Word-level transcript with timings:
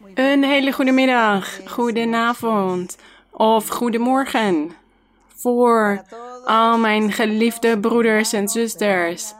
Een 0.00 0.44
hele 0.44 0.72
goede 0.72 0.92
middag, 0.92 1.60
goedenavond 1.66 2.96
of 3.30 3.68
goedemorgen 3.68 4.72
voor 5.28 6.04
al 6.44 6.78
mijn 6.78 7.12
geliefde 7.12 7.80
broeders 7.80 8.32
en 8.32 8.48
zusters 8.48 9.32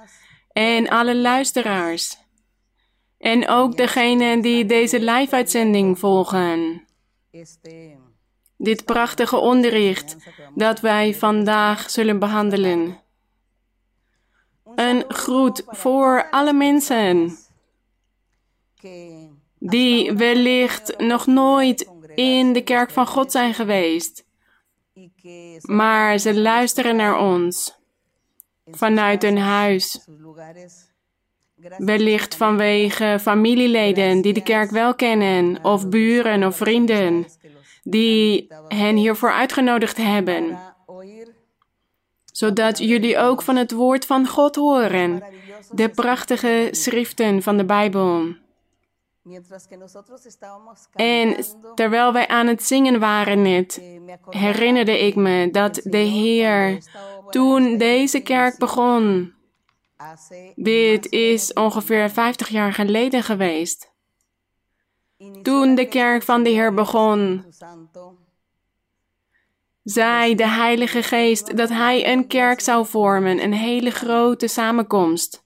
en 0.53 0.89
alle 0.89 1.17
luisteraars. 1.17 2.19
En 3.19 3.49
ook 3.49 3.77
degenen 3.77 4.41
die 4.41 4.67
deze 4.67 5.01
live-uitzending 5.01 5.99
volgen. 5.99 6.85
Dit 8.57 8.85
prachtige 8.85 9.37
onderricht 9.37 10.17
dat 10.55 10.81
wij 10.81 11.15
vandaag 11.15 11.91
zullen 11.91 12.19
behandelen. 12.19 13.01
Een 14.75 15.05
groet 15.09 15.63
voor 15.67 16.31
alle 16.31 16.53
mensen 16.53 17.37
die 19.61 20.13
wellicht 20.13 20.99
nog 20.99 21.27
nooit 21.27 21.91
in 22.15 22.53
de 22.53 22.63
kerk 22.63 22.91
van 22.91 23.07
God 23.07 23.33
zijn 23.33 23.55
geweest, 23.55 24.25
maar 25.61 26.19
ze 26.19 26.41
luisteren 26.41 26.97
naar 26.97 27.19
ons 27.19 27.79
vanuit 28.71 29.23
hun 29.23 29.39
huis. 29.39 30.09
Wellicht 31.79 32.35
vanwege 32.35 33.19
familieleden 33.21 34.21
die 34.21 34.33
de 34.33 34.43
kerk 34.43 34.71
wel 34.71 34.95
kennen, 34.95 35.65
of 35.65 35.89
buren 35.89 36.45
of 36.45 36.57
vrienden 36.57 37.27
die 37.83 38.47
hen 38.69 38.97
hiervoor 38.97 39.33
uitgenodigd 39.33 39.97
hebben, 39.97 40.59
zodat 42.33 42.79
jullie 42.79 43.19
ook 43.19 43.43
van 43.43 43.57
het 43.57 43.73
woord 43.73 44.07
van 44.07 44.29
God 44.29 44.57
horen, 44.57 45.23
de 45.71 45.89
prachtige 45.89 46.69
schriften 46.71 47.43
van 47.43 47.57
de 47.57 47.65
Bijbel. 47.65 48.35
En 50.93 51.37
terwijl 51.75 52.13
wij 52.13 52.29
aan 52.29 52.47
het 52.47 52.63
zingen 52.63 53.01
waren 53.01 53.43
net, 53.43 53.83
herinnerde 54.31 55.07
ik 55.07 55.15
me 55.15 55.51
dat 55.51 55.81
de 55.83 55.97
Heer 55.97 56.83
toen 57.31 57.79
deze 57.79 58.21
kerk 58.21 58.59
begon, 58.59 59.35
dit 60.55 61.13
is 61.13 61.53
ongeveer 61.53 62.11
50 62.11 62.49
jaar 62.49 62.73
geleden 62.73 63.23
geweest, 63.23 63.93
toen 65.43 65.75
de 65.75 65.89
kerk 65.89 66.23
van 66.23 66.43
de 66.43 66.51
Heer 66.51 66.75
begon, 66.75 67.45
zei 69.83 70.35
de 70.35 70.49
Heilige 70.49 71.03
Geest 71.03 71.57
dat 71.57 71.69
Hij 71.69 72.13
een 72.13 72.27
kerk 72.27 72.61
zou 72.61 72.87
vormen, 72.87 73.43
een 73.43 73.53
hele 73.53 73.91
grote 73.91 74.49
samenkomst. 74.49 75.40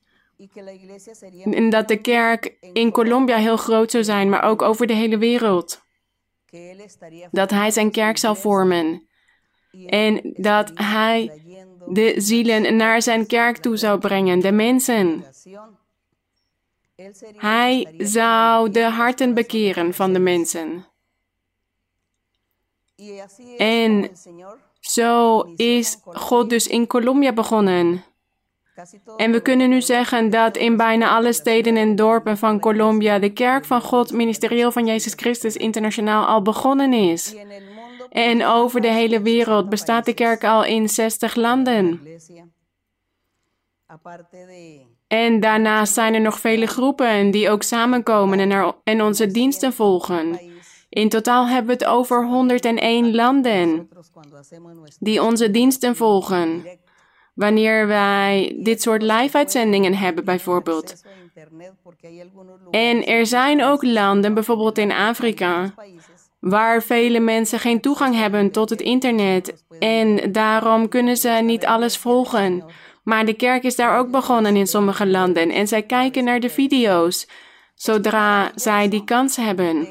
En 1.44 1.70
dat 1.70 1.88
de 1.88 1.96
kerk 1.96 2.56
in 2.72 2.90
Colombia 2.90 3.36
heel 3.36 3.56
groot 3.56 3.90
zou 3.90 4.04
zijn, 4.04 4.28
maar 4.28 4.42
ook 4.42 4.62
over 4.62 4.86
de 4.86 4.92
hele 4.92 5.18
wereld. 5.18 5.82
Dat 7.30 7.50
hij 7.50 7.70
zijn 7.70 7.90
kerk 7.90 8.18
zou 8.18 8.36
vormen. 8.36 9.08
En 9.86 10.34
dat 10.36 10.70
hij 10.74 11.42
de 11.86 12.14
zielen 12.16 12.77
naar 12.77 13.02
zijn 13.02 13.27
kerk 13.27 13.56
toe 13.56 13.77
zou 13.77 13.98
brengen, 13.98 14.40
de 14.40 14.52
mensen. 14.52 15.24
Hij 17.36 17.94
zou 17.98 18.70
de 18.70 18.82
harten 18.82 19.34
bekeren 19.34 19.94
van 19.94 20.12
de 20.12 20.18
mensen. 20.18 20.86
En 23.58 24.10
zo 24.80 25.40
is 25.56 25.98
God 26.05 26.50
dus 26.50 26.66
in 26.66 26.86
Colombia 26.86 27.32
begonnen. 27.32 28.05
En 29.17 29.33
we 29.33 29.41
kunnen 29.42 29.69
nu 29.69 29.83
zeggen 29.83 30.30
dat 30.30 30.56
in 30.56 30.77
bijna 30.77 31.08
alle 31.08 31.33
steden 31.33 31.77
en 31.77 31.97
dorpen 31.97 32.39
van 32.39 32.61
Colombia 32.61 33.19
de 33.19 33.33
Kerk 33.33 33.64
van 33.64 33.80
God, 33.80 34.12
ministerieel 34.12 34.72
van 34.72 34.86
Jezus 34.86 35.12
Christus 35.17 35.56
internationaal 35.56 36.27
al 36.27 36.42
begonnen 36.42 36.92
is. 36.92 37.34
En 38.11 38.45
over 38.45 38.80
de 38.80 38.89
hele 38.89 39.22
wereld 39.22 39.69
bestaat 39.69 40.05
de 40.05 40.14
kerk 40.14 40.45
al 40.45 40.64
in 40.64 40.89
60 40.89 41.34
landen. 41.34 42.01
En 45.07 45.40
daarnaast 45.40 45.95
zijn 45.95 46.14
er 46.14 46.20
nog 46.20 46.39
vele 46.39 46.67
groepen 46.67 47.30
die 47.30 47.51
ook 47.51 47.63
samenkomen 47.63 48.39
en, 48.39 48.74
en 48.84 49.02
onze 49.02 49.27
diensten 49.27 49.73
volgen. 49.73 50.40
In 50.89 51.08
totaal 51.08 51.46
hebben 51.46 51.67
we 51.67 51.84
het 51.84 51.92
over 51.92 52.27
101 52.27 53.14
landen 53.14 53.89
die 54.98 55.23
onze 55.23 55.51
diensten 55.51 55.96
volgen. 55.96 56.64
Wanneer 57.34 57.86
wij 57.86 58.56
dit 58.58 58.83
soort 58.83 59.02
live-uitzendingen 59.02 59.95
hebben, 59.95 60.24
bijvoorbeeld. 60.24 61.02
En 62.70 63.06
er 63.06 63.27
zijn 63.27 63.64
ook 63.64 63.83
landen, 63.83 64.34
bijvoorbeeld 64.34 64.78
in 64.78 64.92
Afrika, 64.92 65.74
waar 66.40 66.83
vele 66.83 67.20
mensen 67.20 67.58
geen 67.58 67.80
toegang 67.80 68.14
hebben 68.14 68.50
tot 68.50 68.70
het 68.70 68.80
internet. 68.80 69.64
En 69.78 70.33
daarom 70.33 70.89
kunnen 70.89 71.17
ze 71.17 71.28
niet 71.28 71.67
alles 71.67 71.96
volgen. 71.96 72.64
Maar 73.02 73.27
de 73.27 73.34
kerk 73.34 73.62
is 73.62 73.77
daar 73.77 73.98
ook 73.98 74.11
begonnen 74.11 74.56
in 74.56 74.66
sommige 74.66 75.06
landen. 75.06 75.51
En 75.51 75.68
zij 75.68 75.83
kijken 75.83 76.24
naar 76.24 76.40
de 76.40 76.51
video's 76.51 77.28
zodra 77.74 78.52
zij 78.55 78.89
die 78.89 79.05
kans 79.05 79.36
hebben. 79.36 79.89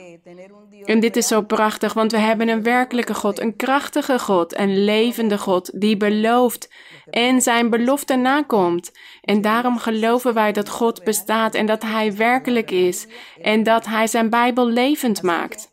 En 0.85 0.99
dit 0.99 1.15
is 1.15 1.27
zo 1.27 1.41
prachtig, 1.41 1.93
want 1.93 2.11
we 2.11 2.17
hebben 2.17 2.47
een 2.47 2.63
werkelijke 2.63 3.13
God, 3.13 3.39
een 3.39 3.55
krachtige 3.55 4.19
God, 4.19 4.57
een 4.57 4.83
levende 4.83 5.37
God 5.37 5.81
die 5.81 5.97
belooft 5.97 6.69
en 7.09 7.41
zijn 7.41 7.69
belofte 7.69 8.15
nakomt. 8.15 8.91
En 9.21 9.41
daarom 9.41 9.77
geloven 9.77 10.33
wij 10.33 10.51
dat 10.51 10.69
God 10.69 11.03
bestaat 11.03 11.55
en 11.55 11.65
dat 11.65 11.81
Hij 11.81 12.15
werkelijk 12.15 12.71
is 12.71 13.07
en 13.41 13.63
dat 13.63 13.85
Hij 13.85 14.07
zijn 14.07 14.29
Bijbel 14.29 14.67
levend 14.67 15.21
maakt. 15.21 15.71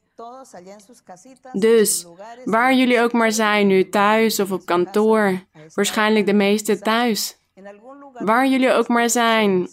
Dus, 1.53 2.07
waar 2.45 2.75
jullie 2.75 3.01
ook 3.01 3.13
maar 3.13 3.33
zijn, 3.33 3.67
nu 3.67 3.89
thuis 3.89 4.41
of 4.41 4.53
op 4.53 4.65
kantoor, 4.65 5.45
waarschijnlijk 5.75 6.27
de 6.27 6.33
meeste 6.33 6.79
thuis. 6.79 7.39
Waar 8.13 8.47
jullie 8.47 8.73
ook 8.73 8.89
maar 8.89 9.11
zijn, 9.11 9.69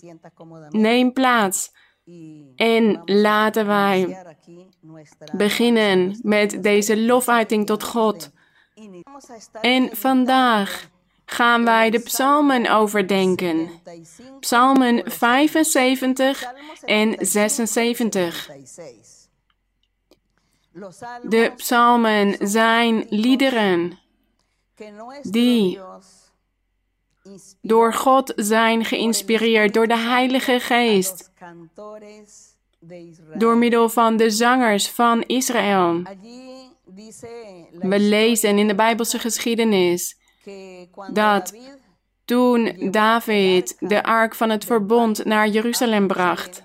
neem 0.70 1.14
plaats 1.14 1.72
en 2.56 3.02
laten 3.06 3.68
wij 3.68 4.26
beginnen 5.36 6.20
met 6.22 6.64
deze 6.64 7.02
lofuiting 7.02 7.66
tot 7.66 7.84
God. 7.84 8.32
En 9.62 9.96
vandaag 9.96 10.90
gaan 11.26 11.64
wij 11.64 11.90
de 11.90 12.00
psalmen 12.00 12.70
overdenken. 12.70 13.70
Psalmen 14.40 15.12
75 15.12 16.44
en 16.82 17.16
76. 17.20 18.50
De 21.22 21.52
psalmen 21.56 22.36
zijn 22.48 23.06
liederen 23.10 24.00
die 25.22 25.80
door 27.62 27.94
God 27.94 28.34
zijn 28.36 28.86
geïnspireerd, 28.86 29.74
door 29.74 29.88
de 29.88 29.98
Heilige 29.98 30.60
Geest, 30.60 31.32
door 33.34 33.58
middel 33.58 33.90
van 33.90 34.18
de 34.18 34.30
zangers 34.30 34.90
van 34.90 35.22
Israël. 35.22 36.02
We 37.72 38.00
lezen 38.00 38.58
in 38.58 38.68
de 38.68 38.76
Bijbelse 38.76 39.20
geschiedenis 39.20 40.18
dat 41.14 41.54
toen 42.26 42.92
David 42.92 43.76
de 43.80 44.04
ark 44.04 44.36
van 44.36 44.50
het 44.50 44.66
verbond 44.66 45.26
naar 45.26 45.48
Jeruzalem 45.48 46.08
bracht, 46.08 46.64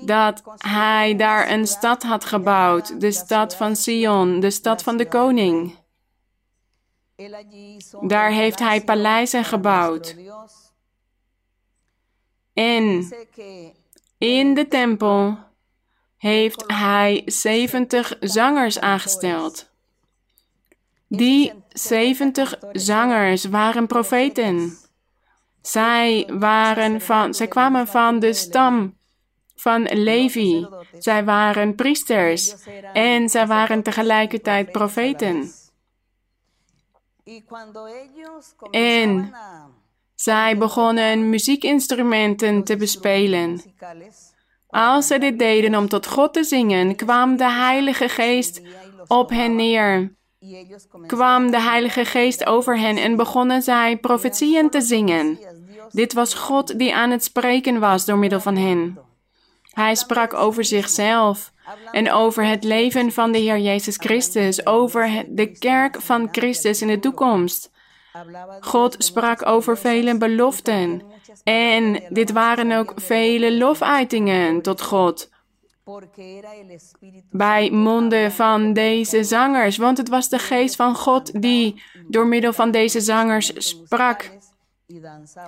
dat 0.00 0.42
hij 0.56 1.16
daar 1.16 1.50
een 1.50 1.66
stad 1.66 2.02
had 2.02 2.24
gebouwd, 2.24 3.00
de 3.00 3.12
stad 3.12 3.56
van 3.56 3.76
Sion, 3.76 4.40
de 4.40 4.50
stad 4.50 4.82
van 4.82 4.96
de 4.96 5.08
koning. 5.08 5.78
Daar 8.00 8.30
heeft 8.30 8.58
hij 8.58 8.84
paleizen 8.84 9.44
gebouwd. 9.44 10.16
En 12.52 13.08
in 14.18 14.54
de 14.54 14.68
tempel 14.68 15.38
heeft 16.16 16.64
hij 16.66 17.22
70 17.24 18.16
zangers 18.20 18.80
aangesteld. 18.80 19.70
Die 21.08 21.52
70 21.68 22.58
zangers 22.72 23.44
waren 23.44 23.86
profeten. 23.86 24.78
Zij, 25.62 26.28
waren 26.32 27.00
van, 27.00 27.34
zij 27.34 27.48
kwamen 27.48 27.86
van 27.86 28.18
de 28.18 28.32
stam 28.32 28.96
van 29.56 29.82
Levi. 29.82 30.66
Zij 30.98 31.24
waren 31.24 31.74
priesters 31.74 32.54
en 32.92 33.28
zij 33.28 33.46
waren 33.46 33.82
tegelijkertijd 33.82 34.72
profeten. 34.72 35.52
En 38.70 39.34
zij 40.26 40.58
begonnen 40.58 41.30
muziekinstrumenten 41.30 42.64
te 42.64 42.76
bespelen. 42.76 43.60
Als 44.68 45.06
ze 45.06 45.18
dit 45.18 45.38
deden 45.38 45.74
om 45.74 45.88
tot 45.88 46.06
God 46.06 46.32
te 46.32 46.44
zingen, 46.44 46.96
kwam 46.96 47.36
de 47.36 47.50
Heilige 47.50 48.08
Geest 48.08 48.62
op 49.06 49.30
hen 49.30 49.56
neer. 49.56 50.14
Kwam 51.06 51.50
de 51.50 51.60
Heilige 51.60 52.04
Geest 52.04 52.46
over 52.46 52.78
hen 52.78 52.96
en 52.96 53.16
begonnen 53.16 53.62
zij 53.62 53.96
profetieën 53.96 54.70
te 54.70 54.80
zingen. 54.80 55.38
Dit 55.90 56.12
was 56.12 56.34
God 56.34 56.78
die 56.78 56.94
aan 56.94 57.10
het 57.10 57.24
spreken 57.24 57.80
was 57.80 58.04
door 58.04 58.18
middel 58.18 58.40
van 58.40 58.56
hen. 58.56 58.98
Hij 59.70 59.94
sprak 59.94 60.34
over 60.34 60.64
zichzelf 60.64 61.52
en 61.92 62.12
over 62.12 62.44
het 62.44 62.64
leven 62.64 63.12
van 63.12 63.32
de 63.32 63.38
Heer 63.38 63.58
Jezus 63.58 63.96
Christus, 63.96 64.66
over 64.66 65.24
de 65.28 65.58
kerk 65.58 66.00
van 66.00 66.28
Christus 66.32 66.82
in 66.82 66.88
de 66.88 66.98
toekomst. 66.98 67.74
God 68.60 68.94
sprak 68.98 69.46
over 69.46 69.78
vele 69.78 70.18
beloften. 70.18 71.02
En 71.44 72.02
dit 72.08 72.32
waren 72.32 72.72
ook 72.72 72.92
vele 72.96 73.56
lofuitingen 73.56 74.62
tot 74.62 74.82
God. 74.82 75.30
Bij 77.30 77.70
monden 77.70 78.32
van 78.32 78.72
deze 78.72 79.24
zangers, 79.24 79.76
want 79.76 79.98
het 79.98 80.08
was 80.08 80.28
de 80.28 80.38
geest 80.38 80.76
van 80.76 80.94
God 80.94 81.42
die 81.42 81.82
door 82.08 82.26
middel 82.26 82.52
van 82.52 82.70
deze 82.70 83.00
zangers 83.00 83.52
sprak. 83.56 84.30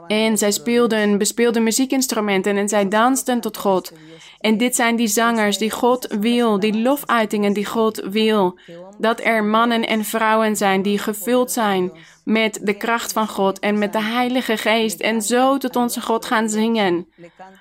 En 0.06 0.38
zij 0.38 0.50
speelden, 0.50 1.18
bespeelden 1.18 1.62
muziekinstrumenten 1.62 2.56
en 2.56 2.68
zij 2.68 2.88
dansten 2.88 3.40
tot 3.40 3.56
God. 3.56 3.92
En 4.40 4.56
dit 4.56 4.76
zijn 4.76 4.96
die 4.96 5.06
zangers 5.06 5.58
die 5.58 5.70
God 5.70 6.06
wil, 6.20 6.60
die 6.60 6.82
lofuitingen 6.82 7.52
die 7.52 7.66
God 7.66 8.02
wil. 8.10 8.58
Dat 8.98 9.20
er 9.20 9.44
mannen 9.44 9.86
en 9.86 10.04
vrouwen 10.04 10.56
zijn 10.56 10.82
die 10.82 10.98
gevuld 10.98 11.52
zijn 11.52 11.92
met 12.28 12.60
de 12.62 12.74
kracht 12.74 13.12
van 13.12 13.28
God 13.28 13.58
en 13.58 13.78
met 13.78 13.92
de 13.92 14.02
Heilige 14.02 14.56
Geest 14.56 15.00
en 15.00 15.22
zo 15.22 15.58
tot 15.58 15.76
onze 15.76 16.00
God 16.00 16.24
gaan 16.24 16.48
zingen. 16.48 17.08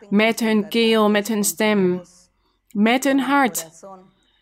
Met 0.09 0.39
hun 0.39 0.67
keel, 0.67 1.09
met 1.09 1.27
hun 1.27 1.43
stem, 1.43 2.01
met 2.71 3.03
hun 3.03 3.19
hart. 3.19 3.69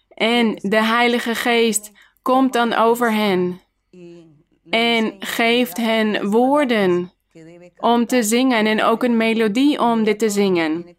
En 0.09 0.55
de 0.55 0.83
Heilige 0.83 1.35
Geest 1.35 1.91
komt 2.21 2.53
dan 2.53 2.73
over 2.73 3.13
hen 3.13 3.61
en 4.69 5.15
geeft 5.19 5.77
hen 5.77 6.29
woorden 6.29 7.11
om 7.77 8.05
te 8.05 8.23
zingen 8.23 8.65
en 8.65 8.83
ook 8.83 9.03
een 9.03 9.17
melodie 9.17 9.79
om 9.79 10.03
dit 10.03 10.19
te 10.19 10.29
zingen. 10.29 10.95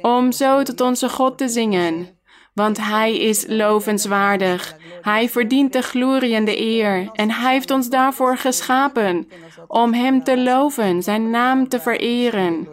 Om 0.00 0.32
zo 0.32 0.62
tot 0.62 0.80
onze 0.80 1.08
God 1.08 1.38
te 1.38 1.48
zingen. 1.48 2.20
Want 2.52 2.78
Hij 2.78 3.18
is 3.18 3.44
lovenswaardig. 3.48 4.76
Hij 5.00 5.28
verdient 5.28 5.72
de 5.72 5.82
glorie 5.82 6.34
en 6.34 6.44
de 6.44 6.60
eer. 6.60 7.10
En 7.12 7.30
Hij 7.30 7.52
heeft 7.52 7.70
ons 7.70 7.88
daarvoor 7.88 8.36
geschapen. 8.36 9.28
Om 9.66 9.94
Hem 9.94 10.24
te 10.24 10.38
loven, 10.38 11.02
Zijn 11.02 11.30
naam 11.30 11.68
te 11.68 11.80
vereren. 11.80 12.68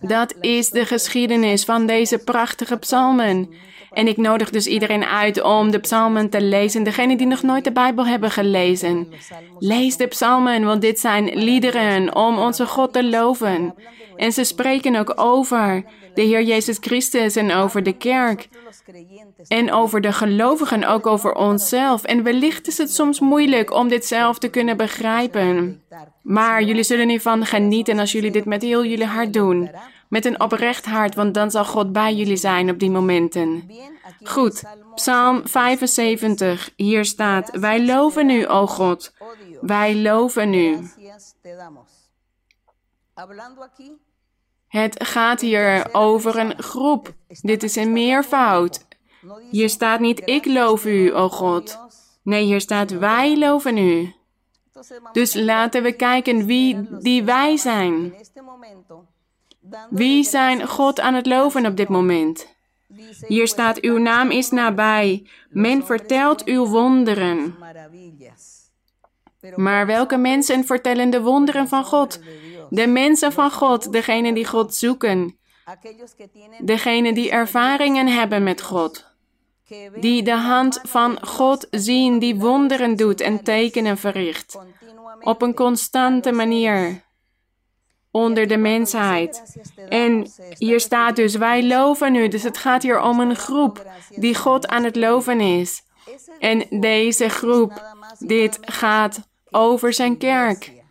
Dat 0.00 0.34
is 0.40 0.70
de 0.70 0.86
geschiedenis 0.86 1.64
van 1.64 1.86
deze 1.86 2.18
prachtige 2.18 2.76
psalmen. 2.76 3.48
En 3.90 4.08
ik 4.08 4.16
nodig 4.16 4.50
dus 4.50 4.66
iedereen 4.66 5.04
uit 5.04 5.42
om 5.42 5.70
de 5.70 5.78
psalmen 5.78 6.30
te 6.30 6.42
lezen. 6.42 6.82
Degenen 6.82 7.16
die 7.16 7.26
nog 7.26 7.42
nooit 7.42 7.64
de 7.64 7.72
Bijbel 7.72 8.06
hebben 8.06 8.30
gelezen. 8.30 9.08
Lees 9.58 9.96
de 9.96 10.06
psalmen, 10.06 10.64
want 10.64 10.80
dit 10.80 11.00
zijn 11.00 11.38
liederen 11.38 12.16
om 12.16 12.38
onze 12.38 12.66
God 12.66 12.92
te 12.92 13.04
loven. 13.04 13.74
En 14.16 14.32
ze 14.32 14.44
spreken 14.44 14.96
ook 14.96 15.12
over 15.20 15.84
de 16.14 16.22
Heer 16.22 16.42
Jezus 16.42 16.76
Christus 16.80 17.36
en 17.36 17.52
over 17.52 17.82
de 17.82 17.92
kerk. 17.92 18.48
En 19.48 19.72
over 19.72 20.00
de 20.00 20.12
gelovigen, 20.12 20.84
ook 20.84 21.06
over 21.06 21.34
onszelf. 21.34 22.04
En 22.04 22.22
wellicht 22.22 22.66
is 22.66 22.78
het 22.78 22.94
soms 22.94 23.20
moeilijk 23.20 23.72
om 23.72 23.88
dit 23.88 24.04
zelf 24.04 24.38
te 24.38 24.48
kunnen 24.48 24.76
begrijpen. 24.76 25.82
Maar 26.22 26.62
jullie 26.62 26.82
zullen 26.82 27.08
hiervan 27.08 27.46
genieten 27.46 27.98
als 27.98 28.12
jullie 28.12 28.30
dit 28.30 28.44
met 28.44 28.62
heel 28.62 28.84
jullie 28.84 29.06
hart 29.06 29.32
doen. 29.32 29.70
Met 30.08 30.24
een 30.24 30.40
oprecht 30.40 30.86
hart, 30.86 31.14
want 31.14 31.34
dan 31.34 31.50
zal 31.50 31.64
God 31.64 31.92
bij 31.92 32.14
jullie 32.14 32.36
zijn 32.36 32.70
op 32.70 32.78
die 32.78 32.90
momenten. 32.90 33.70
Goed, 34.22 34.62
Psalm 34.94 35.40
75. 35.44 36.70
Hier 36.76 37.04
staat: 37.04 37.50
Wij 37.50 37.84
loven 37.84 38.30
u, 38.30 38.46
o 38.46 38.66
God. 38.66 39.12
Wij 39.60 39.96
loven 39.96 40.54
u. 40.54 40.78
Het 44.68 45.04
gaat 45.04 45.40
hier 45.40 45.88
over 45.94 46.38
een 46.38 46.62
groep. 46.62 47.14
Dit 47.40 47.62
is 47.62 47.76
een 47.76 47.92
meervoud. 47.92 48.86
Hier 49.50 49.68
staat 49.68 50.00
niet 50.00 50.22
ik 50.24 50.46
loof 50.46 50.84
u, 50.84 51.12
o 51.12 51.28
God. 51.28 51.78
Nee, 52.22 52.44
hier 52.44 52.60
staat 52.60 52.90
wij 52.90 53.38
loven 53.38 53.76
u. 53.76 54.14
Dus 55.12 55.34
laten 55.34 55.82
we 55.82 55.92
kijken 55.92 56.46
wie 56.46 56.98
die 56.98 57.24
wij 57.24 57.56
zijn. 57.56 58.14
Wie 59.90 60.24
zijn 60.24 60.68
God 60.68 61.00
aan 61.00 61.14
het 61.14 61.26
loven 61.26 61.66
op 61.66 61.76
dit 61.76 61.88
moment? 61.88 62.54
Hier 63.26 63.48
staat, 63.48 63.80
uw 63.80 63.98
naam 63.98 64.30
is 64.30 64.50
nabij. 64.50 65.26
Men 65.50 65.84
vertelt 65.84 66.44
uw 66.44 66.66
wonderen. 66.66 67.56
Maar 69.56 69.86
welke 69.86 70.16
mensen 70.16 70.64
vertellen 70.64 71.10
de 71.10 71.22
wonderen 71.22 71.68
van 71.68 71.84
God? 71.84 72.20
De 72.72 72.86
mensen 72.86 73.32
van 73.32 73.50
God, 73.50 73.92
degenen 73.92 74.34
die 74.34 74.46
God 74.46 74.74
zoeken. 74.74 75.38
Degenen 76.60 77.14
die 77.14 77.30
ervaringen 77.30 78.06
hebben 78.06 78.42
met 78.42 78.62
God. 78.62 79.06
Die 79.96 80.22
de 80.22 80.34
hand 80.34 80.80
van 80.82 81.26
God 81.26 81.66
zien, 81.70 82.18
die 82.18 82.36
wonderen 82.36 82.96
doet 82.96 83.20
en 83.20 83.42
tekenen 83.42 83.98
verricht. 83.98 84.58
Op 85.20 85.42
een 85.42 85.54
constante 85.54 86.32
manier 86.32 87.02
onder 88.10 88.46
de 88.46 88.56
mensheid. 88.56 89.42
En 89.88 90.26
hier 90.58 90.80
staat 90.80 91.16
dus, 91.16 91.34
wij 91.34 91.66
loven 91.66 92.14
u. 92.14 92.28
Dus 92.28 92.42
het 92.42 92.58
gaat 92.58 92.82
hier 92.82 93.00
om 93.00 93.20
een 93.20 93.36
groep 93.36 93.86
die 94.16 94.34
God 94.34 94.66
aan 94.66 94.84
het 94.84 94.96
loven 94.96 95.40
is. 95.40 95.82
En 96.38 96.80
deze 96.80 97.28
groep, 97.28 97.82
dit 98.18 98.58
gaat 98.60 99.28
over 99.50 99.92
zijn 99.92 100.16
kerk. 100.18 100.81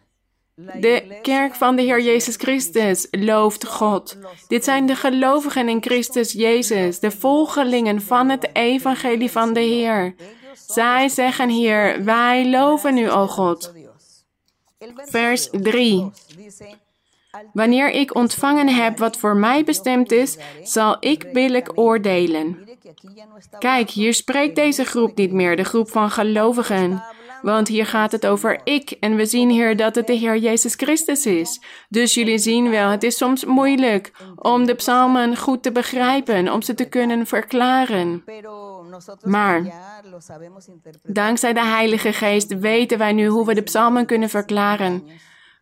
De 0.80 1.19
kerk 1.22 1.56
van 1.56 1.75
de 1.75 1.81
Heer 1.81 2.02
Jezus 2.02 2.36
Christus 2.36 3.08
looft 3.12 3.66
God. 3.66 4.18
Dit 4.48 4.63
zijn 4.63 4.86
de 4.86 4.96
gelovigen 4.96 5.69
in 5.69 5.81
Christus 5.81 6.31
Jezus, 6.31 7.00
de 7.00 7.12
volgelingen 7.12 8.02
van 8.02 8.30
het 8.30 8.50
evangelie 8.54 9.31
van 9.31 9.54
de 9.54 9.60
Heer. 9.60 10.16
Zij 10.68 11.10
zeggen 11.10 11.50
hier, 11.50 12.04
wij 12.04 12.50
loven 12.50 12.98
u, 12.98 13.10
o 13.10 13.28
God. 13.28 13.74
Vers 14.96 15.50
3. 15.52 16.12
Wanneer 17.54 17.90
ik 17.90 18.16
ontvangen 18.16 18.68
heb 18.68 18.98
wat 18.98 19.18
voor 19.18 19.36
mij 19.36 19.64
bestemd 19.64 20.12
is, 20.12 20.38
zal 20.64 20.98
ik 21.00 21.34
billijk 21.34 21.72
oordelen. 21.75 22.69
Kijk, 23.60 23.90
hier 23.90 24.14
spreekt 24.14 24.56
deze 24.56 24.86
groep 24.86 25.18
niet 25.18 25.31
meer, 25.31 25.56
de 25.56 25.64
groep 25.64 25.90
van 25.90 26.12
gelovigen. 26.12 27.04
Want 27.42 27.68
hier 27.68 27.86
gaat 27.86 28.12
het 28.12 28.26
over 28.26 28.62
ik 28.64 28.92
en 29.00 29.16
we 29.16 29.26
zien 29.26 29.50
hier 29.50 29.76
dat 29.76 29.96
het 29.96 30.08
de 30.08 30.14
Heer 30.14 30.38
Jezus 30.38 30.76
Christus 30.76 31.26
is. 31.26 31.62
Dus 31.90 32.14
jullie 32.14 32.38
zien 32.38 32.70
wel, 32.70 32.90
het 32.90 33.04
is 33.04 33.18
soms 33.18 33.46
moeilijk 33.46 34.12
om 34.36 34.66
de 34.66 34.76
psalmen 34.76 35.38
goed 35.38 35.64
te 35.64 35.72
begrijpen, 35.72 36.54
om 36.54 36.62
ze 36.62 36.74
te 36.74 36.86
kunnen 36.86 37.26
verklaren. 37.28 38.24
Maar 39.24 39.64
dankzij 41.04 41.54
de 41.54 41.66
Heilige 41.66 42.14
Geest 42.14 42.60
weten 42.60 42.98
wij 42.98 43.14
nu 43.14 43.28
hoe 43.28 43.45
we 43.45 43.54
de 43.54 43.62
psalmen 43.62 44.06
kunnen 44.06 44.30
verklaren. 44.30 45.04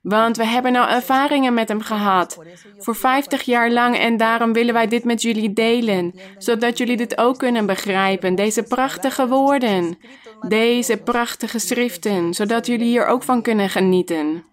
Want 0.02 0.38
we 0.38 0.46
hebben 0.46 0.72
nou 0.72 0.90
ervaringen 0.90 1.54
met 1.54 1.68
hem 1.68 1.82
gehad. 1.82 2.38
Voor 2.78 2.96
50 2.96 3.42
jaar 3.42 3.72
lang 3.72 3.98
en 3.98 4.18
daarom 4.18 4.54
willen 4.54 4.74
wij 4.74 4.88
dit 4.88 5.04
met 5.04 5.22
jullie 5.22 5.54
delen. 5.54 6.14
Zodat 6.38 6.78
jullie 6.78 6.98
dit 6.98 7.18
ook 7.18 7.38
kunnen 7.38 7.66
begrijpen. 7.66 8.36
Deze 8.36 8.64
prachtige 8.64 9.28
woorden. 9.28 9.98
Deze 10.48 10.98
prachtige 10.98 11.60
schriften. 11.60 12.34
Zodat 12.34 12.66
jullie 12.66 12.88
hier 12.88 13.06
ook 13.06 13.24
van 13.24 13.42
kunnen 13.42 13.70
genieten. 13.70 14.44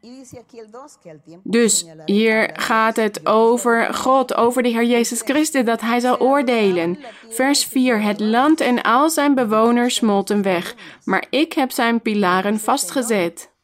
Dus 1.42 1.86
hier 2.04 2.50
gaat 2.52 2.96
het 2.96 3.26
over 3.26 3.94
God, 3.94 4.34
over 4.34 4.62
de 4.62 4.68
Heer 4.68 4.84
Jezus 4.84 5.20
Christus, 5.20 5.64
dat 5.64 5.80
Hij 5.80 6.00
zal 6.00 6.18
oordelen. 6.20 6.98
Vers 7.28 7.64
4. 7.64 8.02
Het 8.02 8.20
land 8.20 8.60
en 8.60 8.82
al 8.82 9.10
zijn 9.10 9.34
bewoners 9.34 9.94
smolten 9.94 10.42
weg. 10.42 10.74
Maar 11.04 11.26
ik 11.30 11.52
heb 11.52 11.70
zijn 11.70 12.00
pilaren 12.00 12.60
vastgezet. 12.60 13.54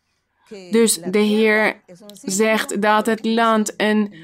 Dus 0.70 0.98
de 0.98 1.18
Heer 1.18 1.82
zegt 2.22 2.82
dat 2.82 3.06
het 3.06 3.24
land 3.24 3.74
een 3.76 4.14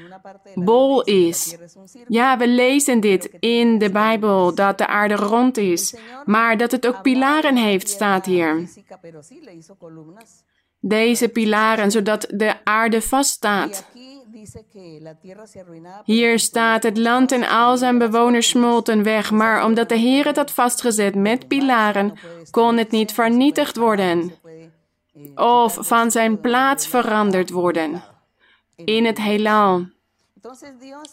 bol 0.55 1.03
is. 1.03 1.55
Ja, 2.07 2.37
we 2.37 2.47
lezen 2.47 2.99
dit 2.99 3.29
in 3.39 3.77
de 3.77 3.91
Bijbel, 3.91 4.55
dat 4.55 4.77
de 4.77 4.87
aarde 4.87 5.15
rond 5.15 5.57
is, 5.57 5.95
maar 6.25 6.57
dat 6.57 6.71
het 6.71 6.87
ook 6.87 7.01
pilaren 7.01 7.55
heeft, 7.55 7.89
staat 7.89 8.25
hier. 8.25 8.69
Deze 10.81 11.29
pilaren, 11.29 11.91
zodat 11.91 12.27
de 12.29 12.53
aarde 12.63 13.01
vaststaat. 13.01 13.85
Hier 16.03 16.39
staat 16.39 16.83
het 16.83 16.97
land 16.97 17.31
en 17.31 17.47
al 17.47 17.77
zijn 17.77 17.97
bewoners 17.97 18.49
smolten 18.49 19.03
weg, 19.03 19.31
maar 19.31 19.65
omdat 19.65 19.89
de 19.89 19.95
Heer 19.95 20.25
het 20.25 20.35
had 20.35 20.51
vastgezet 20.51 21.15
met 21.15 21.47
pilaren, 21.47 22.13
kon 22.51 22.77
het 22.77 22.91
niet 22.91 23.11
vernietigd 23.11 23.77
worden 23.77 24.33
of 25.35 25.77
van 25.81 26.11
zijn 26.11 26.39
plaats 26.39 26.87
veranderd 26.87 27.49
worden 27.49 28.03
in 28.75 29.05
het 29.05 29.21
heelal. 29.21 29.85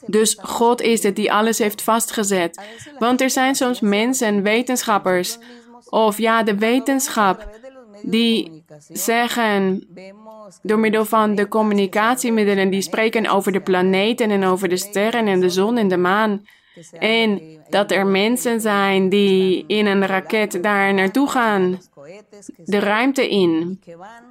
Dus 0.06 0.38
God 0.40 0.80
is 0.80 1.02
het 1.02 1.16
die 1.16 1.32
alles 1.32 1.58
heeft 1.58 1.82
vastgezet. 1.82 2.62
Want 2.98 3.20
er 3.20 3.30
zijn 3.30 3.54
soms 3.54 3.80
mensen, 3.80 4.42
wetenschappers, 4.42 5.38
of 5.88 6.18
ja, 6.18 6.42
de 6.42 6.58
wetenschap, 6.58 7.48
die 8.02 8.64
zeggen: 8.88 9.86
door 10.62 10.78
middel 10.78 11.04
van 11.04 11.34
de 11.34 11.48
communicatiemiddelen 11.48 12.70
die 12.70 12.82
spreken 12.82 13.30
over 13.30 13.52
de 13.52 13.60
planeten 13.60 14.30
en 14.30 14.44
over 14.44 14.68
de 14.68 14.76
sterren 14.76 15.26
en 15.26 15.40
de 15.40 15.50
zon 15.50 15.76
en 15.76 15.88
de 15.88 15.96
maan. 15.96 16.46
En 16.92 17.40
dat 17.68 17.90
er 17.90 18.06
mensen 18.06 18.60
zijn 18.60 19.08
die 19.08 19.64
in 19.66 19.86
een 19.86 20.06
raket 20.06 20.62
daar 20.62 20.94
naartoe 20.94 21.28
gaan, 21.28 21.78
de 22.64 22.78
ruimte 22.78 23.28
in. 23.28 23.82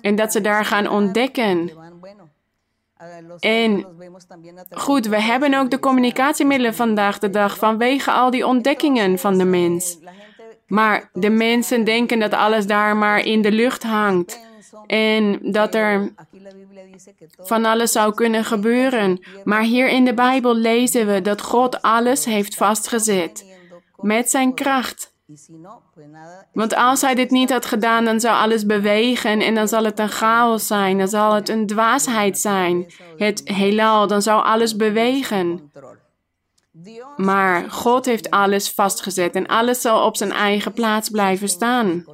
En 0.01 0.15
dat 0.15 0.31
ze 0.31 0.41
daar 0.41 0.65
gaan 0.65 0.87
ontdekken. 0.87 1.71
En 3.39 3.85
goed, 4.69 5.07
we 5.07 5.21
hebben 5.21 5.53
ook 5.53 5.69
de 5.69 5.79
communicatiemiddelen 5.79 6.75
vandaag 6.75 7.19
de 7.19 7.29
dag 7.29 7.57
vanwege 7.57 8.11
al 8.11 8.31
die 8.31 8.45
ontdekkingen 8.45 9.19
van 9.19 9.37
de 9.37 9.45
mens. 9.45 9.97
Maar 10.67 11.09
de 11.13 11.29
mensen 11.29 11.83
denken 11.83 12.19
dat 12.19 12.33
alles 12.33 12.67
daar 12.67 12.97
maar 12.97 13.19
in 13.19 13.41
de 13.41 13.51
lucht 13.51 13.83
hangt. 13.83 14.39
En 14.87 15.39
dat 15.51 15.75
er 15.75 16.13
van 17.37 17.65
alles 17.65 17.91
zou 17.91 18.13
kunnen 18.13 18.45
gebeuren. 18.45 19.19
Maar 19.43 19.63
hier 19.63 19.87
in 19.87 20.05
de 20.05 20.13
Bijbel 20.13 20.55
lezen 20.55 21.07
we 21.07 21.21
dat 21.21 21.41
God 21.41 21.81
alles 21.81 22.25
heeft 22.25 22.55
vastgezet. 22.55 23.45
Met 23.95 24.29
zijn 24.29 24.53
kracht. 24.53 25.13
Want 26.53 26.75
als 26.75 27.01
hij 27.01 27.15
dit 27.15 27.31
niet 27.31 27.49
had 27.49 27.65
gedaan, 27.65 28.05
dan 28.05 28.19
zou 28.19 28.35
alles 28.35 28.65
bewegen 28.65 29.41
en 29.41 29.55
dan 29.55 29.67
zal 29.67 29.83
het 29.83 29.99
een 29.99 30.09
chaos 30.09 30.67
zijn, 30.67 30.97
dan 30.97 31.07
zal 31.07 31.33
het 31.33 31.49
een 31.49 31.67
dwaasheid 31.67 32.39
zijn. 32.39 32.93
Het 33.17 33.41
heelal, 33.43 34.07
dan 34.07 34.21
zou 34.21 34.43
alles 34.43 34.75
bewegen. 34.75 35.71
Maar 37.17 37.71
God 37.71 38.05
heeft 38.05 38.29
alles 38.29 38.69
vastgezet 38.69 39.35
en 39.35 39.47
alles 39.47 39.81
zal 39.81 40.05
op 40.05 40.17
zijn 40.17 40.31
eigen 40.31 40.73
plaats 40.73 41.09
blijven 41.09 41.49
staan. 41.49 42.05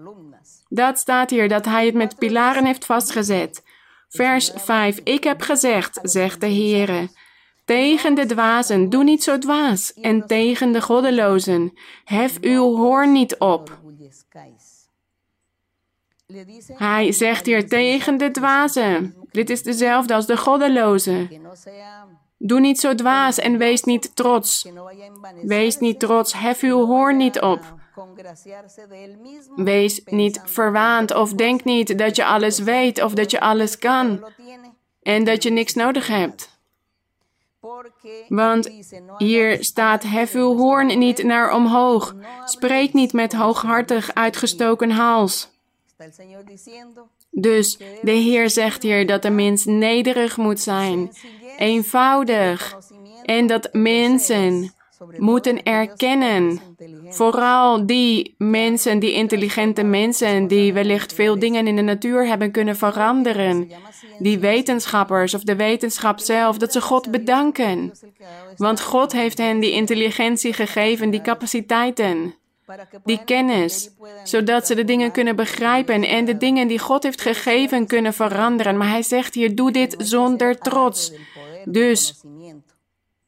Dat 0.70 1.00
staat 1.00 1.30
hier, 1.30 1.50
dat 1.50 1.66
hij 1.66 1.86
het 1.86 1.96
met 1.96 2.18
pilaren 2.18 2.66
heeft 2.66 2.86
vastgezet. 2.86 3.64
Vers 4.10 4.52
5. 4.56 5.00
Ik 5.04 5.24
heb 5.24 5.42
gezegd, 5.42 6.00
zegt 6.02 6.42
de 6.42 6.48
Heere, 6.48 7.10
tegen 7.72 8.16
de 8.16 8.26
dwazen, 8.26 8.90
doe 8.90 9.04
niet 9.04 9.24
zo 9.24 9.38
dwaas, 9.38 9.94
en 9.94 10.28
tegen 10.28 10.72
de 10.72 10.82
goddelozen, 10.82 11.74
hef 12.04 12.38
uw 12.42 12.76
hoorn 12.76 13.12
niet 13.12 13.38
op. 13.38 13.80
Hij 16.68 17.12
zegt 17.12 17.46
hier 17.46 17.68
tegen 17.68 18.18
de 18.18 18.32
dwazen. 18.32 19.16
Dit 19.32 19.50
is 19.50 19.64
dezelfde 19.64 20.14
als 20.14 20.26
de 20.26 20.38
goddelozen. 20.38 21.30
Doe 22.38 22.60
niet 22.60 22.80
zo 22.80 22.96
dwaas 22.96 23.38
en 23.40 23.58
wees 23.58 23.84
niet 23.84 24.16
trots. 24.16 24.68
Wees 25.42 25.78
niet 25.78 26.00
trots, 26.00 26.34
hef 26.34 26.62
uw 26.62 26.86
hoorn 26.86 27.18
niet 27.18 27.42
op. 27.42 27.76
Wees 29.56 30.02
niet 30.06 30.42
verwaand 30.46 31.14
of 31.14 31.34
denk 31.34 31.64
niet 31.64 31.98
dat 31.98 32.16
je 32.16 32.26
alles 32.26 32.60
weet 32.60 33.04
of 33.04 33.14
dat 33.14 33.32
je 33.32 33.40
alles 33.40 33.78
kan 33.78 34.26
en 35.02 35.24
dat 35.24 35.44
je 35.44 35.52
niks 35.52 35.74
nodig 35.74 36.08
hebt. 36.08 36.61
Want 38.28 38.72
hier 39.18 39.64
staat: 39.64 40.04
hef 40.04 40.34
uw 40.34 40.58
hoorn 40.58 41.00
niet 41.00 41.24
naar 41.24 41.54
omhoog. 41.54 42.16
Spreek 42.46 42.94
niet 42.94 43.14
met 43.14 43.34
hooghartig 43.34 44.14
uitgestoken 44.14 44.92
hals. 44.92 45.50
Dus 47.30 47.78
de 48.02 48.12
Heer 48.12 48.50
zegt 48.50 48.84
hier 48.84 49.08
dat 49.08 49.22
de 49.22 49.30
mens 49.30 49.66
nederig 49.66 50.38
moet 50.38 50.60
zijn, 50.60 51.12
eenvoudig, 51.58 52.78
en 53.24 53.48
dat 53.48 53.70
mensen 53.72 54.74
moeten 55.18 55.64
erkennen. 55.64 56.60
Vooral 57.10 57.86
die 57.86 58.36
mensen, 58.38 59.00
die 59.00 59.14
intelligente 59.14 59.84
mensen, 59.84 60.48
die 60.48 60.74
wellicht 60.74 61.14
veel 61.14 61.40
dingen 61.40 61.68
in 61.68 61.76
de 61.76 61.82
natuur 61.82 62.28
hebben 62.28 62.52
kunnen 62.52 62.76
veranderen. 62.76 63.72
Die 64.20 64.40
wetenschappers 64.40 65.34
of 65.34 65.44
de 65.44 65.56
wetenschap 65.56 66.20
zelf, 66.20 66.58
dat 66.58 66.72
ze 66.72 66.82
God 66.82 67.12
bedanken. 67.12 67.92
Want 68.58 68.82
God 68.82 69.12
heeft 69.12 69.38
hen 69.38 69.60
die 69.60 69.72
intelligentie 69.72 70.54
gegeven, 70.54 71.10
die 71.10 71.22
capaciteiten, 71.22 72.36
die 73.04 73.24
kennis, 73.26 73.90
zodat 74.24 74.68
ze 74.68 74.76
de 74.76 74.84
dingen 74.84 75.12
kunnen 75.12 75.36
begrijpen 75.36 76.04
en 76.04 76.26
de 76.26 76.38
dingen 76.38 76.68
die 76.68 76.80
God 76.80 77.04
heeft 77.04 77.22
gegeven 77.22 77.88
kunnen 77.88 78.14
veranderen. 78.14 78.78
Maar 78.78 78.90
hij 78.90 79.04
zegt 79.04 79.34
hier, 79.34 79.56
doe 79.56 79.72
dit 79.72 79.96
zonder 79.98 80.58
trots. 80.58 81.14
Dus 81.66 82.22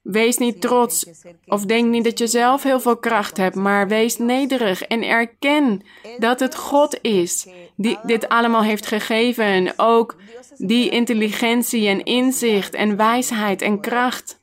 Wees 0.03 0.37
niet 0.37 0.61
trots 0.61 1.05
of 1.45 1.65
denk 1.65 1.89
niet 1.89 2.03
dat 2.03 2.19
je 2.19 2.27
zelf 2.27 2.63
heel 2.63 2.79
veel 2.79 2.97
kracht 2.97 3.37
hebt, 3.37 3.55
maar 3.55 3.87
wees 3.87 4.17
nederig 4.17 4.81
en 4.81 5.03
erken 5.03 5.81
dat 6.17 6.39
het 6.39 6.55
God 6.55 6.99
is 7.01 7.47
die 7.75 7.97
dit 8.03 8.29
allemaal 8.29 8.63
heeft 8.63 8.85
gegeven. 8.85 9.73
Ook 9.77 10.15
die 10.57 10.89
intelligentie 10.89 11.87
en 11.87 12.03
inzicht 12.03 12.73
en 12.73 12.97
wijsheid 12.97 13.61
en 13.61 13.79
kracht. 13.79 14.41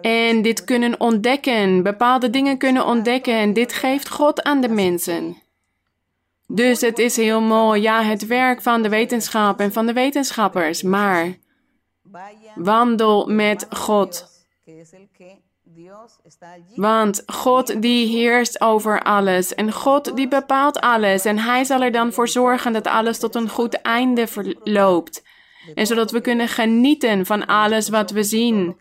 En 0.00 0.42
dit 0.42 0.64
kunnen 0.64 1.00
ontdekken, 1.00 1.82
bepaalde 1.82 2.30
dingen 2.30 2.58
kunnen 2.58 2.86
ontdekken. 2.86 3.52
Dit 3.52 3.72
geeft 3.72 4.08
God 4.08 4.42
aan 4.42 4.60
de 4.60 4.68
mensen. 4.68 5.36
Dus 6.46 6.80
het 6.80 6.98
is 6.98 7.16
heel 7.16 7.40
mooi, 7.40 7.82
ja, 7.82 8.02
het 8.02 8.26
werk 8.26 8.62
van 8.62 8.82
de 8.82 8.88
wetenschap 8.88 9.60
en 9.60 9.72
van 9.72 9.86
de 9.86 9.92
wetenschappers, 9.92 10.82
maar 10.82 11.36
Wandel 12.54 13.26
met 13.26 13.66
God. 13.70 14.26
Want 16.74 17.22
God 17.26 17.82
die 17.82 18.06
heerst 18.06 18.60
over 18.60 19.02
alles 19.02 19.54
en 19.54 19.72
God 19.72 20.16
die 20.16 20.28
bepaalt 20.28 20.80
alles 20.80 21.24
en 21.24 21.38
Hij 21.38 21.64
zal 21.64 21.82
er 21.82 21.92
dan 21.92 22.12
voor 22.12 22.28
zorgen 22.28 22.72
dat 22.72 22.86
alles 22.86 23.18
tot 23.18 23.34
een 23.34 23.48
goed 23.48 23.74
einde 23.82 24.26
verloopt. 24.26 25.22
En 25.74 25.86
zodat 25.86 26.10
we 26.10 26.20
kunnen 26.20 26.48
genieten 26.48 27.26
van 27.26 27.46
alles 27.46 27.88
wat 27.88 28.10
we 28.10 28.22
zien, 28.22 28.76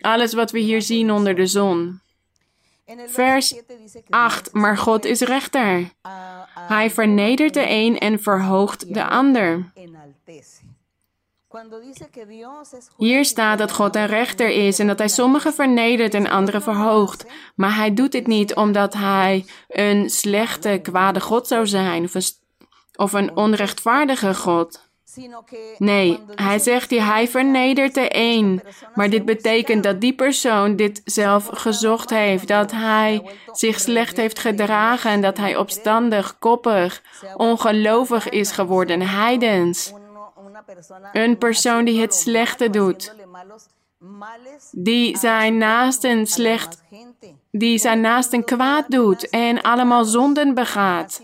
alles 0.00 0.32
wat 0.32 0.50
we 0.50 0.58
hier 0.58 0.82
zien 0.82 1.10
onder 1.10 1.34
de 1.34 1.46
zon. 1.46 2.02
Vers 3.06 3.54
8. 4.08 4.52
Maar 4.52 4.78
God 4.78 5.04
is 5.04 5.20
rechter. 5.20 5.90
Hij 6.54 6.90
vernedert 6.90 7.54
de 7.54 7.68
een 7.68 7.98
en 7.98 8.20
verhoogt 8.20 8.94
de 8.94 9.08
ander. 9.08 9.72
Hier 12.96 13.24
staat 13.24 13.58
dat 13.58 13.72
God 13.72 13.96
een 13.96 14.06
rechter 14.06 14.48
is 14.48 14.78
en 14.78 14.86
dat 14.86 14.98
hij 14.98 15.08
sommigen 15.08 15.54
vernedert 15.54 16.14
en 16.14 16.30
anderen 16.30 16.62
verhoogt. 16.62 17.26
Maar 17.54 17.76
hij 17.76 17.94
doet 17.94 18.12
dit 18.12 18.26
niet 18.26 18.54
omdat 18.54 18.94
hij 18.94 19.44
een 19.68 20.10
slechte, 20.10 20.78
kwade 20.82 21.20
God 21.20 21.46
zou 21.46 21.66
zijn 21.66 22.04
of 22.04 22.14
een, 22.14 22.22
of 22.94 23.12
een 23.12 23.36
onrechtvaardige 23.36 24.34
God. 24.34 24.82
Nee, 25.78 26.20
hij 26.34 26.58
zegt 26.58 26.90
hier, 26.90 27.04
hij 27.06 27.28
vernedert 27.28 27.94
de 27.94 28.08
een. 28.10 28.62
Maar 28.94 29.10
dit 29.10 29.24
betekent 29.24 29.82
dat 29.82 30.00
die 30.00 30.14
persoon 30.14 30.76
dit 30.76 31.00
zelf 31.04 31.46
gezocht 31.52 32.10
heeft. 32.10 32.48
Dat 32.48 32.70
hij 32.70 33.30
zich 33.52 33.80
slecht 33.80 34.16
heeft 34.16 34.38
gedragen. 34.38 35.10
En 35.10 35.20
dat 35.20 35.36
hij 35.36 35.56
opstandig, 35.56 36.38
koppig, 36.38 37.02
ongelovig 37.36 38.28
is 38.28 38.50
geworden, 38.52 39.00
heidens. 39.00 39.92
Een 41.12 41.38
persoon 41.38 41.84
die 41.84 42.00
het 42.00 42.14
slechte 42.14 42.70
doet, 42.70 43.14
die 44.72 45.18
zijn 45.18 45.58
naasten 45.58 46.26
slecht, 46.26 46.82
die 47.50 47.78
zijn 47.78 48.00
naasten 48.00 48.44
kwaad 48.44 48.90
doet 48.90 49.28
en 49.28 49.62
allemaal 49.62 50.04
zonden 50.04 50.54
begaat. 50.54 51.22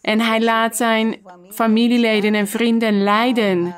En 0.00 0.20
hij 0.20 0.42
laat 0.42 0.76
zijn 0.76 1.22
familieleden 1.50 2.34
en 2.34 2.46
vrienden 2.48 3.02
lijden. 3.02 3.74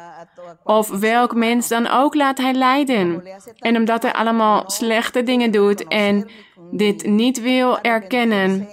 Of 0.65 0.89
welk 0.89 1.35
mens 1.35 1.69
dan 1.69 1.87
ook 1.87 2.15
laat 2.15 2.39
hij 2.39 2.53
lijden. 2.53 3.23
En 3.59 3.77
omdat 3.77 4.03
hij 4.03 4.13
allemaal 4.13 4.71
slechte 4.71 5.23
dingen 5.23 5.51
doet 5.51 5.89
en 5.89 6.31
dit 6.71 7.07
niet 7.07 7.41
wil 7.41 7.81
erkennen, 7.81 8.69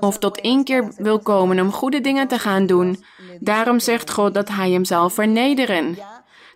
of 0.00 0.18
tot 0.18 0.40
keer 0.64 0.92
wil 0.96 1.18
komen 1.18 1.60
om 1.60 1.72
goede 1.72 2.00
dingen 2.00 2.28
te 2.28 2.38
gaan 2.38 2.66
doen. 2.66 3.04
Daarom 3.40 3.80
zegt 3.80 4.10
God 4.10 4.34
dat 4.34 4.48
hij 4.48 4.70
hem 4.70 4.84
zal 4.84 5.10
vernederen. 5.10 5.98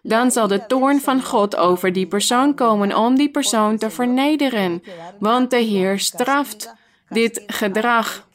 Dan 0.03 0.31
zal 0.31 0.47
de 0.47 0.67
toorn 0.67 1.01
van 1.01 1.23
God 1.23 1.57
over 1.57 1.93
die 1.93 2.07
persoon 2.07 2.55
komen 2.55 2.97
om 2.97 3.17
die 3.17 3.31
persoon 3.31 3.79
te 3.79 3.91
vernederen, 3.91 4.83
want 5.19 5.51
de 5.51 5.57
Heer 5.57 5.99
straft 5.99 6.75
dit 7.09 7.43
gedrag. 7.47 8.27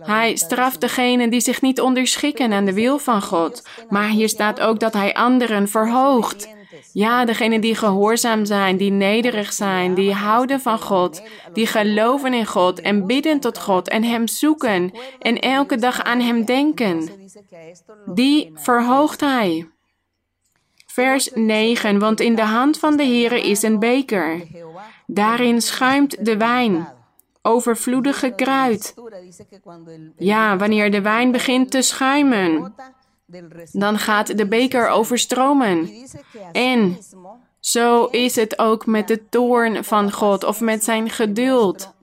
Hij 0.00 0.36
straft 0.36 0.80
degenen 0.80 1.30
die 1.30 1.40
zich 1.40 1.62
niet 1.62 1.80
onderschikken 1.80 2.52
aan 2.52 2.64
de 2.64 2.72
wil 2.72 2.98
van 2.98 3.22
God, 3.22 3.62
maar 3.88 4.08
hier 4.08 4.28
staat 4.28 4.60
ook 4.60 4.80
dat 4.80 4.92
hij 4.92 5.14
anderen 5.14 5.68
verhoogt. 5.68 6.48
Ja, 6.92 7.24
degenen 7.24 7.60
die 7.60 7.74
gehoorzaam 7.74 8.44
zijn, 8.44 8.76
die 8.76 8.90
nederig 8.90 9.52
zijn, 9.52 9.94
die 9.94 10.12
houden 10.12 10.60
van 10.60 10.78
God, 10.78 11.22
die 11.52 11.66
geloven 11.66 12.34
in 12.34 12.46
God 12.46 12.80
en 12.80 13.06
bidden 13.06 13.40
tot 13.40 13.58
God 13.58 13.88
en 13.88 14.02
Hem 14.02 14.28
zoeken 14.28 14.92
en 15.18 15.38
elke 15.38 15.76
dag 15.76 16.02
aan 16.02 16.20
Hem 16.20 16.44
denken. 16.44 17.08
Die 18.06 18.50
verhoogt 18.54 19.20
Hij. 19.20 19.68
Vers 20.86 21.30
9, 21.34 21.98
want 21.98 22.20
in 22.20 22.34
de 22.34 22.42
hand 22.42 22.78
van 22.78 22.96
de 22.96 23.04
Heere 23.04 23.42
is 23.42 23.62
een 23.62 23.78
beker. 23.78 24.42
Daarin 25.06 25.62
schuimt 25.62 26.24
de 26.24 26.36
wijn, 26.36 26.88
overvloedige 27.42 28.30
kruid. 28.30 28.94
Ja, 30.16 30.56
wanneer 30.56 30.90
de 30.90 31.00
wijn 31.00 31.32
begint 31.32 31.70
te 31.70 31.82
schuimen, 31.82 32.74
dan 33.72 33.98
gaat 33.98 34.36
de 34.36 34.46
beker 34.46 34.88
overstromen. 34.88 35.90
En 36.52 36.98
zo 37.60 38.04
is 38.04 38.36
het 38.36 38.58
ook 38.58 38.86
met 38.86 39.08
de 39.08 39.28
toorn 39.28 39.84
van 39.84 40.12
God 40.12 40.44
of 40.44 40.60
met 40.60 40.84
zijn 40.84 41.10
geduld. 41.10 41.94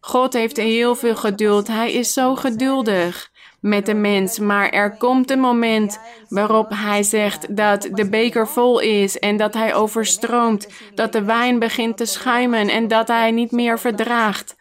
God 0.00 0.32
heeft 0.32 0.56
heel 0.56 0.94
veel 0.94 1.16
geduld. 1.16 1.66
Hij 1.66 1.92
is 1.92 2.12
zo 2.12 2.34
geduldig 2.34 3.30
met 3.60 3.86
de 3.86 3.94
mens. 3.94 4.38
Maar 4.38 4.70
er 4.70 4.96
komt 4.96 5.30
een 5.30 5.40
moment 5.40 6.00
waarop 6.28 6.70
hij 6.74 7.02
zegt 7.02 7.56
dat 7.56 7.88
de 7.92 8.08
beker 8.08 8.48
vol 8.48 8.80
is 8.80 9.18
en 9.18 9.36
dat 9.36 9.54
hij 9.54 9.74
overstroomt, 9.74 10.68
dat 10.94 11.12
de 11.12 11.24
wijn 11.24 11.58
begint 11.58 11.96
te 11.96 12.06
schuimen 12.06 12.68
en 12.68 12.88
dat 12.88 13.08
hij 13.08 13.30
niet 13.30 13.50
meer 13.50 13.78
verdraagt. 13.78 14.56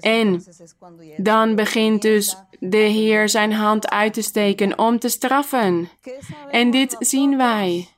En 0.00 0.42
dan 1.16 1.54
begint 1.54 2.02
dus 2.02 2.36
de 2.58 2.76
Heer 2.76 3.28
zijn 3.28 3.52
hand 3.52 3.90
uit 3.90 4.14
te 4.14 4.22
steken 4.22 4.78
om 4.78 4.98
te 4.98 5.08
straffen. 5.08 5.88
En 6.50 6.70
dit 6.70 6.96
zien 6.98 7.36
wij. 7.36 7.88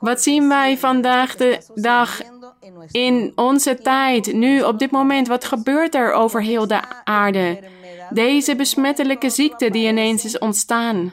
Wat 0.00 0.22
zien 0.22 0.48
wij 0.48 0.78
vandaag 0.78 1.36
de 1.36 1.58
dag 1.74 2.20
in 2.90 3.32
onze 3.34 3.78
tijd, 3.78 4.32
nu 4.32 4.62
op 4.62 4.78
dit 4.78 4.90
moment? 4.90 5.28
Wat 5.28 5.44
gebeurt 5.44 5.94
er 5.94 6.12
over 6.12 6.42
heel 6.42 6.66
de 6.66 7.04
aarde? 7.04 7.58
Deze 8.10 8.56
besmettelijke 8.56 9.30
ziekte 9.30 9.70
die 9.70 9.88
ineens 9.88 10.24
is 10.24 10.38
ontstaan 10.38 11.12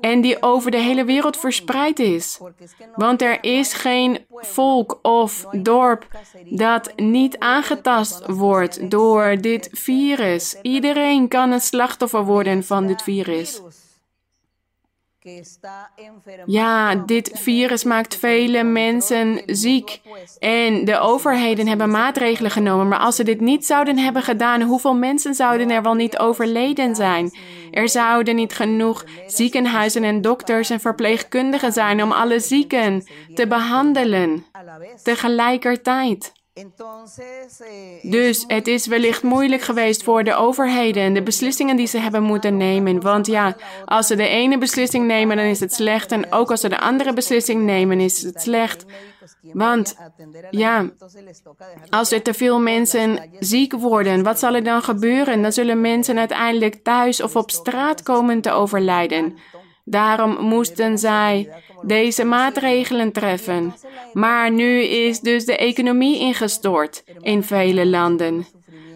en 0.00 0.20
die 0.20 0.42
over 0.42 0.70
de 0.70 0.76
hele 0.76 1.04
wereld 1.04 1.36
verspreid 1.36 1.98
is. 1.98 2.40
Want 2.94 3.22
er 3.22 3.44
is 3.44 3.72
geen 3.72 4.26
volk 4.30 4.98
of 5.02 5.46
dorp 5.52 6.06
dat 6.50 6.92
niet 6.96 7.38
aangetast 7.38 8.26
wordt 8.26 8.90
door 8.90 9.36
dit 9.40 9.68
virus. 9.72 10.56
Iedereen 10.62 11.28
kan 11.28 11.50
een 11.50 11.60
slachtoffer 11.60 12.24
worden 12.24 12.64
van 12.64 12.86
dit 12.86 13.02
virus. 13.02 13.60
Ja, 16.46 16.94
dit 16.94 17.30
virus 17.34 17.84
maakt 17.84 18.16
vele 18.16 18.62
mensen 18.62 19.42
ziek. 19.46 20.00
En 20.38 20.84
de 20.84 20.98
overheden 20.98 21.66
hebben 21.66 21.90
maatregelen 21.90 22.50
genomen. 22.50 22.88
Maar 22.88 22.98
als 22.98 23.16
ze 23.16 23.24
dit 23.24 23.40
niet 23.40 23.66
zouden 23.66 23.98
hebben 23.98 24.22
gedaan, 24.22 24.62
hoeveel 24.62 24.94
mensen 24.94 25.34
zouden 25.34 25.70
er 25.70 25.82
wel 25.82 25.94
niet 25.94 26.18
overleden 26.18 26.94
zijn? 26.94 27.34
Er 27.70 27.88
zouden 27.88 28.34
niet 28.36 28.54
genoeg 28.54 29.04
ziekenhuizen 29.26 30.04
en 30.04 30.20
dokters 30.20 30.70
en 30.70 30.80
verpleegkundigen 30.80 31.72
zijn 31.72 32.02
om 32.02 32.12
alle 32.12 32.40
zieken 32.40 33.06
te 33.34 33.46
behandelen 33.46 34.44
tegelijkertijd. 35.02 36.32
Dus 38.02 38.44
het 38.46 38.66
is 38.66 38.86
wellicht 38.86 39.22
moeilijk 39.22 39.62
geweest 39.62 40.02
voor 40.02 40.24
de 40.24 40.34
overheden 40.34 41.02
en 41.02 41.14
de 41.14 41.22
beslissingen 41.22 41.76
die 41.76 41.86
ze 41.86 41.98
hebben 41.98 42.22
moeten 42.22 42.56
nemen. 42.56 43.00
Want 43.00 43.26
ja, 43.26 43.56
als 43.84 44.06
ze 44.06 44.16
de 44.16 44.28
ene 44.28 44.58
beslissing 44.58 45.06
nemen, 45.06 45.36
dan 45.36 45.46
is 45.46 45.60
het 45.60 45.72
slecht. 45.72 46.12
En 46.12 46.32
ook 46.32 46.50
als 46.50 46.60
ze 46.60 46.68
de 46.68 46.80
andere 46.80 47.12
beslissing 47.12 47.62
nemen, 47.62 48.00
is 48.00 48.22
het 48.22 48.42
slecht. 48.42 48.84
Want 49.52 49.96
ja, 50.50 50.90
als 51.90 52.12
er 52.12 52.22
te 52.22 52.34
veel 52.34 52.60
mensen 52.60 53.30
ziek 53.38 53.72
worden, 53.72 54.22
wat 54.22 54.38
zal 54.38 54.54
er 54.54 54.64
dan 54.64 54.82
gebeuren? 54.82 55.42
Dan 55.42 55.52
zullen 55.52 55.80
mensen 55.80 56.18
uiteindelijk 56.18 56.74
thuis 56.82 57.22
of 57.22 57.36
op 57.36 57.50
straat 57.50 58.02
komen 58.02 58.40
te 58.40 58.50
overlijden. 58.50 59.36
Daarom 59.84 60.40
moesten 60.40 60.98
zij 60.98 61.52
deze 61.82 62.24
maatregelen 62.24 63.12
treffen. 63.12 63.74
Maar 64.12 64.50
nu 64.50 64.82
is 64.82 65.20
dus 65.20 65.44
de 65.44 65.56
economie 65.56 66.18
ingestort 66.18 67.04
in 67.20 67.42
vele 67.42 67.86
landen. 67.86 68.46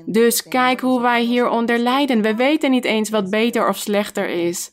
Dus 0.06 0.42
kijk 0.42 0.80
hoe 0.80 1.00
wij 1.00 1.22
hieronder 1.22 1.78
lijden. 1.78 2.22
We 2.22 2.34
weten 2.34 2.70
niet 2.70 2.84
eens 2.84 3.10
wat 3.10 3.30
beter 3.30 3.68
of 3.68 3.76
slechter 3.76 4.28
is. 4.28 4.70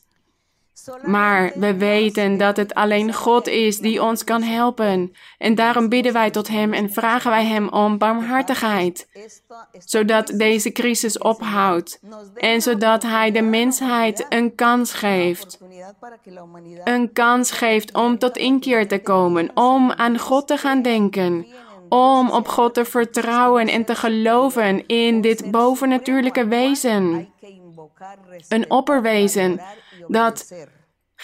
Maar 1.02 1.52
we 1.54 1.76
weten 1.76 2.36
dat 2.36 2.56
het 2.56 2.74
alleen 2.74 3.14
God 3.14 3.46
is 3.46 3.78
die 3.78 4.02
ons 4.02 4.24
kan 4.24 4.42
helpen. 4.42 5.12
En 5.38 5.54
daarom 5.54 5.88
bidden 5.88 6.12
wij 6.12 6.30
tot 6.30 6.48
Hem 6.48 6.72
en 6.72 6.92
vragen 6.92 7.30
wij 7.30 7.44
Hem 7.44 7.68
om 7.68 7.98
barmhartigheid. 7.98 9.08
Zodat 9.78 10.26
deze 10.26 10.72
crisis 10.72 11.18
ophoudt. 11.18 12.00
En 12.34 12.62
zodat 12.62 13.02
Hij 13.02 13.30
de 13.30 13.42
mensheid 13.42 14.26
een 14.28 14.54
kans 14.54 14.92
geeft. 14.92 15.58
Een 16.84 17.12
kans 17.12 17.50
geeft 17.50 17.94
om 17.94 18.18
tot 18.18 18.36
inkeer 18.36 18.88
te 18.88 18.98
komen. 18.98 19.50
Om 19.54 19.92
aan 19.92 20.18
God 20.18 20.46
te 20.46 20.56
gaan 20.56 20.82
denken. 20.82 21.46
Om 21.88 22.30
op 22.30 22.48
God 22.48 22.74
te 22.74 22.84
vertrouwen 22.84 23.68
en 23.68 23.84
te 23.84 23.94
geloven 23.94 24.86
in 24.86 25.20
dit 25.20 25.50
bovennatuurlijke 25.50 26.46
wezen. 26.46 27.28
Een 28.48 28.70
opperwezen 28.70 29.60
dat 30.08 30.52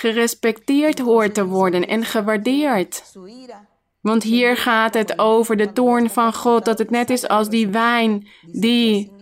gerespecteerd 0.02 0.98
hoort 0.98 1.34
te 1.34 1.46
worden 1.46 1.88
en 1.88 2.04
gewaardeerd. 2.04 3.02
Want 4.00 4.22
hier 4.22 4.56
gaat 4.56 4.94
het 4.94 5.18
over 5.18 5.56
de 5.56 5.72
toorn 5.72 6.10
van 6.10 6.34
God, 6.34 6.64
dat 6.64 6.78
het 6.78 6.90
net 6.90 7.10
is 7.10 7.28
als 7.28 7.48
die 7.48 7.68
wijn 7.68 8.28
die 8.46 9.12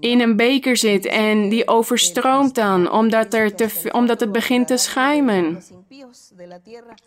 in 0.00 0.20
een 0.20 0.36
beker 0.36 0.76
zit 0.76 1.06
en 1.06 1.48
die 1.48 1.68
overstroomt 1.68 2.54
dan, 2.54 2.90
omdat, 2.90 3.34
er 3.34 3.54
te, 3.54 3.88
omdat 3.92 4.20
het 4.20 4.32
begint 4.32 4.66
te 4.66 4.76
schuimen. 4.76 5.62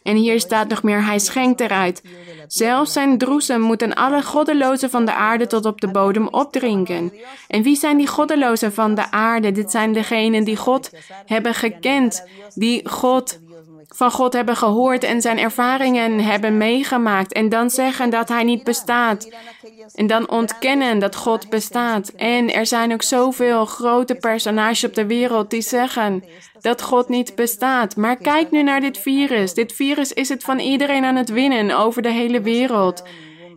En 0.03 0.15
hier 0.15 0.39
staat 0.39 0.67
nog 0.67 0.83
meer, 0.83 1.05
hij 1.05 1.19
schenkt 1.19 1.59
eruit. 1.59 2.01
Zelfs 2.47 2.93
zijn 2.93 3.17
droesem 3.17 3.61
moeten 3.61 3.93
alle 3.93 4.23
goddelozen 4.23 4.89
van 4.89 5.05
de 5.05 5.13
aarde 5.13 5.47
tot 5.47 5.65
op 5.65 5.81
de 5.81 5.91
bodem 5.91 6.27
opdrinken. 6.27 7.13
En 7.47 7.63
wie 7.63 7.75
zijn 7.75 7.97
die 7.97 8.07
goddelozen 8.07 8.73
van 8.73 8.95
de 8.95 9.11
aarde? 9.11 9.51
Dit 9.51 9.71
zijn 9.71 9.93
degenen 9.93 10.43
die 10.43 10.57
God 10.57 10.91
hebben 11.25 11.53
gekend, 11.53 12.27
die 12.53 12.89
God 12.89 13.39
van 13.87 14.11
God 14.11 14.33
hebben 14.33 14.55
gehoord 14.55 15.03
en 15.03 15.21
zijn 15.21 15.39
ervaringen 15.39 16.19
hebben 16.19 16.57
meegemaakt 16.57 17.33
en 17.33 17.49
dan 17.49 17.69
zeggen 17.69 18.09
dat 18.09 18.29
hij 18.29 18.43
niet 18.43 18.63
bestaat. 18.63 19.29
En 19.95 20.07
dan 20.07 20.29
ontkennen 20.29 20.99
dat 20.99 21.15
God 21.15 21.49
bestaat. 21.49 22.09
En 22.09 22.53
er 22.53 22.65
zijn 22.65 22.93
ook 22.93 23.03
zoveel 23.03 23.65
grote 23.65 24.15
personages 24.15 24.83
op 24.83 24.93
de 24.93 25.05
wereld 25.05 25.49
die 25.49 25.61
zeggen 25.61 26.23
dat 26.61 26.81
God 26.81 27.09
niet 27.09 27.35
bestaat. 27.35 27.95
Maar 27.95 28.17
kijk 28.17 28.51
nu 28.51 28.63
naar 28.63 28.81
dit 28.81 28.97
virus. 28.97 29.53
Dit 29.53 29.73
virus 29.73 30.13
is 30.13 30.29
het 30.29 30.43
van 30.43 30.59
iedereen 30.59 31.05
aan 31.05 31.15
het 31.15 31.29
winnen 31.29 31.77
over 31.77 32.01
de 32.01 32.11
hele 32.11 32.41
wereld. 32.41 33.03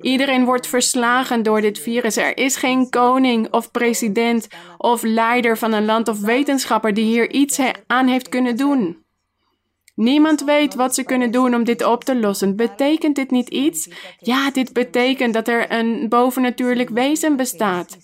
Iedereen 0.01 0.45
wordt 0.45 0.67
verslagen 0.67 1.43
door 1.43 1.61
dit 1.61 1.79
virus. 1.79 2.17
Er 2.17 2.37
is 2.37 2.57
geen 2.57 2.91
koning 2.91 3.53
of 3.53 3.71
president 3.71 4.49
of 4.79 5.03
leider 5.03 5.59
van 5.59 5.73
een 5.73 5.85
land 5.85 6.09
of 6.09 6.21
wetenschapper 6.21 6.95
die 6.95 7.05
hier 7.05 7.31
iets 7.31 7.61
aan 7.87 8.07
heeft 8.07 8.29
kunnen 8.29 8.57
doen. 8.57 9.00
Niemand 10.01 10.45
weet 10.45 10.75
wat 10.75 10.95
ze 10.95 11.03
kunnen 11.03 11.31
doen 11.31 11.55
om 11.55 11.65
dit 11.65 11.85
op 11.85 12.05
te 12.05 12.17
lossen. 12.17 12.57
Betekent 12.57 13.17
dit 13.17 13.31
niet 13.31 13.49
iets? 13.49 13.89
Ja, 14.19 14.51
dit 14.51 14.73
betekent 14.73 15.35
dat 15.35 15.49
er 15.49 15.73
een 15.73 16.09
bovennatuurlijk 16.09 16.91
wezen 16.91 17.37
bestaat. 17.37 17.97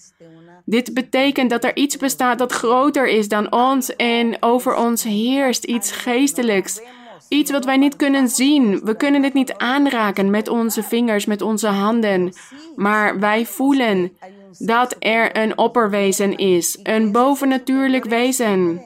Dit 0.64 0.94
betekent 0.94 1.50
dat 1.50 1.64
er 1.64 1.76
iets 1.76 1.96
bestaat 1.96 2.38
dat 2.38 2.52
groter 2.52 3.08
is 3.08 3.28
dan 3.28 3.52
ons 3.52 3.96
en 3.96 4.36
over 4.40 4.74
ons 4.74 5.02
heerst, 5.02 5.64
iets 5.64 5.90
geestelijks. 5.92 6.80
Iets 7.28 7.50
wat 7.50 7.64
wij 7.64 7.76
niet 7.76 7.96
kunnen 7.96 8.28
zien. 8.28 8.80
We 8.84 8.96
kunnen 8.96 9.22
dit 9.22 9.34
niet 9.34 9.54
aanraken 9.54 10.30
met 10.30 10.48
onze 10.48 10.82
vingers, 10.82 11.26
met 11.26 11.42
onze 11.42 11.68
handen. 11.68 12.32
Maar 12.74 13.18
wij 13.18 13.46
voelen 13.46 14.12
dat 14.58 14.96
er 14.98 15.36
een 15.36 15.58
opperwezen 15.58 16.36
is, 16.36 16.78
een 16.82 17.12
bovennatuurlijk 17.12 18.04
wezen. 18.04 18.80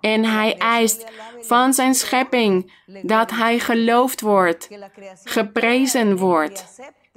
En 0.00 0.24
hij 0.24 0.56
eist 0.56 1.04
van 1.40 1.74
zijn 1.74 1.94
schepping 1.94 2.72
dat 3.02 3.30
hij 3.30 3.58
geloofd 3.58 4.20
wordt, 4.20 4.68
geprezen 5.24 6.16
wordt. 6.16 6.64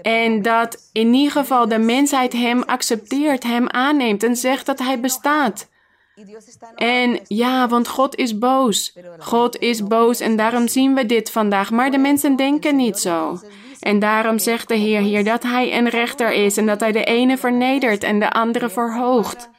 En 0.02 0.42
dat 0.42 0.90
in 0.92 1.14
ieder 1.14 1.32
geval 1.32 1.68
de 1.68 1.80
mensheid 1.80 2.34
hem 2.34 2.64
accepteert, 2.64 3.44
hem 3.44 3.70
aanneemt 3.70 4.24
en 4.24 4.36
zegt 4.36 4.66
dat 4.66 4.80
hij 4.80 5.00
bestaat. 5.00 5.70
En 6.76 7.20
ja, 7.28 7.68
want 7.68 7.88
God 7.88 8.16
is 8.16 8.38
boos. 8.38 8.98
God 9.20 9.60
is 9.60 9.84
boos 9.84 10.20
en 10.20 10.36
daarom 10.36 10.68
zien 10.68 10.96
we 10.96 11.06
dit 11.06 11.32
vandaag. 11.32 11.72
Maar 11.72 11.92
de 11.92 11.98
mensen 11.98 12.36
denken 12.36 12.76
niet 12.76 13.00
zo. 13.00 13.40
En 13.80 14.00
daarom 14.00 14.40
zegt 14.40 14.68
de 14.68 14.76
Heer 14.76 15.02
hier 15.02 15.24
dat 15.24 15.44
Hij 15.44 15.78
een 15.78 15.90
rechter 15.90 16.32
is 16.32 16.58
en 16.58 16.66
dat 16.66 16.80
Hij 16.80 16.92
de 16.92 17.04
ene 17.04 17.38
vernedert 17.38 18.04
en 18.04 18.20
de 18.20 18.32
andere 18.32 18.70
verhoogt. 18.70 19.50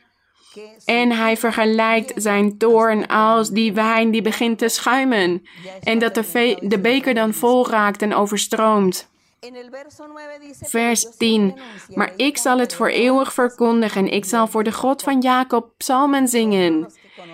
En 0.84 1.12
hij 1.12 1.36
vergelijkt 1.36 2.12
zijn 2.16 2.58
toorn 2.58 3.06
als 3.06 3.50
die 3.50 3.72
wijn 3.72 4.10
die 4.10 4.22
begint 4.22 4.58
te 4.58 4.68
schuimen 4.68 5.46
en 5.82 5.98
dat 5.98 6.14
de, 6.14 6.78
beker 6.82 7.14
dan 7.14 7.34
vol 7.34 7.68
raakt 7.68 8.02
en 8.02 8.14
overstroomt. 8.14 9.08
Vers 10.60 11.16
10. 11.16 11.58
Maar 11.94 12.12
ik 12.16 12.36
zal 12.36 12.58
het 12.58 12.74
voor 12.74 12.88
eeuwig 12.88 13.32
verkondigen. 13.32 14.08
Ik 14.08 14.24
zal 14.24 14.46
voor 14.46 14.64
de 14.64 14.72
God 14.72 15.02
van 15.02 15.20
Jacob 15.20 15.70
psalmen 15.76 16.28
zingen. 16.28 16.92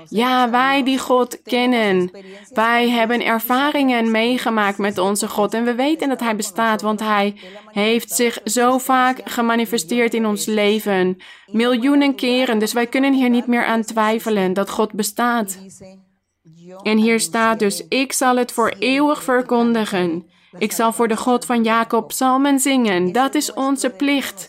Ja, 0.09 0.50
wij 0.50 0.82
die 0.82 0.98
God 0.98 1.42
kennen. 1.42 2.11
Wij 2.52 2.88
hebben 2.88 3.24
ervaringen 3.24 4.11
meegemaakt 4.11 4.78
met 4.78 4.98
onze 4.98 5.28
God. 5.28 5.54
En 5.54 5.64
we 5.64 5.74
weten 5.74 6.09
dat 6.09 6.20
Hij 6.20 6.37
bestaat, 6.37 6.82
want 6.82 7.00
Hij 7.00 7.35
heeft 7.70 8.11
zich 8.11 8.38
zo 8.44 8.78
vaak 8.78 9.20
gemanifesteerd 9.24 10.14
in 10.14 10.26
ons 10.26 10.46
leven. 10.46 11.16
Miljoenen 11.46 12.14
keren. 12.14 12.59
Dus 12.59 12.72
wij 12.72 12.87
kunnen 12.87 13.12
hier 13.12 13.30
niet 13.30 13.46
meer 13.46 13.64
aan 13.64 13.85
twijfelen 13.85 14.52
dat 14.52 14.70
God 14.70 14.92
bestaat. 14.92 15.59
En 16.82 16.98
hier 16.98 17.20
staat 17.20 17.59
dus: 17.59 17.88
Ik 17.88 18.12
zal 18.12 18.37
het 18.37 18.52
voor 18.52 18.74
eeuwig 18.78 19.22
verkondigen. 19.22 20.26
Ik 20.59 20.72
zal 20.72 20.92
voor 20.92 21.09
de 21.09 21.16
God 21.16 21.44
van 21.44 21.62
Jacob 21.62 22.09
psalmen 22.09 22.61
zingen. 22.61 23.12
Dat 23.12 23.35
is 23.35 23.52
onze 23.52 23.90
plicht. 23.90 24.48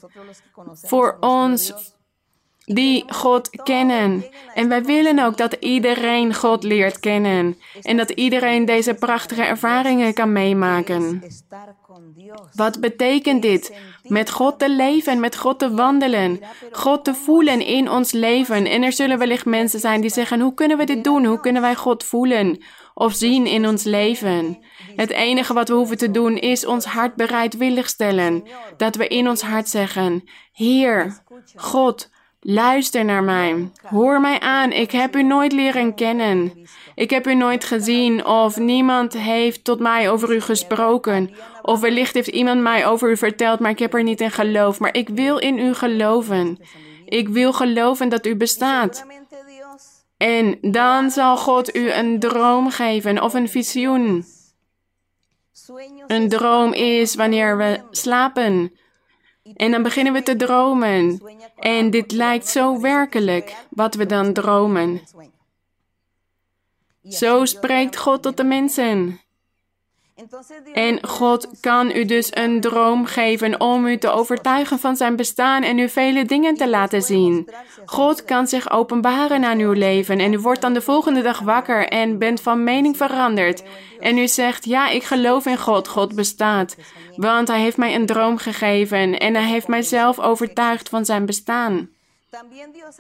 Voor 0.73 1.17
ons 1.19 1.73
die 2.73 3.03
God 3.07 3.49
kennen. 3.63 4.25
En 4.53 4.69
wij 4.69 4.83
willen 4.83 5.19
ook 5.19 5.37
dat 5.37 5.53
iedereen 5.53 6.33
God 6.33 6.63
leert 6.63 6.99
kennen. 6.99 7.57
En 7.81 7.97
dat 7.97 8.09
iedereen 8.09 8.65
deze 8.65 8.93
prachtige 8.93 9.43
ervaringen 9.43 10.13
kan 10.13 10.31
meemaken. 10.31 11.23
Wat 12.53 12.79
betekent 12.79 13.41
dit? 13.41 13.73
Met 14.03 14.29
God 14.29 14.59
te 14.59 14.69
leven, 14.69 15.19
met 15.19 15.37
God 15.37 15.59
te 15.59 15.73
wandelen, 15.73 16.39
God 16.71 17.03
te 17.03 17.13
voelen 17.13 17.65
in 17.65 17.89
ons 17.89 18.11
leven. 18.11 18.65
En 18.65 18.83
er 18.83 18.93
zullen 18.93 19.17
wellicht 19.17 19.45
mensen 19.45 19.79
zijn 19.79 20.01
die 20.01 20.09
zeggen: 20.09 20.39
hoe 20.39 20.53
kunnen 20.53 20.77
we 20.77 20.83
dit 20.83 21.03
doen? 21.03 21.25
Hoe 21.25 21.39
kunnen 21.39 21.61
wij 21.61 21.75
God 21.75 22.03
voelen 22.03 22.63
of 22.93 23.13
zien 23.13 23.45
in 23.45 23.67
ons 23.67 23.83
leven? 23.83 24.59
Het 24.95 25.09
enige 25.09 25.53
wat 25.53 25.67
we 25.67 25.73
hoeven 25.73 25.97
te 25.97 26.11
doen 26.11 26.37
is 26.37 26.65
ons 26.65 26.85
hart 26.85 27.15
bereidwillig 27.15 27.89
stellen. 27.89 28.43
Dat 28.77 28.95
we 28.95 29.07
in 29.07 29.29
ons 29.29 29.41
hart 29.41 29.69
zeggen: 29.69 30.23
Heer, 30.51 31.21
God, 31.55 32.09
Luister 32.39 33.05
naar 33.05 33.23
mij. 33.23 33.71
Hoor 33.81 34.21
mij 34.21 34.39
aan. 34.39 34.71
Ik 34.71 34.91
heb 34.91 35.15
u 35.15 35.23
nooit 35.23 35.51
leren 35.51 35.95
kennen. 35.95 36.67
Ik 36.95 37.09
heb 37.09 37.27
u 37.27 37.35
nooit 37.35 37.63
gezien 37.63 38.25
of 38.25 38.57
niemand 38.57 39.13
heeft 39.13 39.63
tot 39.63 39.79
mij 39.79 40.09
over 40.09 40.35
u 40.35 40.41
gesproken. 40.41 41.29
Of 41.61 41.79
wellicht 41.79 42.13
heeft 42.13 42.27
iemand 42.27 42.61
mij 42.61 42.85
over 42.85 43.09
u 43.09 43.17
verteld, 43.17 43.59
maar 43.59 43.71
ik 43.71 43.79
heb 43.79 43.93
er 43.93 44.03
niet 44.03 44.21
in 44.21 44.31
geloof. 44.31 44.79
Maar 44.79 44.95
ik 44.95 45.09
wil 45.09 45.37
in 45.37 45.59
u 45.59 45.73
geloven. 45.73 46.59
Ik 47.05 47.29
wil 47.29 47.53
geloven 47.53 48.09
dat 48.09 48.25
u 48.25 48.35
bestaat. 48.35 49.05
En 50.17 50.57
dan 50.61 51.11
zal 51.11 51.37
God 51.37 51.75
u 51.75 51.91
een 51.91 52.19
droom 52.19 52.69
geven 52.69 53.21
of 53.23 53.33
een 53.33 53.49
visioen. 53.49 54.25
Een 56.07 56.29
droom 56.29 56.73
is 56.73 57.15
wanneer 57.15 57.57
we 57.57 57.79
slapen. 57.91 58.71
En 59.55 59.71
dan 59.71 59.83
beginnen 59.83 60.13
we 60.13 60.23
te 60.23 60.35
dromen. 60.35 61.21
En 61.57 61.89
dit 61.89 62.11
lijkt 62.11 62.47
zo 62.47 62.79
werkelijk, 62.81 63.55
wat 63.69 63.95
we 63.95 64.05
dan 64.05 64.33
dromen. 64.33 65.01
Zo 67.03 67.45
spreekt 67.45 67.97
God 67.97 68.21
tot 68.21 68.37
de 68.37 68.43
mensen. 68.43 69.19
En 70.73 71.07
God 71.07 71.47
kan 71.59 71.91
u 71.95 72.05
dus 72.05 72.35
een 72.35 72.61
droom 72.61 73.05
geven 73.05 73.61
om 73.61 73.85
u 73.85 73.97
te 73.97 74.09
overtuigen 74.09 74.79
van 74.79 74.95
zijn 74.95 75.15
bestaan 75.15 75.63
en 75.63 75.77
u 75.77 75.89
vele 75.89 76.25
dingen 76.25 76.55
te 76.55 76.69
laten 76.69 77.01
zien. 77.01 77.49
God 77.85 78.23
kan 78.23 78.47
zich 78.47 78.71
openbaren 78.71 79.43
aan 79.43 79.59
uw 79.59 79.71
leven 79.71 80.19
en 80.19 80.33
u 80.33 80.39
wordt 80.39 80.61
dan 80.61 80.73
de 80.73 80.81
volgende 80.81 81.21
dag 81.21 81.39
wakker 81.39 81.87
en 81.87 82.17
bent 82.17 82.41
van 82.41 82.63
mening 82.63 82.97
veranderd. 82.97 83.63
En 83.99 84.17
u 84.17 84.27
zegt, 84.27 84.65
ja, 84.65 84.89
ik 84.89 85.03
geloof 85.03 85.45
in 85.45 85.57
God, 85.57 85.87
God 85.87 86.15
bestaat. 86.15 86.75
Want 87.15 87.47
hij 87.47 87.59
heeft 87.59 87.77
mij 87.77 87.95
een 87.95 88.05
droom 88.05 88.37
gegeven 88.37 89.19
en 89.19 89.33
hij 89.33 89.47
heeft 89.47 89.67
mijzelf 89.67 90.19
overtuigd 90.19 90.89
van 90.89 91.05
zijn 91.05 91.25
bestaan. 91.25 91.89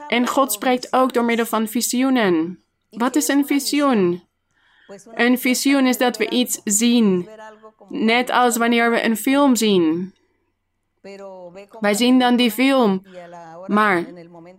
En 0.07 0.27
God 0.27 0.51
spreekt 0.51 0.93
ook 0.93 1.13
door 1.13 1.25
middel 1.25 1.45
van 1.45 1.67
visioenen. 1.67 2.63
Wat 2.89 3.15
is 3.15 3.27
een 3.27 3.45
visioen? 3.45 4.26
Een 5.13 5.39
visioen 5.39 5.87
is 5.87 5.97
dat 5.97 6.17
we 6.17 6.29
iets 6.29 6.61
zien, 6.63 7.29
net 7.89 8.29
als 8.29 8.57
wanneer 8.57 8.91
we 8.91 9.03
een 9.03 9.17
film 9.17 9.55
zien. 9.55 10.13
Wij 11.79 11.93
zien 11.93 12.19
dan 12.19 12.35
die 12.35 12.51
film, 12.51 13.03
maar 13.65 14.05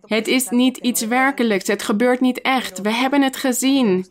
het 0.00 0.28
is 0.28 0.48
niet 0.48 0.76
iets 0.76 1.02
werkelijks, 1.02 1.68
het 1.68 1.82
gebeurt 1.82 2.20
niet 2.20 2.40
echt. 2.40 2.80
We 2.80 2.92
hebben 2.92 3.22
het 3.22 3.36
gezien. 3.36 4.06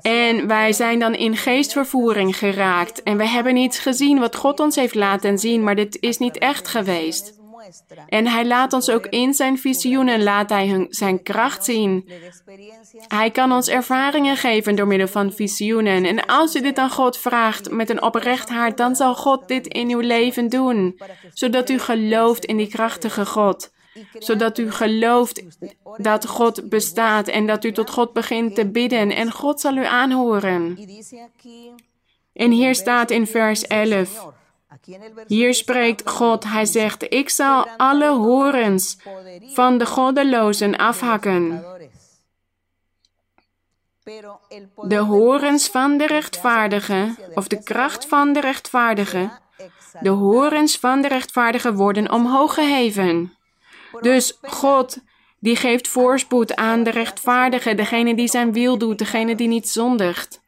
En 0.00 0.46
wij 0.46 0.72
zijn 0.72 0.98
dan 0.98 1.14
in 1.14 1.36
geestvervoering 1.36 2.36
geraakt. 2.36 3.02
En 3.02 3.16
we 3.16 3.26
hebben 3.26 3.56
iets 3.56 3.78
gezien 3.78 4.18
wat 4.18 4.36
God 4.36 4.60
ons 4.60 4.76
heeft 4.76 4.94
laten 4.94 5.38
zien, 5.38 5.62
maar 5.62 5.74
dit 5.74 6.00
is 6.00 6.18
niet 6.18 6.38
echt 6.38 6.68
geweest. 6.68 7.39
En 8.06 8.26
hij 8.26 8.46
laat 8.46 8.72
ons 8.72 8.90
ook 8.90 9.06
in 9.06 9.34
zijn 9.34 9.58
visioenen, 9.58 10.22
laat 10.22 10.50
hij 10.50 10.86
zijn 10.88 11.22
kracht 11.22 11.64
zien. 11.64 12.10
Hij 13.08 13.30
kan 13.30 13.52
ons 13.52 13.68
ervaringen 13.68 14.36
geven 14.36 14.76
door 14.76 14.86
middel 14.86 15.08
van 15.08 15.32
visioenen. 15.32 16.04
En 16.04 16.26
als 16.26 16.54
u 16.54 16.60
dit 16.60 16.78
aan 16.78 16.90
God 16.90 17.18
vraagt 17.18 17.70
met 17.70 17.90
een 17.90 18.02
oprecht 18.02 18.48
hart, 18.48 18.76
dan 18.76 18.96
zal 18.96 19.14
God 19.14 19.48
dit 19.48 19.66
in 19.66 19.90
uw 19.90 20.00
leven 20.00 20.48
doen. 20.48 21.00
Zodat 21.32 21.70
u 21.70 21.78
gelooft 21.78 22.44
in 22.44 22.56
die 22.56 22.68
krachtige 22.68 23.26
God. 23.26 23.70
Zodat 24.18 24.58
u 24.58 24.70
gelooft 24.70 25.42
dat 25.96 26.26
God 26.26 26.68
bestaat 26.68 27.28
en 27.28 27.46
dat 27.46 27.64
u 27.64 27.72
tot 27.72 27.90
God 27.90 28.12
begint 28.12 28.54
te 28.54 28.70
bidden. 28.70 29.14
En 29.14 29.32
God 29.32 29.60
zal 29.60 29.76
u 29.76 29.84
aanhoren. 29.84 30.78
En 32.32 32.50
hier 32.50 32.74
staat 32.74 33.10
in 33.10 33.26
vers 33.26 33.66
11. 33.66 34.38
Hier 35.26 35.54
spreekt 35.54 36.10
God, 36.10 36.44
hij 36.44 36.64
zegt, 36.64 37.12
ik 37.12 37.28
zal 37.28 37.68
alle 37.76 38.08
horens 38.08 38.96
van 39.54 39.78
de 39.78 39.86
goddelozen 39.86 40.76
afhakken. 40.76 41.64
De 44.76 44.98
horens 44.98 45.68
van 45.68 45.96
de 45.96 46.06
rechtvaardige, 46.06 47.14
of 47.34 47.48
de 47.48 47.62
kracht 47.62 48.06
van 48.06 48.32
de 48.32 48.40
rechtvaardige, 48.40 49.30
de 50.00 50.08
horens 50.08 50.78
van 50.78 51.02
de 51.02 51.08
rechtvaardige 51.08 51.74
worden 51.74 52.10
omhoog 52.10 52.54
geheven. 52.54 53.34
Dus 54.00 54.38
God, 54.42 54.98
die 55.38 55.56
geeft 55.56 55.88
voorspoed 55.88 56.56
aan 56.56 56.82
de 56.82 56.90
rechtvaardige, 56.90 57.74
degene 57.74 58.14
die 58.14 58.28
zijn 58.28 58.52
wil 58.52 58.78
doet, 58.78 58.98
degene 58.98 59.36
die 59.36 59.48
niet 59.48 59.68
zondigt. 59.68 60.40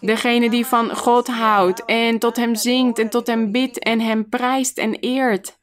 Degene 0.00 0.50
die 0.50 0.66
van 0.66 0.96
God 0.96 1.26
houdt 1.26 1.84
en 1.84 2.18
tot 2.18 2.36
hem 2.36 2.54
zingt 2.54 2.98
en 2.98 3.08
tot 3.08 3.26
hem 3.26 3.52
bidt 3.52 3.78
en 3.78 4.00
hem 4.00 4.28
prijst 4.28 4.78
en 4.78 4.94
eert. 4.94 5.60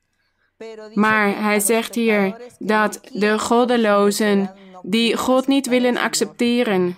Maar 0.93 1.41
hij 1.41 1.59
zegt 1.59 1.95
hier 1.95 2.35
dat 2.59 2.99
de 3.11 3.39
goddelozen 3.39 4.51
die 4.81 5.17
God 5.17 5.47
niet 5.47 5.67
willen 5.67 5.97
accepteren, 5.97 6.97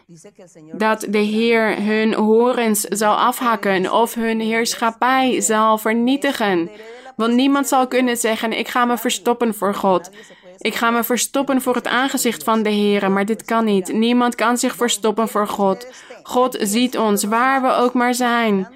dat 0.71 1.06
de 1.10 1.17
Heer 1.17 1.84
hun 1.84 2.13
horens 2.13 2.82
zal 2.82 3.15
afhakken 3.15 3.93
of 3.93 4.13
hun 4.13 4.39
heerschappij 4.39 5.41
zal 5.41 5.78
vernietigen. 5.78 6.69
Want 7.15 7.34
niemand 7.34 7.67
zal 7.67 7.88
kunnen 7.88 8.17
zeggen: 8.17 8.54
Ik 8.54 8.67
ga 8.67 8.86
me 8.86 8.97
verstoppen 8.97 9.54
voor 9.54 9.76
God. 9.76 10.10
Ik 10.58 10.76
ga 10.76 10.91
me 10.91 11.04
verstoppen 11.04 11.62
voor 11.62 11.76
het 11.76 11.88
aangezicht 11.88 12.43
van 12.43 12.63
de 12.63 12.69
Heer, 12.69 13.12
maar 13.12 13.26
dit 13.26 13.43
kan 13.43 13.65
niet. 13.65 13.93
Niemand 13.93 14.36
kan 14.36 14.58
zich 14.58 14.76
verstoppen 14.76 15.28
voor 15.28 15.47
God. 15.47 15.88
God 16.32 16.58
ziet 16.60 16.98
ons 16.98 17.24
waar 17.24 17.62
we 17.62 17.72
ook 17.74 17.94
maar 17.94 18.13
zijn. 18.13 18.67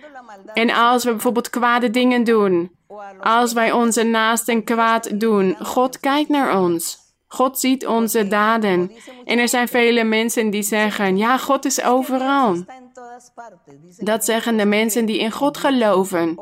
En 0.53 0.69
als 0.69 1.03
we 1.03 1.11
bijvoorbeeld 1.11 1.49
kwade 1.49 1.89
dingen 1.89 2.23
doen, 2.23 2.71
als 3.21 3.53
wij 3.53 3.71
onze 3.71 4.03
naasten 4.03 4.63
kwaad 4.63 5.19
doen, 5.19 5.55
God 5.59 5.99
kijkt 5.99 6.29
naar 6.29 6.59
ons. 6.59 6.97
God 7.27 7.59
ziet 7.59 7.87
onze 7.87 8.27
daden. 8.27 8.91
En 9.25 9.39
er 9.39 9.47
zijn 9.47 9.67
vele 9.67 10.03
mensen 10.03 10.49
die 10.49 10.63
zeggen: 10.63 11.17
Ja, 11.17 11.37
God 11.37 11.65
is 11.65 11.83
overal. 11.83 12.65
Dat 13.97 14.25
zeggen 14.25 14.57
de 14.57 14.65
mensen 14.65 15.05
die 15.05 15.19
in 15.19 15.31
God 15.31 15.57
geloven. 15.57 16.39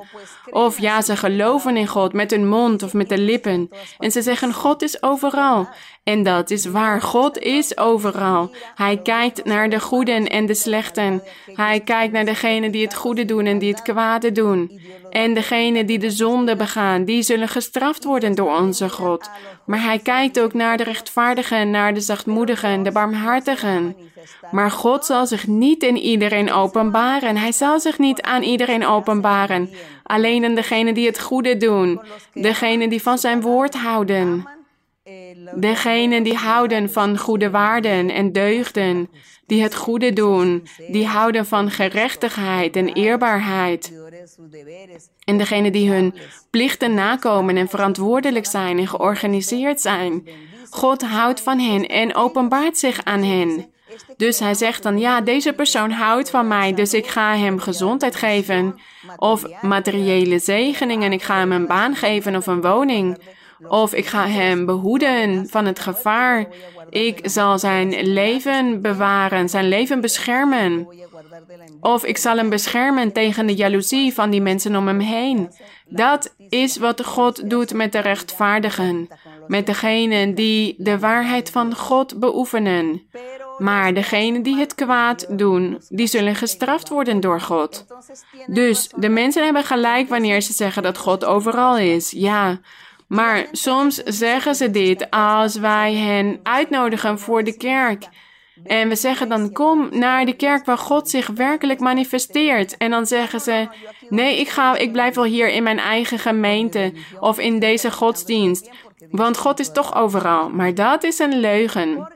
Of 0.50 0.80
ja, 0.80 1.02
ze 1.02 1.16
geloven 1.16 1.78
in 1.78 1.88
God 1.88 2.13
met 2.13 2.32
hun 2.32 2.48
mond 2.48 2.84
of 2.84 2.94
met 2.94 3.10
de 3.10 3.18
lippen. 3.18 3.70
En 3.98 4.12
ze 4.12 4.22
zeggen: 4.22 4.54
God 4.54 4.82
is 4.82 5.04
overal. 5.04 5.68
En 6.04 6.24
dat 6.24 6.50
is 6.50 6.66
waar. 6.66 7.02
God 7.02 7.38
is 7.38 7.78
overal. 7.78 8.52
Hij 8.76 8.98
kijkt 8.98 9.46
naar 9.46 9.70
de 9.70 9.80
goeden 9.80 10.28
en 10.28 10.46
de 10.46 10.54
slechten. 10.54 11.24
Hij 11.46 11.80
kijkt 11.80 12.13
naar 12.13 12.26
degenen 12.26 12.72
die 12.72 12.84
het 12.84 12.96
goede 12.96 13.26
doen 13.26 13.46
en 13.46 13.58
die 13.60 13.72
het 13.72 13.82
kwade 13.82 14.32
doen. 14.32 14.82
En 15.10 15.34
degenen 15.34 15.86
die 15.86 16.00
de 16.00 16.12
zonde 16.12 16.56
begaan, 16.56 17.06
die 17.06 17.22
zullen 17.22 17.48
gestraft 17.48 18.04
worden 18.04 18.36
door 18.36 18.58
onze 18.58 18.89
God. 18.89 19.30
Maar 19.66 19.82
hij 19.82 20.00
kijkt 20.00 20.39
ook 20.39 20.54
naar 20.54 20.78
de 20.78 20.84
rechtvaardigen, 20.84 21.70
naar 21.70 21.94
de 21.94 22.02
zachtmoedigen, 22.02 22.84
de 22.84 22.92
barmhartigen. 22.92 23.96
Maar 24.51 24.71
God 24.71 25.05
zal 25.05 25.27
zich 25.27 25.47
niet 25.47 25.83
in 25.83 25.97
iedereen 25.97 26.51
openbaren. 26.51 27.38
Hij 27.38 27.51
zal 27.51 27.79
zich 27.79 27.99
niet 27.99 28.21
aan 28.21 28.41
iedereen 28.41 28.86
openbaren. 28.86 29.69
Alleen 30.03 30.45
aan 30.45 30.55
degenen 30.55 30.93
die 30.93 31.05
het 31.05 31.19
goede 31.19 31.57
doen, 31.57 32.01
degenen 32.33 32.89
die 32.89 33.01
van 33.01 33.17
zijn 33.17 33.41
woord 33.41 33.75
houden. 33.75 34.47
Degenen 35.55 36.23
die 36.23 36.36
houden 36.36 36.91
van 36.91 37.17
goede 37.17 37.49
waarden 37.49 38.09
en 38.09 38.31
deugden, 38.31 39.09
die 39.45 39.62
het 39.62 39.75
goede 39.75 40.13
doen, 40.13 40.67
die 40.88 41.07
houden 41.07 41.45
van 41.45 41.71
gerechtigheid 41.71 42.75
en 42.75 42.88
eerbaarheid. 42.88 43.93
En 45.23 45.38
degenen 45.38 45.71
die 45.71 45.89
hun 45.89 46.13
plichten 46.49 46.93
nakomen 46.93 47.57
en 47.57 47.69
verantwoordelijk 47.69 48.45
zijn 48.45 48.77
en 48.77 48.88
georganiseerd 48.88 49.81
zijn. 49.81 50.27
God 50.69 51.01
houdt 51.01 51.41
van 51.41 51.59
hen 51.59 51.88
en 51.88 52.15
openbaart 52.15 52.77
zich 52.77 53.03
aan 53.03 53.23
hen. 53.23 53.72
Dus 54.17 54.39
hij 54.39 54.53
zegt 54.53 54.84
dan, 54.84 54.99
ja, 54.99 55.21
deze 55.21 55.53
persoon 55.53 55.91
houdt 55.91 56.29
van 56.29 56.47
mij, 56.47 56.73
dus 56.73 56.93
ik 56.93 57.08
ga 57.08 57.36
hem 57.36 57.60
gezondheid 57.60 58.15
geven. 58.15 58.79
Of 59.17 59.62
materiële 59.62 60.39
zegeningen, 60.39 61.12
ik 61.12 61.21
ga 61.21 61.38
hem 61.38 61.51
een 61.51 61.67
baan 61.67 61.95
geven 61.95 62.36
of 62.36 62.47
een 62.47 62.62
woning. 62.62 63.17
Of 63.67 63.93
ik 63.93 64.06
ga 64.06 64.27
hem 64.27 64.65
behoeden 64.65 65.47
van 65.49 65.65
het 65.65 65.79
gevaar. 65.79 66.47
Ik 66.89 67.19
zal 67.21 67.60
zijn 67.60 68.03
leven 68.03 68.82
bewaren, 68.82 69.49
zijn 69.49 69.67
leven 69.67 70.01
beschermen. 70.01 70.88
Of 71.82 72.06
ik 72.06 72.17
zal 72.17 72.38
hem 72.38 72.49
beschermen 72.49 73.12
tegen 73.12 73.47
de 73.47 73.56
jaloezie 73.56 74.13
van 74.13 74.29
die 74.29 74.41
mensen 74.41 74.75
om 74.75 74.88
hem 74.88 74.99
heen. 74.99 75.49
Dat 75.88 76.36
is 76.49 76.77
wat 76.77 77.06
God 77.06 77.49
doet 77.49 77.73
met 77.73 77.91
de 77.91 77.99
rechtvaardigen, 77.99 79.08
met 79.47 79.65
degenen 79.65 80.36
die 80.36 80.75
de 80.77 80.99
waarheid 80.99 81.49
van 81.49 81.75
God 81.75 82.19
beoefenen. 82.19 83.01
Maar 83.63 83.93
degenen 83.93 84.41
die 84.41 84.58
het 84.58 84.76
kwaad 84.76 85.26
doen, 85.38 85.82
die 85.89 86.08
zullen 86.08 86.36
gestraft 86.36 86.89
worden 86.89 87.19
door 87.19 87.41
God. 87.41 87.86
Dus 88.47 88.89
de 88.95 89.10
mensen 89.10 89.43
hebben 89.43 89.63
gelijk 89.63 90.10
wanneer 90.10 90.41
ze 90.41 90.54
zeggen 90.54 90.84
dat 90.84 90.97
God 90.97 91.26
overal 91.26 91.78
is. 91.78 92.12
Ja, 92.12 92.60
maar 93.08 93.45
soms 93.52 93.95
zeggen 93.95 94.56
ze 94.56 94.71
dit 94.71 95.10
als 95.10 95.56
wij 95.56 95.93
hen 95.93 96.39
uitnodigen 96.43 97.19
voor 97.19 97.43
de 97.43 97.58
kerk. 97.58 98.08
En 98.63 98.89
we 98.89 98.95
zeggen 98.95 99.30
dan, 99.30 99.52
kom 99.52 99.89
naar 99.91 100.26
de 100.26 100.36
kerk 100.36 100.65
waar 100.65 100.78
God 100.78 101.10
zich 101.10 101.28
werkelijk 101.28 101.80
manifesteert. 101.80 102.78
En 102.78 102.91
dan 102.91 103.06
zeggen 103.06 103.39
ze, 103.39 103.67
nee, 104.10 104.39
ik, 104.39 104.49
ga, 104.49 104.78
ik 104.78 104.91
blijf 104.91 105.15
wel 105.15 105.23
hier 105.23 105.49
in 105.49 105.63
mijn 105.63 105.80
eigen 105.80 106.19
gemeente 106.19 106.93
of 107.19 107.39
in 107.39 107.60
deze 107.60 107.91
godsdienst. 107.91 108.69
Want 109.12 109.38
God 109.38 109.60
is 109.60 109.72
toch 109.72 109.96
overal. 109.96 110.50
Maar 110.50 110.74
dat 110.74 111.04
is 111.04 111.20
een 111.20 111.39
leugen. 111.39 112.08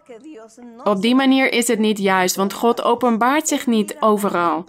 Op 0.83 1.01
die 1.01 1.15
manier 1.15 1.53
is 1.53 1.67
het 1.67 1.79
niet 1.79 1.97
juist, 1.97 2.35
want 2.35 2.53
God 2.53 2.83
openbaart 2.83 3.47
zich 3.47 3.67
niet 3.67 3.95
overal. 3.99 4.65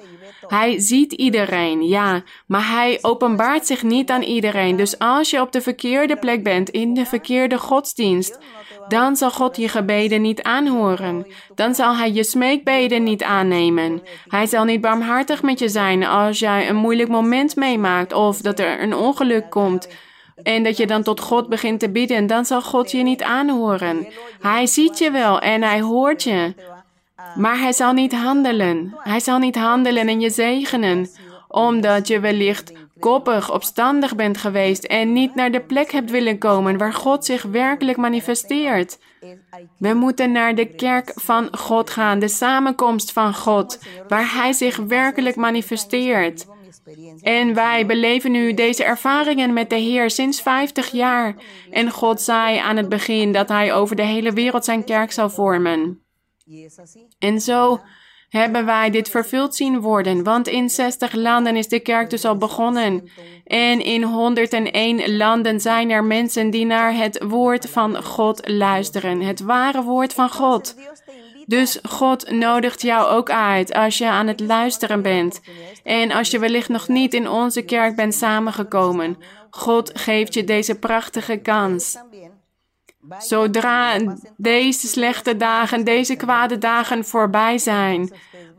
Hij 0.46 0.80
ziet 0.80 1.12
iedereen, 1.12 1.82
ja, 1.82 2.22
maar 2.46 2.68
hij 2.68 2.98
openbaart 3.02 3.66
zich 3.66 3.82
niet 3.82 4.10
aan 4.10 4.22
iedereen. 4.22 4.76
Dus 4.76 4.98
als 4.98 5.30
je 5.30 5.40
op 5.40 5.52
de 5.52 5.60
verkeerde 5.60 6.16
plek 6.16 6.42
bent, 6.42 6.70
in 6.70 6.94
de 6.94 7.06
verkeerde 7.06 7.58
godsdienst, 7.58 8.38
dan 8.88 9.16
zal 9.16 9.30
God 9.30 9.56
je 9.56 9.68
gebeden 9.68 10.22
niet 10.22 10.42
aanhoren. 10.42 11.26
Dan 11.54 11.74
zal 11.74 11.96
Hij 11.96 12.12
je 12.12 12.24
smeekbeden 12.24 13.02
niet 13.02 13.22
aannemen. 13.22 14.02
Hij 14.28 14.46
zal 14.46 14.64
niet 14.64 14.80
barmhartig 14.80 15.42
met 15.42 15.58
je 15.58 15.68
zijn 15.68 16.04
als 16.04 16.38
jij 16.38 16.68
een 16.68 16.76
moeilijk 16.76 17.08
moment 17.08 17.56
meemaakt 17.56 18.12
of 18.12 18.40
dat 18.40 18.58
er 18.58 18.82
een 18.82 18.94
ongeluk 18.94 19.50
komt. 19.50 19.88
En 20.42 20.62
dat 20.62 20.76
je 20.76 20.86
dan 20.86 21.02
tot 21.02 21.20
God 21.20 21.48
begint 21.48 21.80
te 21.80 21.90
bidden, 21.90 22.26
dan 22.26 22.44
zal 22.44 22.62
God 22.62 22.90
je 22.90 23.02
niet 23.02 23.22
aanhoren. 23.22 24.06
Hij 24.40 24.66
ziet 24.66 24.98
je 24.98 25.10
wel 25.10 25.40
en 25.40 25.62
hij 25.62 25.80
hoort 25.80 26.22
je. 26.22 26.54
Maar 27.34 27.58
hij 27.58 27.72
zal 27.72 27.92
niet 27.92 28.12
handelen. 28.12 28.94
Hij 28.98 29.20
zal 29.20 29.38
niet 29.38 29.56
handelen 29.56 30.08
en 30.08 30.20
je 30.20 30.30
zegenen, 30.30 31.08
omdat 31.48 32.08
je 32.08 32.20
wellicht 32.20 32.72
koppig, 33.00 33.52
opstandig 33.52 34.16
bent 34.16 34.38
geweest 34.38 34.84
en 34.84 35.12
niet 35.12 35.34
naar 35.34 35.50
de 35.50 35.60
plek 35.60 35.90
hebt 35.90 36.10
willen 36.10 36.38
komen 36.38 36.78
waar 36.78 36.92
God 36.92 37.24
zich 37.24 37.42
werkelijk 37.42 37.96
manifesteert. 37.96 38.98
We 39.78 39.94
moeten 39.94 40.32
naar 40.32 40.54
de 40.54 40.66
kerk 40.66 41.12
van 41.14 41.48
God 41.56 41.90
gaan, 41.90 42.18
de 42.18 42.28
samenkomst 42.28 43.12
van 43.12 43.34
God, 43.34 43.78
waar 44.08 44.34
Hij 44.34 44.52
zich 44.52 44.76
werkelijk 44.76 45.36
manifesteert. 45.36 46.46
En 47.20 47.54
wij 47.54 47.86
beleven 47.86 48.30
nu 48.30 48.54
deze 48.54 48.84
ervaringen 48.84 49.52
met 49.52 49.70
de 49.70 49.76
Heer 49.76 50.10
sinds 50.10 50.42
50 50.42 50.90
jaar. 50.90 51.34
En 51.70 51.90
God 51.90 52.20
zei 52.20 52.58
aan 52.58 52.76
het 52.76 52.88
begin 52.88 53.32
dat 53.32 53.48
Hij 53.48 53.74
over 53.74 53.96
de 53.96 54.02
hele 54.02 54.32
wereld 54.32 54.64
zijn 54.64 54.84
kerk 54.84 55.12
zou 55.12 55.30
vormen. 55.30 56.02
En 57.18 57.40
zo 57.40 57.80
hebben 58.28 58.64
wij 58.64 58.90
dit 58.90 59.08
vervuld 59.08 59.54
zien 59.54 59.80
worden, 59.80 60.24
want 60.24 60.48
in 60.48 60.68
60 60.70 61.12
landen 61.12 61.56
is 61.56 61.68
de 61.68 61.80
kerk 61.80 62.10
dus 62.10 62.24
al 62.24 62.36
begonnen. 62.36 63.10
En 63.44 63.80
in 63.84 64.02
101 64.02 65.16
landen 65.16 65.60
zijn 65.60 65.90
er 65.90 66.04
mensen 66.04 66.50
die 66.50 66.66
naar 66.66 66.94
het 66.94 67.22
woord 67.22 67.70
van 67.70 68.02
God 68.02 68.48
luisteren, 68.48 69.20
het 69.20 69.40
ware 69.40 69.82
woord 69.82 70.14
van 70.14 70.30
God. 70.30 70.74
Dus 71.48 71.78
God 71.82 72.30
nodigt 72.30 72.82
jou 72.82 73.06
ook 73.08 73.30
uit 73.30 73.72
als 73.72 73.98
je 73.98 74.08
aan 74.08 74.26
het 74.26 74.40
luisteren 74.40 75.02
bent. 75.02 75.40
En 75.84 76.12
als 76.12 76.30
je 76.30 76.38
wellicht 76.38 76.68
nog 76.68 76.88
niet 76.88 77.14
in 77.14 77.28
onze 77.28 77.62
kerk 77.62 77.96
bent 77.96 78.14
samengekomen. 78.14 79.16
God 79.50 79.90
geeft 79.94 80.34
je 80.34 80.44
deze 80.44 80.78
prachtige 80.78 81.36
kans. 81.36 81.96
Zodra 83.18 83.96
deze 84.36 84.86
slechte 84.86 85.36
dagen, 85.36 85.84
deze 85.84 86.16
kwade 86.16 86.58
dagen 86.58 87.04
voorbij 87.04 87.58
zijn, 87.58 88.12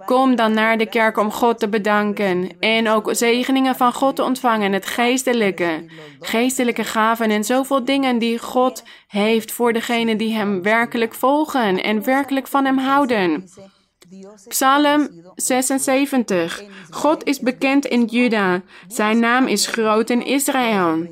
kom 0.06 0.36
dan 0.36 0.54
naar 0.54 0.78
de 0.78 0.86
kerk 0.86 1.18
om 1.18 1.32
God 1.32 1.60
te 1.60 1.70
bedanken 1.70 2.60
en 2.60 2.90
ook 2.90 3.10
zegeningen 3.12 3.76
van 3.76 3.94
God 3.94 4.16
te 4.16 4.24
ontvangen, 4.24 4.72
het 4.72 4.86
geestelijke, 4.86 5.86
geestelijke 6.20 6.84
gaven 6.84 7.30
en 7.30 7.44
zoveel 7.44 7.86
dingen 7.86 8.18
die 8.18 8.40
God 8.40 8.84
heeft 9.08 9.52
voor 9.52 9.74
degenen 9.74 10.18
die 10.18 10.34
Hem 10.34 10.62
werkelijk 10.62 11.14
volgen 11.14 11.84
en 11.84 12.04
werkelijk 12.04 12.48
van 12.48 12.66
Hem 12.66 12.78
houden. 12.78 13.50
Psalm 14.48 15.10
76. 15.36 16.64
God 16.90 17.24
is 17.24 17.40
bekend 17.40 17.86
in 17.86 18.06
Juda. 18.06 18.62
Zijn 18.88 19.20
naam 19.20 19.48
is 19.48 19.68
groot 19.68 20.10
in 20.10 20.26
Israël. 20.26 21.08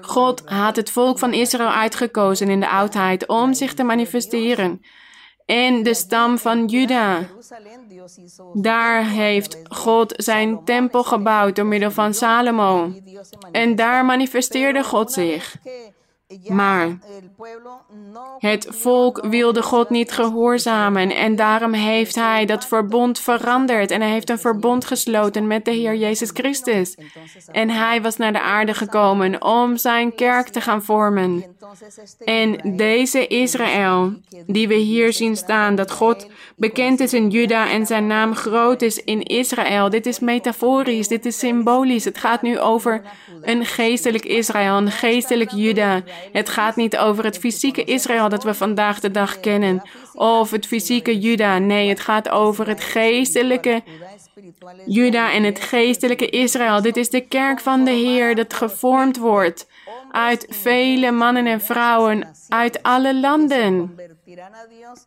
God 0.00 0.42
had 0.44 0.76
het 0.76 0.90
volk 0.90 1.18
van 1.18 1.32
Israël 1.32 1.70
uitgekozen 1.70 2.48
in 2.48 2.60
de 2.60 2.68
oudheid 2.68 3.26
om 3.26 3.54
zich 3.54 3.74
te 3.74 3.82
manifesteren. 3.82 4.80
En 5.44 5.82
de 5.82 5.94
stam 5.94 6.38
van 6.38 6.66
Juda. 6.66 7.20
Daar 8.52 9.06
heeft 9.06 9.58
God 9.68 10.12
zijn 10.16 10.64
tempel 10.64 11.04
gebouwd 11.04 11.56
door 11.56 11.66
middel 11.66 11.90
van 11.90 12.14
Salomo. 12.14 12.92
En 13.52 13.76
daar 13.76 14.04
manifesteerde 14.04 14.84
God 14.84 15.12
zich. 15.12 15.56
Maar 16.48 16.98
het 18.38 18.66
volk 18.70 19.26
wilde 19.26 19.62
God 19.62 19.90
niet 19.90 20.12
gehoorzamen 20.12 21.16
en 21.16 21.36
daarom 21.36 21.72
heeft 21.72 22.14
hij 22.14 22.44
dat 22.44 22.66
verbond 22.66 23.20
veranderd 23.20 23.90
en 23.90 24.00
hij 24.00 24.10
heeft 24.10 24.30
een 24.30 24.38
verbond 24.38 24.84
gesloten 24.84 25.46
met 25.46 25.64
de 25.64 25.70
Heer 25.70 25.96
Jezus 25.96 26.30
Christus. 26.32 26.94
En 27.52 27.70
hij 27.70 28.02
was 28.02 28.16
naar 28.16 28.32
de 28.32 28.40
aarde 28.40 28.74
gekomen 28.74 29.42
om 29.42 29.76
zijn 29.76 30.14
kerk 30.14 30.48
te 30.48 30.60
gaan 30.60 30.82
vormen. 30.82 31.44
En 32.24 32.76
deze 32.76 33.26
Israël, 33.26 34.12
die 34.46 34.68
we 34.68 34.74
hier 34.74 35.12
zien 35.12 35.36
staan, 35.36 35.74
dat 35.74 35.90
God 35.90 36.26
bekend 36.56 37.00
is 37.00 37.12
in 37.12 37.30
Juda 37.30 37.70
en 37.70 37.86
zijn 37.86 38.06
naam 38.06 38.34
groot 38.34 38.82
is 38.82 39.04
in 39.04 39.22
Israël, 39.22 39.90
dit 39.90 40.06
is 40.06 40.18
metaforisch, 40.18 41.08
dit 41.08 41.26
is 41.26 41.38
symbolisch. 41.38 42.04
Het 42.04 42.18
gaat 42.18 42.42
nu 42.42 42.58
over 42.58 43.02
een 43.42 43.64
geestelijk 43.64 44.24
Israël, 44.24 44.76
een 44.76 44.90
geestelijk 44.90 45.50
Juda. 45.50 46.02
Het 46.32 46.48
gaat 46.48 46.76
niet 46.76 46.96
over 46.96 47.24
het 47.24 47.38
fysieke 47.38 47.84
Israël 47.84 48.28
dat 48.28 48.44
we 48.44 48.54
vandaag 48.54 49.00
de 49.00 49.10
dag 49.10 49.40
kennen, 49.40 49.82
of 50.12 50.50
het 50.50 50.66
fysieke 50.66 51.18
Juda. 51.18 51.58
Nee, 51.58 51.88
het 51.88 52.00
gaat 52.00 52.28
over 52.28 52.68
het 52.68 52.80
geestelijke 52.80 53.82
Juda 54.86 55.32
en 55.32 55.42
het 55.42 55.60
geestelijke 55.60 56.28
Israël. 56.28 56.82
Dit 56.82 56.96
is 56.96 57.10
de 57.10 57.20
kerk 57.20 57.60
van 57.60 57.84
de 57.84 57.90
Heer 57.90 58.34
dat 58.34 58.54
gevormd 58.54 59.16
wordt 59.16 59.66
uit 60.10 60.46
vele 60.48 61.10
mannen 61.10 61.46
en 61.46 61.60
vrouwen 61.60 62.26
uit 62.48 62.82
alle 62.82 63.20
landen 63.20 63.96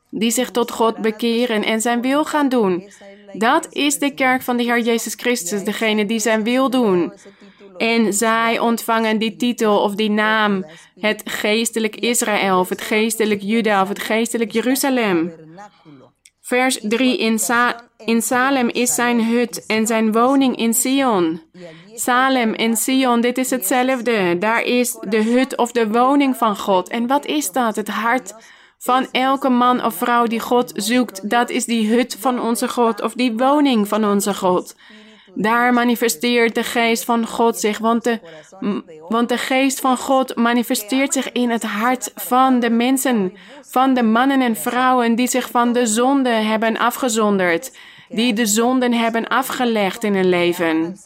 die 0.09 0.31
zich 0.31 0.51
tot 0.51 0.71
God 0.71 0.97
bekeren 0.97 1.63
en 1.63 1.81
zijn 1.81 2.01
wil 2.01 2.25
gaan 2.25 2.49
doen. 2.49 2.89
Dat 3.33 3.67
is 3.69 3.99
de 3.99 4.13
kerk 4.13 4.41
van 4.41 4.57
de 4.57 4.63
Heer 4.63 4.79
Jezus 4.79 5.13
Christus, 5.13 5.63
degene 5.63 6.05
die 6.05 6.19
zijn 6.19 6.43
wil 6.43 6.69
doen. 6.69 7.13
En 7.77 8.13
zij 8.13 8.59
ontvangen 8.59 9.17
die 9.17 9.35
titel 9.35 9.79
of 9.79 9.95
die 9.95 10.09
naam, 10.09 10.65
het 10.99 11.21
geestelijk 11.25 11.95
Israël, 11.95 12.59
of 12.59 12.69
het 12.69 12.81
geestelijk 12.81 13.41
Juda, 13.41 13.81
of 13.81 13.87
het 13.87 13.99
geestelijk 13.99 14.51
Jeruzalem. 14.51 15.33
Vers 16.41 16.79
3 16.81 17.17
in, 17.17 17.39
in 18.05 18.21
Salem 18.21 18.69
is 18.69 18.95
zijn 18.95 19.23
hut 19.23 19.65
en 19.65 19.87
zijn 19.87 20.11
woning 20.11 20.55
in 20.55 20.73
Sion. 20.73 21.41
Salem 21.93 22.53
en 22.53 22.77
Sion, 22.77 23.21
dit 23.21 23.37
is 23.37 23.49
hetzelfde. 23.49 24.37
Daar 24.39 24.61
is 24.61 24.97
de 25.09 25.23
hut 25.23 25.57
of 25.57 25.71
de 25.71 25.89
woning 25.89 26.37
van 26.37 26.57
God. 26.57 26.89
En 26.89 27.07
wat 27.07 27.25
is 27.25 27.51
dat? 27.51 27.75
Het 27.75 27.87
hart 27.87 28.33
van 28.77 29.07
elke 29.11 29.49
man 29.49 29.85
of 29.85 29.95
vrouw 29.95 30.25
die 30.25 30.39
God 30.39 30.71
zoekt. 30.75 31.29
Dat 31.29 31.49
is 31.49 31.65
die 31.65 31.93
hut 31.93 32.17
van 32.19 32.41
onze 32.41 32.67
God 32.67 33.01
of 33.01 33.13
die 33.13 33.37
woning 33.37 33.87
van 33.87 34.05
onze 34.05 34.33
God. 34.33 34.75
Daar 35.39 35.73
manifesteert 35.73 36.55
de 36.55 36.63
geest 36.63 37.03
van 37.03 37.27
God 37.27 37.59
zich, 37.59 37.77
want 37.77 38.03
de, 38.03 38.19
want 39.07 39.29
de 39.29 39.37
geest 39.37 39.79
van 39.79 39.97
God 39.97 40.35
manifesteert 40.35 41.13
zich 41.13 41.31
in 41.31 41.49
het 41.49 41.63
hart 41.63 42.11
van 42.15 42.59
de 42.59 42.69
mensen, 42.69 43.33
van 43.61 43.93
de 43.93 44.03
mannen 44.03 44.41
en 44.41 44.55
vrouwen 44.55 45.15
die 45.15 45.27
zich 45.27 45.49
van 45.49 45.73
de 45.73 45.85
zonde 45.85 46.29
hebben 46.29 46.77
afgezonderd 46.77 47.71
die 48.09 48.33
de 48.33 48.45
zonden 48.45 48.93
hebben 48.93 49.27
afgelegd 49.27 50.03
in 50.03 50.15
hun 50.15 50.29
leven. 50.29 50.97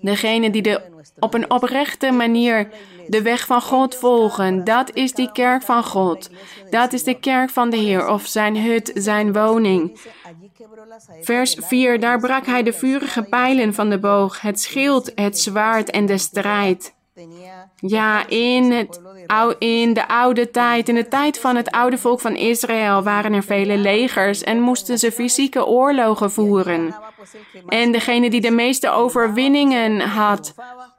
Degene 0.00 0.50
die 0.50 0.62
de, 0.62 0.80
op 1.18 1.34
een 1.34 1.50
oprechte 1.50 2.10
manier 2.10 2.70
de 3.06 3.22
weg 3.22 3.46
van 3.46 3.62
God 3.62 3.94
volgen, 3.94 4.64
dat 4.64 4.94
is 4.94 5.12
die 5.12 5.32
kerk 5.32 5.62
van 5.62 5.84
God. 5.84 6.30
Dat 6.70 6.92
is 6.92 7.02
de 7.02 7.18
kerk 7.20 7.50
van 7.50 7.70
de 7.70 7.76
Heer 7.76 8.08
of 8.08 8.26
zijn 8.26 8.56
hut, 8.56 8.90
zijn 8.94 9.32
woning. 9.32 10.00
Vers 11.20 11.56
4, 11.58 12.00
daar 12.00 12.18
brak 12.18 12.46
hij 12.46 12.62
de 12.62 12.72
vurige 12.72 13.22
pijlen 13.22 13.74
van 13.74 13.90
de 13.90 13.98
boog, 13.98 14.40
het 14.40 14.60
schild, 14.60 15.12
het 15.14 15.38
zwaard 15.38 15.90
en 15.90 16.06
de 16.06 16.18
strijd. 16.18 16.94
Ja, 17.80 18.28
in, 18.28 18.72
het, 18.72 19.00
in 19.58 19.92
de 19.92 20.08
oude 20.08 20.50
tijd, 20.50 20.88
in 20.88 20.94
de 20.94 21.08
tijd 21.08 21.38
van 21.38 21.56
het 21.56 21.70
oude 21.70 21.98
volk 21.98 22.20
van 22.20 22.36
Israël, 22.36 23.02
waren 23.02 23.32
er 23.32 23.42
vele 23.42 23.76
legers 23.76 24.42
en 24.42 24.60
moesten 24.60 24.98
ze 24.98 25.12
fysieke 25.12 25.66
oorlogen 25.66 26.30
voeren. 26.30 26.94
En 27.66 27.92
degene 27.92 28.30
die 28.30 28.40
de 28.40 28.50
meeste 28.50 28.90
overwinningen 28.90 30.00
had, 30.00 30.54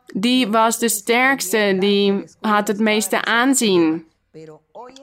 die 0.06 0.48
was 0.48 0.80
de 0.80 0.90
sterkste, 0.90 1.76
die 1.80 2.24
had 2.42 2.68
het 2.68 2.80
meeste 2.80 3.26
aanzien. 3.26 4.08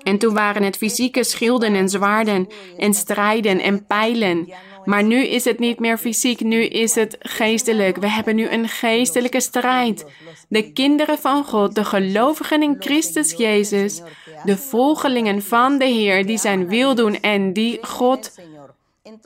En 0.03 0.19
toen 0.19 0.35
waren 0.35 0.63
het 0.63 0.77
fysieke 0.77 1.25
schilden 1.25 1.75
en 1.75 1.89
zwaarden 1.89 2.49
en 2.77 2.95
strijden 2.95 3.61
en 3.61 3.87
pijlen. 3.87 4.53
Maar 4.87 5.03
nu 5.03 5.25
is 5.27 5.45
het 5.45 5.59
niet 5.59 5.79
meer 5.79 5.99
fysiek, 5.99 6.41
nu 6.41 6.65
is 6.65 6.95
het 6.95 7.17
geestelijk. 7.21 7.97
We 7.97 8.09
hebben 8.09 8.37
nu 8.37 8.49
een 8.49 8.69
geestelijke 8.69 9.41
strijd. 9.41 10.05
De 10.49 10.73
kinderen 10.73 11.19
van 11.19 11.45
God, 11.45 11.75
de 11.75 11.85
gelovigen 11.85 12.63
in 12.63 12.77
Christus 12.79 13.33
Jezus, 13.33 14.03
de 14.45 14.57
volgelingen 14.57 15.43
van 15.43 15.79
de 15.79 15.85
Heer 15.85 16.27
die 16.27 16.39
zijn 16.39 16.69
wil 16.69 16.95
doen 16.95 17.21
en 17.21 17.53
die 17.53 17.79
God 17.83 18.33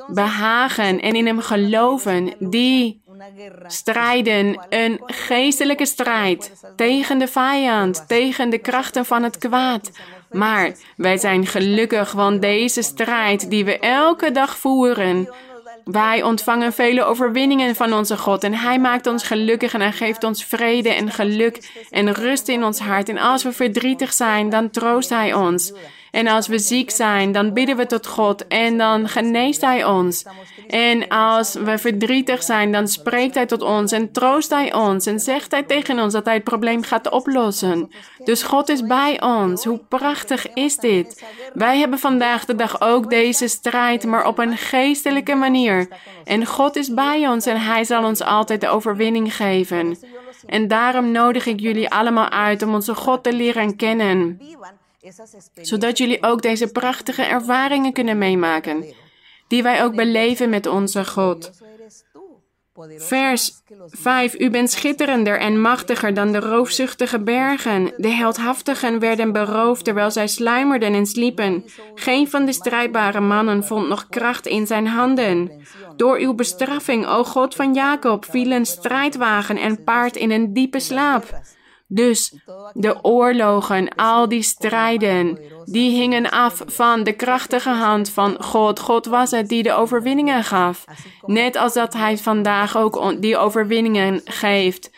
behagen 0.06 1.00
en 1.00 1.14
in 1.14 1.26
hem 1.26 1.40
geloven, 1.40 2.34
die 2.38 3.00
strijden 3.66 4.66
een 4.68 5.00
geestelijke 5.04 5.86
strijd 5.86 6.52
tegen 6.76 7.18
de 7.18 7.28
vijand, 7.28 8.04
tegen 8.08 8.50
de 8.50 8.58
krachten 8.58 9.04
van 9.04 9.22
het 9.22 9.38
kwaad. 9.38 9.90
Maar 10.30 10.72
wij 10.96 11.18
zijn 11.18 11.46
gelukkig, 11.46 12.12
want 12.12 12.42
deze 12.42 12.82
strijd 12.82 13.50
die 13.50 13.64
we 13.64 13.78
elke 13.78 14.30
dag 14.30 14.56
voeren, 14.56 15.28
wij 15.84 16.22
ontvangen 16.22 16.72
vele 16.72 17.04
overwinningen 17.04 17.76
van 17.76 17.92
onze 17.92 18.16
God 18.16 18.44
en 18.44 18.54
Hij 18.54 18.78
maakt 18.78 19.06
ons 19.06 19.22
gelukkig 19.22 19.74
en 19.74 19.80
Hij 19.80 19.92
geeft 19.92 20.24
ons 20.24 20.44
vrede 20.44 20.88
en 20.88 21.10
geluk 21.10 21.86
en 21.90 22.12
rust 22.12 22.48
in 22.48 22.64
ons 22.64 22.78
hart. 22.78 23.08
En 23.08 23.18
als 23.18 23.42
we 23.42 23.52
verdrietig 23.52 24.12
zijn, 24.12 24.50
dan 24.50 24.70
troost 24.70 25.08
Hij 25.08 25.34
ons. 25.34 25.72
En 26.10 26.26
als 26.26 26.46
we 26.46 26.58
ziek 26.58 26.90
zijn, 26.90 27.32
dan 27.32 27.52
bidden 27.52 27.76
we 27.76 27.86
tot 27.86 28.06
God 28.06 28.46
en 28.46 28.78
dan 28.78 29.08
geneest 29.08 29.60
Hij 29.60 29.84
ons. 29.84 30.24
En 30.68 31.08
als 31.08 31.54
we 31.54 31.78
verdrietig 31.78 32.42
zijn, 32.42 32.72
dan 32.72 32.88
spreekt 32.88 33.34
Hij 33.34 33.46
tot 33.46 33.62
ons 33.62 33.92
en 33.92 34.12
troost 34.12 34.50
Hij 34.50 34.74
ons 34.74 35.06
en 35.06 35.20
zegt 35.20 35.50
Hij 35.50 35.62
tegen 35.62 35.98
ons 35.98 36.12
dat 36.12 36.24
Hij 36.24 36.34
het 36.34 36.44
probleem 36.44 36.82
gaat 36.82 37.10
oplossen. 37.10 37.90
Dus 38.24 38.42
God 38.42 38.68
is 38.68 38.82
bij 38.82 39.22
ons. 39.22 39.64
Hoe 39.64 39.80
prachtig 39.88 40.52
is 40.52 40.76
dit? 40.76 41.24
Wij 41.54 41.78
hebben 41.78 41.98
vandaag 41.98 42.44
de 42.44 42.54
dag 42.54 42.80
ook 42.80 43.10
deze 43.10 43.48
strijd, 43.48 44.04
maar 44.04 44.26
op 44.26 44.38
een 44.38 44.56
geestelijke 44.56 45.34
manier. 45.34 45.88
En 46.24 46.46
God 46.46 46.76
is 46.76 46.94
bij 46.94 47.28
ons 47.28 47.46
en 47.46 47.60
Hij 47.60 47.84
zal 47.84 48.04
ons 48.04 48.22
altijd 48.22 48.60
de 48.60 48.68
overwinning 48.68 49.36
geven. 49.36 49.98
En 50.46 50.68
daarom 50.68 51.10
nodig 51.10 51.46
ik 51.46 51.60
jullie 51.60 51.90
allemaal 51.90 52.28
uit 52.30 52.62
om 52.62 52.74
onze 52.74 52.94
God 52.94 53.22
te 53.22 53.32
leren 53.32 53.76
kennen 53.76 54.38
zodat 55.54 55.98
jullie 55.98 56.22
ook 56.22 56.42
deze 56.42 56.72
prachtige 56.72 57.22
ervaringen 57.22 57.92
kunnen 57.92 58.18
meemaken, 58.18 58.94
die 59.48 59.62
wij 59.62 59.84
ook 59.84 59.94
beleven 59.94 60.50
met 60.50 60.66
onze 60.66 61.04
God. 61.04 61.50
Vers 62.96 63.62
5. 63.86 64.40
U 64.40 64.50
bent 64.50 64.70
schitterender 64.70 65.38
en 65.38 65.60
machtiger 65.60 66.14
dan 66.14 66.32
de 66.32 66.40
roofzuchtige 66.40 67.20
bergen. 67.20 67.92
De 67.96 68.08
heldhaftigen 68.08 68.98
werden 68.98 69.32
beroofd 69.32 69.84
terwijl 69.84 70.10
zij 70.10 70.26
sluimerden 70.28 70.94
en 70.94 71.06
sliepen. 71.06 71.64
Geen 71.94 72.30
van 72.30 72.44
de 72.44 72.52
strijdbare 72.52 73.20
mannen 73.20 73.64
vond 73.64 73.88
nog 73.88 74.08
kracht 74.08 74.46
in 74.46 74.66
zijn 74.66 74.86
handen. 74.86 75.62
Door 75.96 76.18
uw 76.18 76.34
bestraffing, 76.34 77.06
o 77.06 77.24
God 77.24 77.54
van 77.54 77.74
Jacob, 77.74 78.24
vielen 78.24 78.66
strijdwagen 78.66 79.56
en 79.56 79.84
paard 79.84 80.16
in 80.16 80.30
een 80.30 80.52
diepe 80.52 80.80
slaap. 80.80 81.40
Dus 81.92 82.34
de 82.72 83.04
oorlogen, 83.04 83.94
al 83.94 84.28
die 84.28 84.42
strijden, 84.42 85.38
die 85.64 85.90
hingen 85.90 86.30
af 86.30 86.62
van 86.66 87.04
de 87.04 87.12
krachtige 87.12 87.70
hand 87.70 88.10
van 88.10 88.36
God. 88.42 88.80
God 88.80 89.06
was 89.06 89.30
het 89.30 89.48
die 89.48 89.62
de 89.62 89.72
overwinningen 89.72 90.44
gaf. 90.44 90.84
Net 91.26 91.56
als 91.56 91.74
dat 91.74 91.92
Hij 91.92 92.18
vandaag 92.18 92.76
ook 92.76 93.22
die 93.22 93.36
overwinningen 93.36 94.20
geeft. 94.24 94.90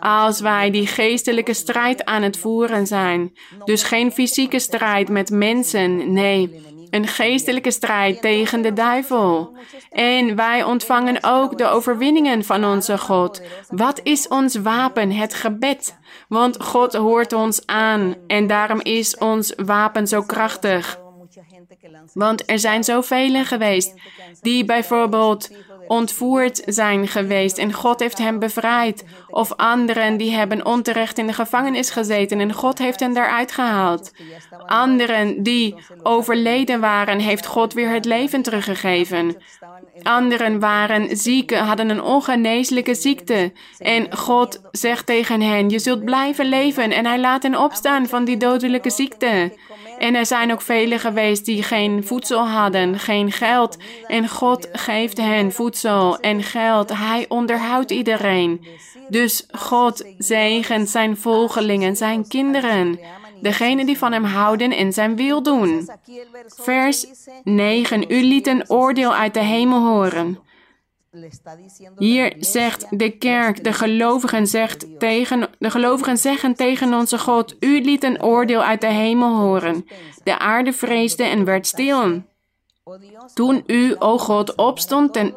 Als 0.00 0.40
wij 0.40 0.70
die 0.70 0.86
geestelijke 0.86 1.54
strijd 1.54 2.04
aan 2.04 2.22
het 2.22 2.38
voeren 2.38 2.86
zijn. 2.86 3.36
Dus 3.64 3.82
geen 3.82 4.12
fysieke 4.12 4.58
strijd 4.58 5.08
met 5.08 5.30
mensen, 5.30 6.12
nee. 6.12 6.66
Een 6.90 7.06
geestelijke 7.06 7.70
strijd 7.70 8.20
tegen 8.20 8.62
de 8.62 8.72
duivel. 8.72 9.56
En 9.90 10.36
wij 10.36 10.64
ontvangen 10.64 11.18
ook 11.24 11.58
de 11.58 11.68
overwinningen 11.68 12.44
van 12.44 12.64
onze 12.64 12.98
God. 12.98 13.42
Wat 13.68 14.00
is 14.02 14.28
ons 14.28 14.54
wapen? 14.54 15.10
Het 15.10 15.34
gebed. 15.34 15.96
Want 16.28 16.62
God 16.62 16.94
hoort 16.94 17.32
ons 17.32 17.66
aan 17.66 18.14
en 18.26 18.46
daarom 18.46 18.80
is 18.80 19.16
ons 19.16 19.52
wapen 19.56 20.06
zo 20.06 20.22
krachtig. 20.22 21.00
Want 22.14 22.50
er 22.50 22.58
zijn 22.58 22.84
zoveel 22.84 23.44
geweest 23.44 23.94
die 24.40 24.64
bijvoorbeeld 24.64 25.50
ontvoerd 25.88 26.62
zijn 26.66 27.08
geweest 27.08 27.58
en 27.58 27.72
God 27.72 28.00
heeft 28.00 28.18
hem 28.18 28.38
bevrijd. 28.38 29.04
Of 29.28 29.52
anderen 29.52 30.16
die 30.16 30.34
hebben 30.34 30.66
onterecht 30.66 31.18
in 31.18 31.26
de 31.26 31.32
gevangenis 31.32 31.90
gezeten 31.90 32.40
en 32.40 32.52
God 32.52 32.78
heeft 32.78 33.00
hen 33.00 33.14
daaruit 33.14 33.52
gehaald. 33.52 34.12
Anderen 34.66 35.42
die 35.42 35.74
overleden 36.02 36.80
waren, 36.80 37.18
heeft 37.18 37.46
God 37.46 37.72
weer 37.72 37.90
het 37.90 38.04
leven 38.04 38.42
teruggegeven. 38.42 39.36
Anderen 40.02 40.60
waren 40.60 41.16
ziek, 41.16 41.54
hadden 41.54 41.88
een 41.88 42.02
ongeneeslijke 42.02 42.94
ziekte. 42.94 43.52
En 43.78 44.16
God 44.16 44.60
zegt 44.70 45.06
tegen 45.06 45.40
hen: 45.40 45.68
Je 45.68 45.78
zult 45.78 46.04
blijven 46.04 46.46
leven. 46.46 46.90
En 46.90 47.06
hij 47.06 47.20
laat 47.20 47.42
hen 47.42 47.58
opstaan 47.58 48.06
van 48.06 48.24
die 48.24 48.36
dodelijke 48.36 48.90
ziekte. 48.90 49.52
En 49.98 50.14
er 50.14 50.26
zijn 50.26 50.52
ook 50.52 50.60
velen 50.60 50.98
geweest 51.00 51.44
die 51.44 51.62
geen 51.62 52.04
voedsel 52.04 52.48
hadden, 52.48 52.98
geen 52.98 53.32
geld. 53.32 53.76
En 54.06 54.28
God 54.28 54.68
geeft 54.72 55.16
hen 55.16 55.52
voedsel 55.52 56.18
en 56.20 56.42
geld. 56.42 56.96
Hij 56.96 57.24
onderhoudt 57.28 57.90
iedereen. 57.90 58.66
Dus 59.08 59.46
God 59.50 60.04
zegent 60.18 60.88
zijn 60.88 61.16
volgelingen, 61.16 61.96
zijn 61.96 62.28
kinderen. 62.28 62.98
Degene 63.40 63.84
die 63.84 63.98
van 63.98 64.12
hem 64.12 64.24
houden 64.24 64.70
en 64.70 64.92
zijn 64.92 65.16
wil 65.16 65.42
doen. 65.42 65.90
Vers 66.46 67.06
9. 67.44 68.12
U 68.12 68.22
liet 68.22 68.46
een 68.46 68.70
oordeel 68.70 69.14
uit 69.14 69.34
de 69.34 69.42
hemel 69.42 69.86
horen. 69.86 70.38
Hier 71.96 72.34
zegt 72.38 72.86
de 72.90 73.10
kerk, 73.10 73.64
de 73.64 73.72
gelovigen, 73.72 74.46
zegt 74.46 74.86
tegen, 74.98 75.48
de 75.58 75.70
gelovigen 75.70 76.16
zeggen 76.16 76.54
tegen 76.54 76.94
onze 76.94 77.18
God, 77.18 77.56
u 77.60 77.80
liet 77.80 78.04
een 78.04 78.22
oordeel 78.22 78.62
uit 78.62 78.80
de 78.80 78.86
hemel 78.86 79.36
horen. 79.36 79.84
De 80.24 80.38
aarde 80.38 80.72
vreesde 80.72 81.24
en 81.24 81.44
werd 81.44 81.66
stil. 81.66 82.22
Toen 83.34 83.62
u, 83.66 83.94
o 83.98 84.18
God, 84.18 84.54
opstond 84.54 85.12
ten 85.12 85.34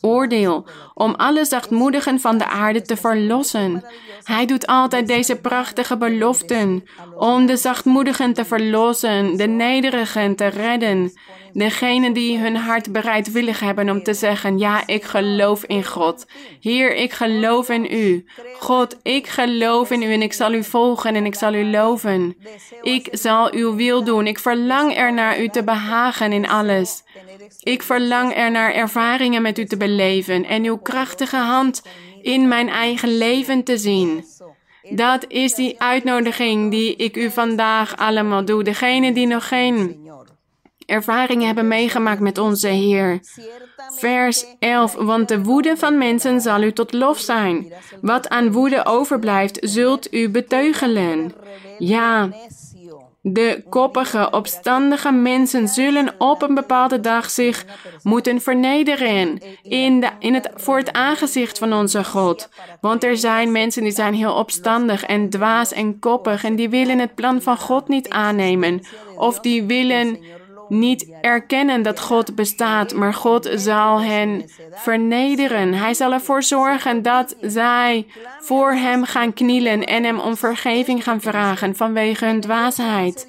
oordeel 0.00 0.66
om 0.94 1.14
alle 1.14 1.44
zachtmoedigen 1.44 2.20
van 2.20 2.38
de 2.38 2.46
aarde 2.46 2.82
te 2.82 2.96
verlossen. 2.96 3.84
Hij 4.22 4.46
doet 4.46 4.66
altijd 4.66 5.06
deze 5.06 5.36
prachtige 5.36 5.96
beloften 5.96 6.84
om 7.14 7.46
de 7.46 7.56
zachtmoedigen 7.56 8.32
te 8.32 8.44
verlossen, 8.44 9.36
de 9.36 9.46
nederigen 9.46 10.36
te 10.36 10.46
redden. 10.46 11.12
Degenen 11.54 12.12
die 12.12 12.38
hun 12.38 12.56
hart 12.56 12.92
bereidwillig 12.92 13.60
hebben 13.60 13.90
om 13.90 14.02
te 14.02 14.14
zeggen: 14.14 14.58
Ja, 14.58 14.86
ik 14.86 15.04
geloof 15.04 15.64
in 15.64 15.84
God. 15.84 16.26
Heer, 16.60 16.94
ik 16.94 17.12
geloof 17.12 17.68
in 17.68 17.92
U. 17.92 18.24
God, 18.58 18.96
ik 19.02 19.26
geloof 19.26 19.90
in 19.90 20.02
U 20.02 20.12
en 20.12 20.22
ik 20.22 20.32
zal 20.32 20.52
U 20.52 20.64
volgen 20.64 21.14
en 21.14 21.26
ik 21.26 21.34
zal 21.34 21.54
U 21.54 21.64
loven. 21.70 22.36
Ik 22.82 23.08
zal 23.10 23.52
Uw 23.52 23.74
wil 23.74 24.04
doen. 24.04 24.26
Ik 24.26 24.38
verlang 24.38 24.94
ernaar 24.94 25.40
U 25.40 25.48
te 25.48 25.64
behagen 25.64 26.32
in 26.32 26.48
alles. 26.48 27.02
Ik 27.60 27.82
verlang 27.82 28.34
ernaar 28.34 28.72
ervaringen 28.72 29.42
met 29.42 29.58
U 29.58 29.64
te 29.64 29.76
beleven 29.76 30.44
en 30.44 30.64
Uw 30.64 30.76
krachtige 30.76 31.36
hand 31.36 31.82
in 32.22 32.48
mijn 32.48 32.68
eigen 32.68 33.16
leven 33.16 33.64
te 33.64 33.78
zien. 33.78 34.24
Dat 34.90 35.24
is 35.28 35.54
die 35.54 35.80
uitnodiging 35.80 36.70
die 36.70 36.96
ik 36.96 37.16
u 37.16 37.30
vandaag 37.30 37.96
allemaal 37.96 38.44
doe. 38.44 38.62
Degene 38.62 39.12
die 39.12 39.26
nog 39.26 39.48
geen 39.48 40.04
ervaringen 40.86 41.46
hebben 41.46 41.68
meegemaakt 41.68 42.20
met 42.20 42.38
onze 42.38 42.68
Heer. 42.68 43.20
Vers 43.98 44.44
11. 44.58 44.94
Want 44.94 45.28
de 45.28 45.42
woede 45.42 45.76
van 45.76 45.98
mensen 45.98 46.40
zal 46.40 46.62
u 46.62 46.72
tot 46.72 46.92
lof 46.92 47.18
zijn. 47.18 47.72
Wat 48.00 48.28
aan 48.28 48.52
woede 48.52 48.86
overblijft, 48.86 49.58
zult 49.60 50.14
u 50.14 50.30
beteugelen. 50.30 51.32
Ja, 51.78 52.28
de 53.26 53.64
koppige, 53.68 54.30
opstandige 54.30 55.12
mensen 55.12 55.68
zullen 55.68 56.14
op 56.18 56.42
een 56.42 56.54
bepaalde 56.54 57.00
dag 57.00 57.30
zich 57.30 57.64
moeten 58.02 58.40
vernederen 58.40 59.38
in, 59.62 60.00
de, 60.00 60.08
in 60.18 60.34
het, 60.34 60.50
voor 60.54 60.76
het 60.76 60.92
aangezicht 60.92 61.58
van 61.58 61.72
onze 61.72 62.04
God. 62.04 62.48
Want 62.80 63.04
er 63.04 63.16
zijn 63.16 63.52
mensen 63.52 63.82
die 63.82 63.92
zijn 63.92 64.14
heel 64.14 64.34
opstandig 64.34 65.04
en 65.04 65.30
dwaas 65.30 65.72
en 65.72 65.98
koppig 65.98 66.44
en 66.44 66.56
die 66.56 66.68
willen 66.68 66.98
het 66.98 67.14
plan 67.14 67.42
van 67.42 67.56
God 67.56 67.88
niet 67.88 68.08
aannemen. 68.08 68.80
Of 69.16 69.40
die 69.40 69.64
willen 69.64 70.18
niet 70.68 71.06
erkennen 71.20 71.82
dat 71.82 72.00
God 72.00 72.34
bestaat, 72.34 72.94
maar 72.94 73.14
God 73.14 73.50
zal 73.54 74.00
hen 74.00 74.50
vernederen. 74.72 75.74
Hij 75.74 75.94
zal 75.94 76.12
ervoor 76.12 76.42
zorgen 76.42 77.02
dat 77.02 77.36
zij 77.40 78.06
voor 78.40 78.72
Hem 78.72 79.04
gaan 79.04 79.32
knielen 79.32 79.84
en 79.84 80.04
Hem 80.04 80.18
om 80.18 80.36
vergeving 80.36 81.02
gaan 81.02 81.20
vragen 81.20 81.76
vanwege 81.76 82.24
hun 82.24 82.40
dwaasheid. 82.40 83.28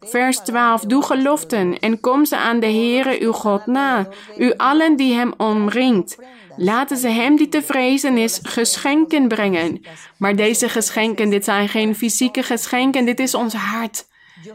Vers 0.00 0.38
12. 0.38 0.80
Doe 0.80 1.02
geloften 1.02 1.78
en 1.78 2.00
kom 2.00 2.24
ze 2.24 2.36
aan 2.36 2.60
de 2.60 2.66
Heere 2.66 3.20
uw 3.20 3.32
God 3.32 3.66
na, 3.66 4.08
u 4.38 4.52
allen 4.56 4.96
die 4.96 5.14
Hem 5.14 5.32
omringt. 5.36 6.16
Laten 6.56 6.96
ze 6.96 7.08
hem 7.08 7.36
die 7.36 7.48
te 7.48 7.62
vrezen 7.62 8.18
is 8.18 8.40
geschenken 8.42 9.28
brengen. 9.28 9.84
Maar 10.16 10.36
deze 10.36 10.68
geschenken, 10.68 11.30
dit 11.30 11.44
zijn 11.44 11.68
geen 11.68 11.94
fysieke 11.94 12.42
geschenken, 12.42 13.04
dit 13.04 13.20
is 13.20 13.34
ons 13.34 13.54
hart. 13.54 14.06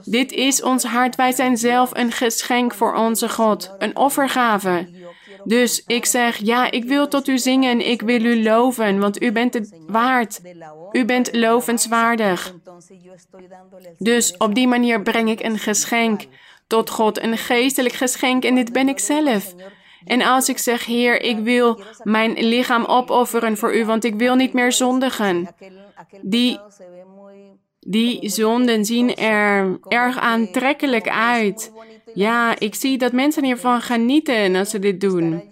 Dit 0.03 0.31
is 0.31 0.61
ons 0.61 0.83
hart. 0.83 1.15
Wij 1.15 1.31
zijn 1.31 1.57
zelf 1.57 1.89
een 1.93 2.11
geschenk 2.11 2.73
voor 2.73 2.95
onze 2.95 3.29
God, 3.29 3.75
een 3.77 3.95
offergave. 3.95 4.87
Dus 5.43 5.83
ik 5.85 6.05
zeg, 6.05 6.37
ja, 6.37 6.71
ik 6.71 6.83
wil 6.83 7.07
tot 7.07 7.27
u 7.27 7.37
zingen, 7.37 7.87
ik 7.87 8.01
wil 8.01 8.23
u 8.23 8.43
loven, 8.43 8.99
want 8.99 9.21
u 9.21 9.31
bent 9.31 9.53
het 9.53 9.75
waard. 9.87 10.41
U 10.91 11.05
bent 11.05 11.35
lovenswaardig. 11.35 12.55
Dus 13.97 14.37
op 14.37 14.55
die 14.55 14.67
manier 14.67 15.01
breng 15.01 15.29
ik 15.29 15.43
een 15.43 15.59
geschenk 15.59 16.25
tot 16.67 16.89
God, 16.89 17.21
een 17.21 17.37
geestelijk 17.37 17.93
geschenk 17.93 18.43
en 18.43 18.55
dit 18.55 18.73
ben 18.73 18.89
ik 18.89 18.99
zelf. 18.99 19.55
En 20.05 20.21
als 20.21 20.49
ik 20.49 20.57
zeg, 20.57 20.85
Heer, 20.85 21.21
ik 21.21 21.37
wil 21.37 21.81
mijn 22.03 22.33
lichaam 22.33 22.85
opofferen 22.85 23.57
voor 23.57 23.75
u, 23.75 23.85
want 23.85 24.03
ik 24.03 24.15
wil 24.15 24.35
niet 24.35 24.53
meer 24.53 24.71
zondigen. 24.71 25.55
Die 26.21 26.59
die 27.79 28.29
zonden 28.29 28.85
zien 28.85 29.15
er 29.15 29.79
erg 29.87 30.17
aantrekkelijk 30.17 31.09
uit. 31.09 31.71
Ja, 32.13 32.59
ik 32.59 32.75
zie 32.75 32.97
dat 32.97 33.11
mensen 33.11 33.43
hiervan 33.43 33.81
genieten 33.81 34.55
als 34.55 34.69
ze 34.69 34.79
dit 34.79 35.01
doen. 35.01 35.43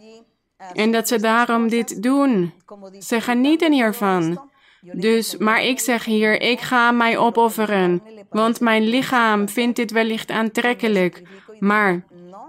En 0.74 0.92
dat 0.92 1.08
ze 1.08 1.20
daarom 1.20 1.70
dit 1.70 2.04
doen. 2.04 2.54
Ze 3.00 3.22
genieten 3.22 3.74
hiervan. 3.74 4.50
Dus, 4.82 5.38
maar 5.38 5.64
ik 5.64 5.80
zeg 5.80 6.06
hier, 6.06 6.42
ik 6.42 6.60
ga 6.60 6.92
mij 6.92 7.18
opofferen, 7.18 8.02
want 8.30 8.60
mijn 8.60 8.84
lichaam 8.84 9.50
vindt 9.50 9.76
dit 9.76 9.92
wellicht 9.92 10.32
aantrekkelijk. 10.32 11.22
Maar 11.60 12.06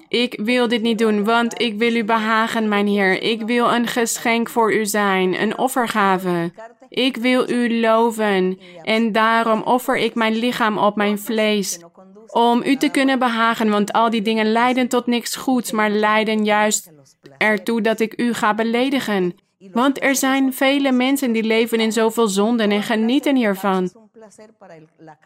ik 0.08 0.40
wil 0.42 0.68
dit 0.68 0.82
niet 0.82 0.98
doen, 0.98 1.24
want 1.24 1.60
ik 1.60 1.78
wil 1.78 1.94
u 1.94 2.04
behagen, 2.04 2.68
mijn 2.68 2.86
Heer. 2.86 3.22
Ik 3.22 3.42
wil 3.42 3.72
een 3.72 3.86
geschenk 3.86 4.48
voor 4.48 4.74
u 4.74 4.86
zijn, 4.86 5.42
een 5.42 5.58
offergave. 5.58 6.52
Ik 6.88 7.16
wil 7.16 7.50
u 7.50 7.80
loven 7.80 8.58
en 8.82 9.12
daarom 9.12 9.62
offer 9.62 9.96
ik 9.96 10.14
mijn 10.14 10.36
lichaam 10.36 10.78
op 10.78 10.96
mijn 10.96 11.18
vlees. 11.18 11.80
Om 12.26 12.62
u 12.64 12.76
te 12.76 12.88
kunnen 12.88 13.18
behagen, 13.18 13.70
want 13.70 13.92
al 13.92 14.10
die 14.10 14.22
dingen 14.22 14.52
leiden 14.52 14.88
tot 14.88 15.06
niks 15.06 15.36
goeds, 15.36 15.70
maar 15.70 15.90
leiden 15.90 16.44
juist 16.44 16.92
ertoe 17.38 17.80
dat 17.80 18.00
ik 18.00 18.20
u 18.20 18.34
ga 18.34 18.54
beledigen. 18.54 19.34
Want 19.72 20.02
er 20.02 20.16
zijn 20.16 20.52
vele 20.52 20.92
mensen 20.92 21.32
die 21.32 21.42
leven 21.42 21.80
in 21.80 21.92
zoveel 21.92 22.28
zonden 22.28 22.70
en 22.70 22.82
genieten 22.82 23.36
hiervan. 23.36 23.90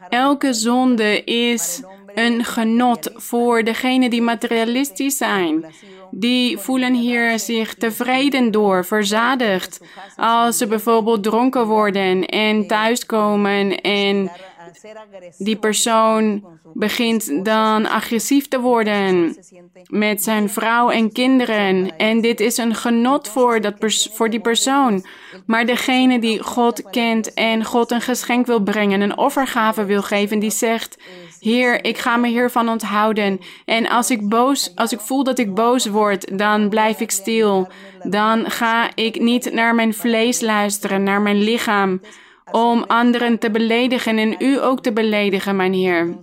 Elke 0.09 0.53
zonde 0.53 1.25
is 1.25 1.83
een 2.15 2.45
genot 2.45 3.11
voor 3.15 3.65
degenen 3.65 4.11
die 4.11 4.23
materialistisch 4.23 5.17
zijn. 5.17 5.65
Die 6.15 6.59
voelen 6.59 6.95
hier 6.95 7.39
zich 7.39 7.75
tevreden 7.75 8.51
door, 8.51 8.85
verzadigd. 8.85 9.81
Als 10.17 10.57
ze 10.59 10.67
bijvoorbeeld 10.67 11.23
dronken 11.23 11.67
worden 11.67 12.27
en 12.27 12.67
thuiskomen 12.67 13.81
en 13.81 14.31
die 15.39 15.57
persoon 15.57 16.45
begint 16.75 17.45
dan 17.45 17.89
agressief 17.89 18.49
te 18.49 18.61
worden 18.61 19.37
met 19.87 20.23
zijn 20.23 20.51
vrouw 20.51 20.91
en 20.91 21.13
kinderen. 21.13 21.97
En 21.97 22.21
dit 22.21 22.41
is 22.41 22.57
een 22.57 22.75
genot 22.75 23.29
voor, 23.29 23.61
dat 23.61 23.75
voor 24.13 24.31
die 24.31 24.41
persoon. 24.41 25.07
Maar 25.47 25.67
degene 25.67 26.19
die 26.21 26.43
God 26.43 26.91
kent 26.91 27.35
en 27.35 27.65
God 27.65 27.91
een 27.91 28.01
geschenk 28.01 28.47
wil 28.47 28.63
brengen, 28.63 29.01
een 29.01 29.19
offergave 29.19 29.85
wil 29.85 30.03
geven, 30.03 30.39
die 30.39 30.51
zegt: 30.51 30.99
Heer, 31.41 31.85
ik 31.85 31.99
ga 31.99 32.17
me 32.17 32.29
hiervan 32.29 32.69
onthouden. 32.69 33.41
En 33.65 33.89
als 33.89 34.11
ik 34.11 34.29
boos, 34.29 34.73
als 34.75 34.93
ik 34.93 35.01
voel 35.01 35.25
dat 35.25 35.39
ik 35.39 35.55
boos 35.55 35.87
word, 35.87 36.39
dan 36.39 36.69
blijf 36.69 37.01
ik 37.01 37.11
stil. 37.11 37.69
Dan 38.03 38.51
ga 38.51 38.91
ik 38.95 39.21
niet 39.21 39.53
naar 39.53 39.75
mijn 39.75 39.95
vlees 39.95 40.41
luisteren, 40.41 41.03
naar 41.03 41.21
mijn 41.21 41.43
lichaam 41.43 42.01
om 42.53 42.85
anderen 42.87 43.39
te 43.39 43.51
beledigen 43.51 44.19
en 44.19 44.35
u 44.39 44.63
ook 44.63 44.83
te 44.83 44.93
beledigen, 44.93 45.57
mijn 45.57 45.73
Heer. 45.73 46.17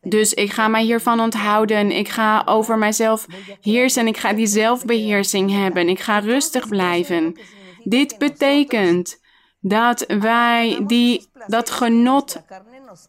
Dus 0.00 0.34
ik 0.34 0.52
ga 0.52 0.68
mij 0.68 0.82
hiervan 0.82 1.20
onthouden. 1.20 1.90
Ik 1.90 2.08
ga 2.08 2.42
over 2.44 2.78
mijzelf 2.78 3.26
heersen. 3.60 4.06
Ik 4.06 4.16
ga 4.16 4.32
die 4.32 4.46
zelfbeheersing 4.46 5.50
hebben. 5.50 5.88
Ik 5.88 6.00
ga 6.00 6.18
rustig 6.18 6.68
blijven. 6.68 7.38
Dit 7.84 8.18
betekent 8.18 9.20
dat 9.60 10.04
wij 10.06 10.82
die, 10.86 11.28
dat 11.46 11.70
genot 11.70 12.42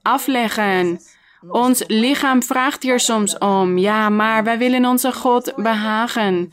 afleggen. 0.01 0.99
Ons 1.47 1.83
lichaam 1.87 2.43
vraagt 2.43 2.83
hier 2.83 2.99
soms 2.99 3.37
om. 3.37 3.77
Ja, 3.77 4.09
maar 4.09 4.43
wij 4.43 4.57
willen 4.57 4.85
onze 4.85 5.11
God 5.11 5.53
behagen. 5.55 6.51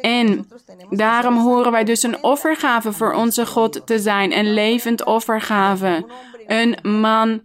En 0.00 0.48
daarom 0.90 1.36
horen 1.36 1.72
wij 1.72 1.84
dus 1.84 2.02
een 2.02 2.22
offergave 2.22 2.92
voor 2.92 3.12
onze 3.12 3.46
God 3.46 3.86
te 3.86 3.98
zijn. 3.98 4.38
Een 4.38 4.54
levend 4.54 5.04
offergave. 5.04 6.06
Een 6.46 6.76
man 6.82 7.42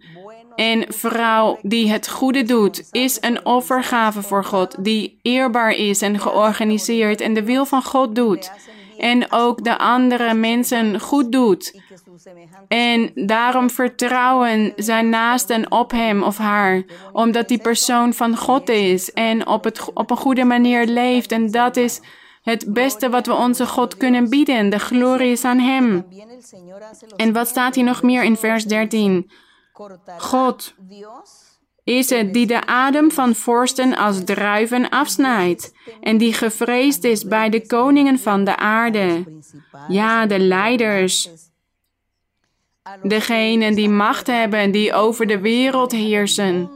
en 0.58 0.84
vrouw 0.88 1.58
die 1.62 1.90
het 1.90 2.08
goede 2.08 2.42
doet, 2.42 2.88
is 2.90 3.18
een 3.20 3.46
offergave 3.46 4.22
voor 4.22 4.44
God. 4.44 4.84
Die 4.84 5.18
eerbaar 5.22 5.70
is 5.70 6.02
en 6.02 6.20
georganiseerd 6.20 7.20
en 7.20 7.34
de 7.34 7.44
wil 7.44 7.64
van 7.64 7.82
God 7.82 8.14
doet. 8.14 8.50
En 8.98 9.32
ook 9.32 9.64
de 9.64 9.78
andere 9.78 10.34
mensen 10.34 11.00
goed 11.00 11.32
doet. 11.32 11.80
En 12.68 13.10
daarom 13.14 13.70
vertrouwen 13.70 14.72
zijn 14.76 15.08
naasten 15.08 15.70
op 15.70 15.90
hem 15.90 16.22
of 16.22 16.38
haar, 16.38 16.82
omdat 17.12 17.48
die 17.48 17.60
persoon 17.60 18.12
van 18.14 18.36
God 18.36 18.68
is 18.68 19.12
en 19.12 19.46
op, 19.46 19.64
het, 19.64 19.92
op 19.94 20.10
een 20.10 20.16
goede 20.16 20.44
manier 20.44 20.86
leeft. 20.86 21.32
En 21.32 21.50
dat 21.50 21.76
is 21.76 22.00
het 22.42 22.72
beste 22.72 23.08
wat 23.08 23.26
we 23.26 23.34
onze 23.34 23.66
God 23.66 23.96
kunnen 23.96 24.28
bieden. 24.28 24.70
De 24.70 24.78
glorie 24.78 25.30
is 25.30 25.44
aan 25.44 25.58
hem. 25.58 26.06
En 27.16 27.32
wat 27.32 27.48
staat 27.48 27.74
hier 27.74 27.84
nog 27.84 28.02
meer 28.02 28.22
in 28.22 28.36
vers 28.36 28.64
13? 28.64 29.30
God 30.18 30.74
is 31.84 32.10
het 32.10 32.32
die 32.32 32.46
de 32.46 32.66
adem 32.66 33.10
van 33.10 33.34
vorsten 33.34 33.96
als 33.96 34.24
druiven 34.24 34.88
afsnijdt 34.88 35.72
en 36.00 36.18
die 36.18 36.32
gevreesd 36.32 37.04
is 37.04 37.24
bij 37.24 37.50
de 37.50 37.66
koningen 37.66 38.18
van 38.18 38.44
de 38.44 38.56
aarde. 38.56 39.24
Ja, 39.88 40.26
de 40.26 40.38
leiders, 40.38 41.30
degenen 43.02 43.74
die 43.74 43.88
macht 43.88 44.26
hebben, 44.26 44.70
die 44.70 44.92
over 44.92 45.26
de 45.26 45.40
wereld 45.40 45.92
heersen. 45.92 46.70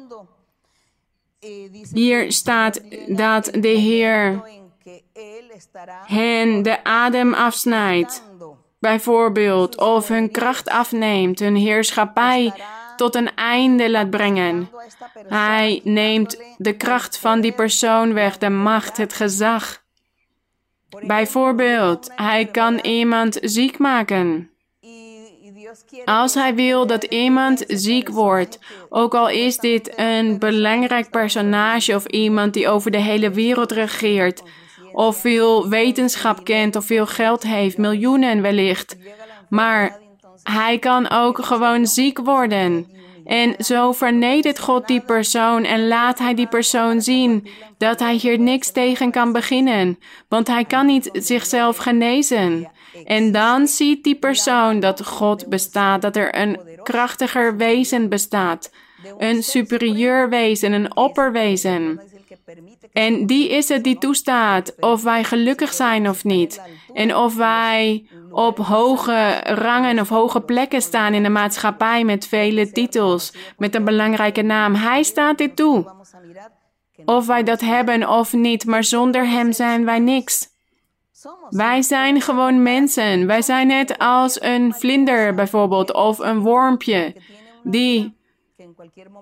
Hier 1.93 2.33
staat 2.33 2.81
dat 3.07 3.45
de 3.45 3.69
Heer 3.69 4.43
hen 6.07 6.63
de 6.63 6.85
adem 6.85 7.35
afsnijdt, 7.35 8.23
bijvoorbeeld, 8.79 9.79
of 9.79 10.09
hun 10.09 10.31
kracht 10.31 10.69
afneemt, 10.69 11.39
hun 11.39 11.57
heerschappij 11.57 12.53
tot 12.97 13.15
een 13.15 13.35
einde 13.35 13.91
laat 13.91 14.11
brengen. 14.11 14.71
Hij 15.27 15.81
neemt 15.85 16.43
de 16.57 16.77
kracht 16.77 17.19
van 17.19 17.41
die 17.41 17.53
persoon 17.53 18.13
weg, 18.13 18.39
de 18.39 18.51
macht, 18.51 18.97
het 18.97 19.13
gezag. 19.13 19.83
Bijvoorbeeld, 21.01 22.11
hij 22.17 22.47
kan 22.47 22.79
iemand 22.79 23.39
ziek 23.41 23.79
maken. 23.79 24.52
Als 26.05 26.35
hij 26.35 26.55
wil 26.55 26.87
dat 26.87 27.05
iemand 27.05 27.65
ziek 27.67 28.09
wordt, 28.09 28.59
ook 28.89 29.15
al 29.15 29.29
is 29.29 29.59
dit 29.59 29.93
een 29.97 30.39
belangrijk 30.39 31.11
personage 31.11 31.95
of 31.95 32.07
iemand 32.07 32.55
die 32.55 32.69
over 32.69 32.91
de 32.91 33.01
hele 33.01 33.31
wereld 33.31 33.73
regeert, 33.73 34.43
of 34.93 35.17
veel 35.17 35.69
wetenschap 35.69 36.45
kent 36.45 36.77
of 36.77 36.85
veel 36.85 37.07
geld 37.07 37.43
heeft, 37.43 37.79
miljoenen 37.79 38.43
wellicht, 38.43 38.97
maar 39.49 40.01
hij 40.43 40.79
kan 40.79 41.11
ook 41.11 41.45
gewoon 41.45 41.87
ziek 41.87 42.19
worden. 42.19 42.91
En 43.25 43.55
zo 43.59 43.93
vernedert 43.93 44.59
God 44.59 44.87
die 44.87 45.01
persoon 45.01 45.65
en 45.65 45.89
laat 45.89 46.19
hij 46.19 46.35
die 46.35 46.49
persoon 46.49 47.01
zien 47.01 47.49
dat 47.79 47.99
hij 47.99 48.15
hier 48.15 48.39
niks 48.39 48.73
tegen 48.73 49.11
kan 49.11 49.33
beginnen, 49.33 49.99
want 50.29 50.47
hij 50.47 50.65
kan 50.65 50.87
niet 50.87 51.11
zichzelf 51.13 51.77
genezen. 51.77 52.71
En 53.05 53.33
dan 53.33 53.67
ziet 53.67 54.05
die 54.05 54.19
persoon 54.19 54.81
dat 54.81 55.07
God 55.07 55.49
bestaat, 55.49 56.03
dat 56.03 56.17
er 56.17 56.39
een 56.39 56.59
krachtiger 56.83 57.57
wezen 57.57 58.09
bestaat, 58.09 58.71
een 59.19 59.43
superieur 59.43 60.29
wezen, 60.29 60.73
een 60.73 60.97
opperwezen. 60.97 62.01
En 62.93 63.27
die 63.27 63.49
is 63.49 63.69
het 63.69 63.85
die 63.85 63.99
toestaat 63.99 64.75
of 64.81 65.03
wij 65.03 65.25
gelukkig 65.25 65.73
zijn 65.73 66.09
of 66.09 66.25
niet. 66.25 66.61
En 66.93 67.17
of 67.17 67.37
wij 67.37 68.07
op 68.31 68.59
hoge 68.59 69.41
rangen 69.45 69.99
of 69.99 70.09
hoge 70.09 70.41
plekken 70.41 70.83
staan 70.83 71.15
in 71.15 71.23
de 71.23 71.29
maatschappij 71.29 72.05
met 72.05 72.27
vele 72.27 72.73
titels, 72.73 73.33
met 73.57 73.75
een 73.75 73.85
belangrijke 73.85 74.43
naam. 74.43 74.75
Hij 74.75 75.03
staat 75.03 75.39
dit 75.39 75.57
toe. 75.57 75.91
Of 77.05 77.27
wij 77.27 77.43
dat 77.43 77.61
hebben 77.61 78.09
of 78.09 78.33
niet, 78.33 78.67
maar 78.67 78.85
zonder 78.85 79.29
hem 79.29 79.53
zijn 79.53 79.85
wij 79.85 79.99
niks. 79.99 80.52
Wij 81.49 81.83
zijn 81.83 82.21
gewoon 82.21 82.63
mensen. 82.63 83.27
Wij 83.27 83.43
zijn 83.43 83.67
net 83.67 83.99
als 83.99 84.43
een 84.43 84.75
vlinder 84.75 85.35
bijvoorbeeld 85.35 85.93
of 85.93 86.19
een 86.19 86.41
wormpje 86.41 87.15
die 87.63 88.17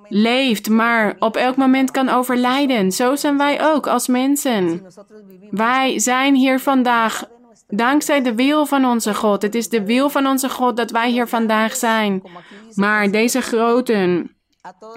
leeft, 0.09 0.69
maar 0.69 1.17
op 1.19 1.37
elk 1.37 1.57
moment 1.57 1.91
kan 1.91 2.09
overlijden. 2.09 2.93
Zo 2.93 3.17
zijn 3.17 3.37
wij 3.37 3.73
ook 3.73 3.87
als 3.87 4.07
mensen. 4.07 4.87
Wij 5.51 5.99
zijn 5.99 6.35
hier 6.35 6.61
vandaag 6.61 7.29
dankzij 7.69 8.23
de 8.23 8.35
wil 8.35 8.67
van 8.67 8.85
onze 8.85 9.15
God. 9.15 9.43
Het 9.43 9.55
is 9.55 9.69
de 9.69 9.85
wil 9.85 10.09
van 10.09 10.27
onze 10.27 10.49
God 10.49 10.77
dat 10.77 10.91
wij 10.91 11.11
hier 11.11 11.29
vandaag 11.29 11.77
zijn. 11.77 12.23
Maar 12.75 13.11
deze 13.11 13.41
groten, 13.41 14.37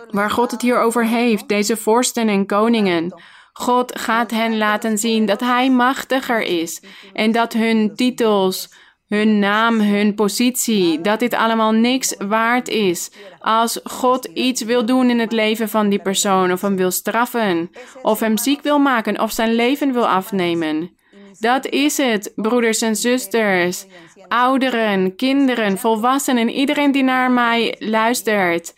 waar 0.10 0.32
God 0.32 0.52
het 0.52 0.62
hier 0.62 0.80
over 0.80 1.06
heeft, 1.06 1.48
deze 1.48 1.78
vorsten 1.78 2.28
en 2.28 2.46
koningen, 2.46 3.14
God 3.54 4.00
gaat 4.00 4.32
hen 4.32 4.58
laten 4.58 4.98
zien 4.98 5.26
dat 5.26 5.40
Hij 5.40 5.72
machtiger 5.72 6.42
is 6.42 6.82
en 7.14 7.32
dat 7.32 7.54
hun 7.54 7.96
titels, 7.96 8.70
hun 9.08 9.40
naam, 9.40 9.80
hun 9.80 10.16
positie, 10.16 11.02
dat 11.02 11.20
dit 11.20 11.34
allemaal 11.34 11.72
niks 11.72 12.16
waard 12.18 12.68
is. 12.68 13.12
Als 13.40 13.80
God 13.84 14.26
iets 14.26 14.62
wil 14.62 14.86
doen 14.86 15.10
in 15.10 15.20
het 15.20 15.32
leven 15.32 15.70
van 15.70 15.90
die 15.90 16.00
persoon, 16.00 16.52
of 16.52 16.62
hem 16.62 16.76
wil 16.76 16.92
straffen, 16.92 17.70
of 18.02 18.20
hem 18.20 18.38
ziek 18.38 18.62
wil 18.62 18.80
maken, 18.80 19.22
of 19.22 19.32
zijn 19.32 19.56
leven 19.56 19.94
wil 19.94 20.08
afnemen. 20.08 20.92
Dat 21.40 21.66
is 21.66 21.98
het, 21.98 22.32
broeders 22.36 22.82
en 22.82 22.96
zusters, 22.96 23.86
ouderen, 24.28 25.16
kinderen, 25.16 25.78
volwassenen, 25.78 26.50
iedereen 26.50 26.92
die 26.92 27.04
naar 27.04 27.32
mij 27.32 27.76
luistert. 27.80 28.74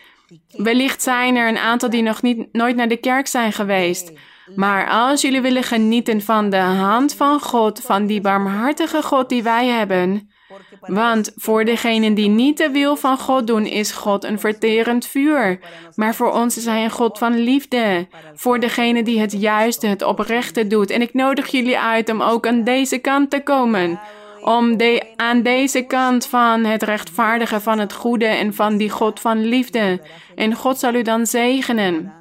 Wellicht 0.49 1.01
zijn 1.01 1.36
er 1.36 1.47
een 1.47 1.57
aantal 1.57 1.89
die 1.89 2.01
nog 2.01 2.21
niet, 2.21 2.53
nooit 2.53 2.76
naar 2.76 2.88
de 2.88 2.97
kerk 2.97 3.28
zijn 3.28 3.53
geweest. 3.53 4.11
Maar 4.55 4.89
als 4.89 5.21
jullie 5.21 5.41
willen 5.41 5.63
genieten 5.63 6.21
van 6.21 6.49
de 6.49 6.57
hand 6.57 7.13
van 7.13 7.39
God, 7.39 7.81
van 7.81 8.05
die 8.05 8.21
barmhartige 8.21 9.01
God 9.01 9.29
die 9.29 9.43
wij 9.43 9.67
hebben, 9.67 10.29
want 10.79 11.31
voor 11.35 11.65
degenen 11.65 12.13
die 12.13 12.29
niet 12.29 12.57
de 12.57 12.69
wil 12.69 12.95
van 12.95 13.17
God 13.17 13.47
doen, 13.47 13.65
is 13.65 13.91
God 13.91 14.23
een 14.23 14.39
verterend 14.39 15.05
vuur. 15.05 15.59
Maar 15.95 16.15
voor 16.15 16.31
ons 16.31 16.57
is 16.57 16.65
Hij 16.65 16.83
een 16.83 16.91
God 16.91 17.17
van 17.17 17.39
liefde. 17.39 18.07
Voor 18.33 18.59
degenen 18.59 19.03
die 19.03 19.19
het 19.19 19.31
juiste, 19.31 19.87
het 19.87 20.03
oprechte 20.03 20.67
doet. 20.67 20.89
En 20.89 21.01
ik 21.01 21.13
nodig 21.13 21.47
jullie 21.47 21.79
uit 21.79 22.09
om 22.09 22.21
ook 22.21 22.47
aan 22.47 22.63
deze 22.63 22.97
kant 22.97 23.29
te 23.29 23.43
komen. 23.43 23.99
Om 24.41 24.77
de, 24.77 25.13
aan 25.15 25.41
deze 25.41 25.81
kant 25.81 26.25
van 26.25 26.63
het 26.63 26.83
rechtvaardige, 26.83 27.59
van 27.59 27.79
het 27.79 27.93
goede 27.93 28.25
en 28.25 28.53
van 28.53 28.77
die 28.77 28.89
God 28.89 29.19
van 29.19 29.45
liefde. 29.45 30.01
En 30.35 30.53
God 30.53 30.79
zal 30.79 30.93
u 30.93 31.01
dan 31.01 31.25
zegenen. 31.25 32.13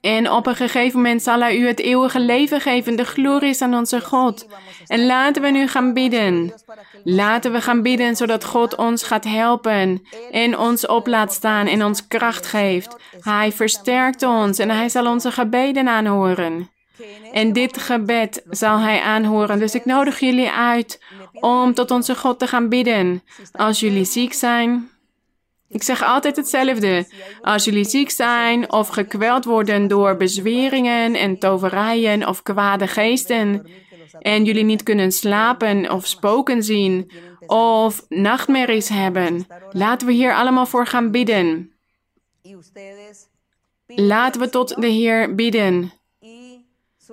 En 0.00 0.30
op 0.30 0.46
een 0.46 0.54
gegeven 0.54 1.00
moment 1.00 1.22
zal 1.22 1.40
hij 1.40 1.56
u 1.56 1.66
het 1.66 1.80
eeuwige 1.80 2.20
leven 2.20 2.60
geven. 2.60 2.96
De 2.96 3.04
glorie 3.04 3.48
is 3.48 3.62
aan 3.62 3.74
onze 3.74 4.00
God. 4.00 4.46
En 4.86 5.06
laten 5.06 5.42
we 5.42 5.48
nu 5.48 5.66
gaan 5.68 5.92
bidden. 5.92 6.54
Laten 7.04 7.52
we 7.52 7.60
gaan 7.60 7.82
bidden 7.82 8.16
zodat 8.16 8.44
God 8.44 8.76
ons 8.76 9.02
gaat 9.02 9.24
helpen 9.24 10.02
en 10.30 10.58
ons 10.58 10.86
op 10.86 11.06
laat 11.06 11.32
staan 11.32 11.66
en 11.66 11.84
ons 11.84 12.06
kracht 12.06 12.46
geeft. 12.46 12.96
Hij 13.20 13.52
versterkt 13.52 14.22
ons 14.22 14.58
en 14.58 14.70
hij 14.70 14.88
zal 14.88 15.06
onze 15.06 15.30
gebeden 15.30 15.88
aanhoren. 15.88 16.70
En 17.32 17.52
dit 17.52 17.78
gebed 17.78 18.42
zal 18.50 18.78
hij 18.78 19.00
aanhoren. 19.00 19.58
Dus 19.58 19.74
ik 19.74 19.84
nodig 19.84 20.20
jullie 20.20 20.50
uit 20.50 21.02
om 21.32 21.74
tot 21.74 21.90
onze 21.90 22.14
God 22.14 22.38
te 22.38 22.46
gaan 22.46 22.68
bidden. 22.68 23.22
Als 23.52 23.80
jullie 23.80 24.04
ziek 24.04 24.32
zijn, 24.32 24.90
ik 25.70 25.82
zeg 25.82 26.04
altijd 26.04 26.36
hetzelfde. 26.36 27.06
Als 27.40 27.64
jullie 27.64 27.84
ziek 27.84 28.10
zijn 28.10 28.72
of 28.72 28.88
gekweld 28.88 29.44
worden 29.44 29.88
door 29.88 30.16
bezweringen 30.16 31.14
en 31.14 31.38
toverijen 31.38 32.28
of 32.28 32.42
kwade 32.42 32.86
geesten 32.86 33.66
en 34.18 34.44
jullie 34.44 34.64
niet 34.64 34.82
kunnen 34.82 35.12
slapen 35.12 35.90
of 35.90 36.06
spoken 36.06 36.62
zien 36.62 37.10
of 37.46 38.04
nachtmerries 38.08 38.88
hebben, 38.88 39.46
laten 39.70 40.06
we 40.06 40.12
hier 40.12 40.34
allemaal 40.34 40.66
voor 40.66 40.86
gaan 40.86 41.10
bidden. 41.10 41.72
Laten 43.86 44.40
we 44.40 44.48
tot 44.48 44.80
de 44.80 44.86
Heer 44.86 45.34
bidden. 45.34 45.92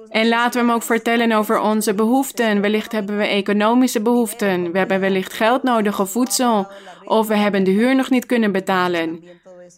En 0.09 0.27
laten 0.27 0.59
we 0.61 0.65
hem 0.67 0.75
ook 0.75 0.83
vertellen 0.83 1.31
over 1.31 1.59
onze 1.59 1.93
behoeften. 1.93 2.61
Wellicht 2.61 2.91
hebben 2.91 3.17
we 3.17 3.25
economische 3.25 4.01
behoeften. 4.01 4.71
We 4.71 4.77
hebben 4.77 4.99
wellicht 4.99 5.33
geld 5.33 5.63
nodig 5.63 5.99
of 5.99 6.11
voedsel. 6.11 6.67
Of 7.03 7.27
we 7.27 7.35
hebben 7.35 7.63
de 7.63 7.71
huur 7.71 7.95
nog 7.95 8.09
niet 8.09 8.25
kunnen 8.25 8.51
betalen. 8.51 9.23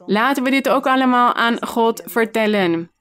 Laten 0.06 0.44
we 0.44 0.50
dit 0.50 0.70
ook 0.70 0.88
allemaal 0.88 1.34
aan 1.34 1.58
God 1.66 2.02
vertellen. 2.06 2.92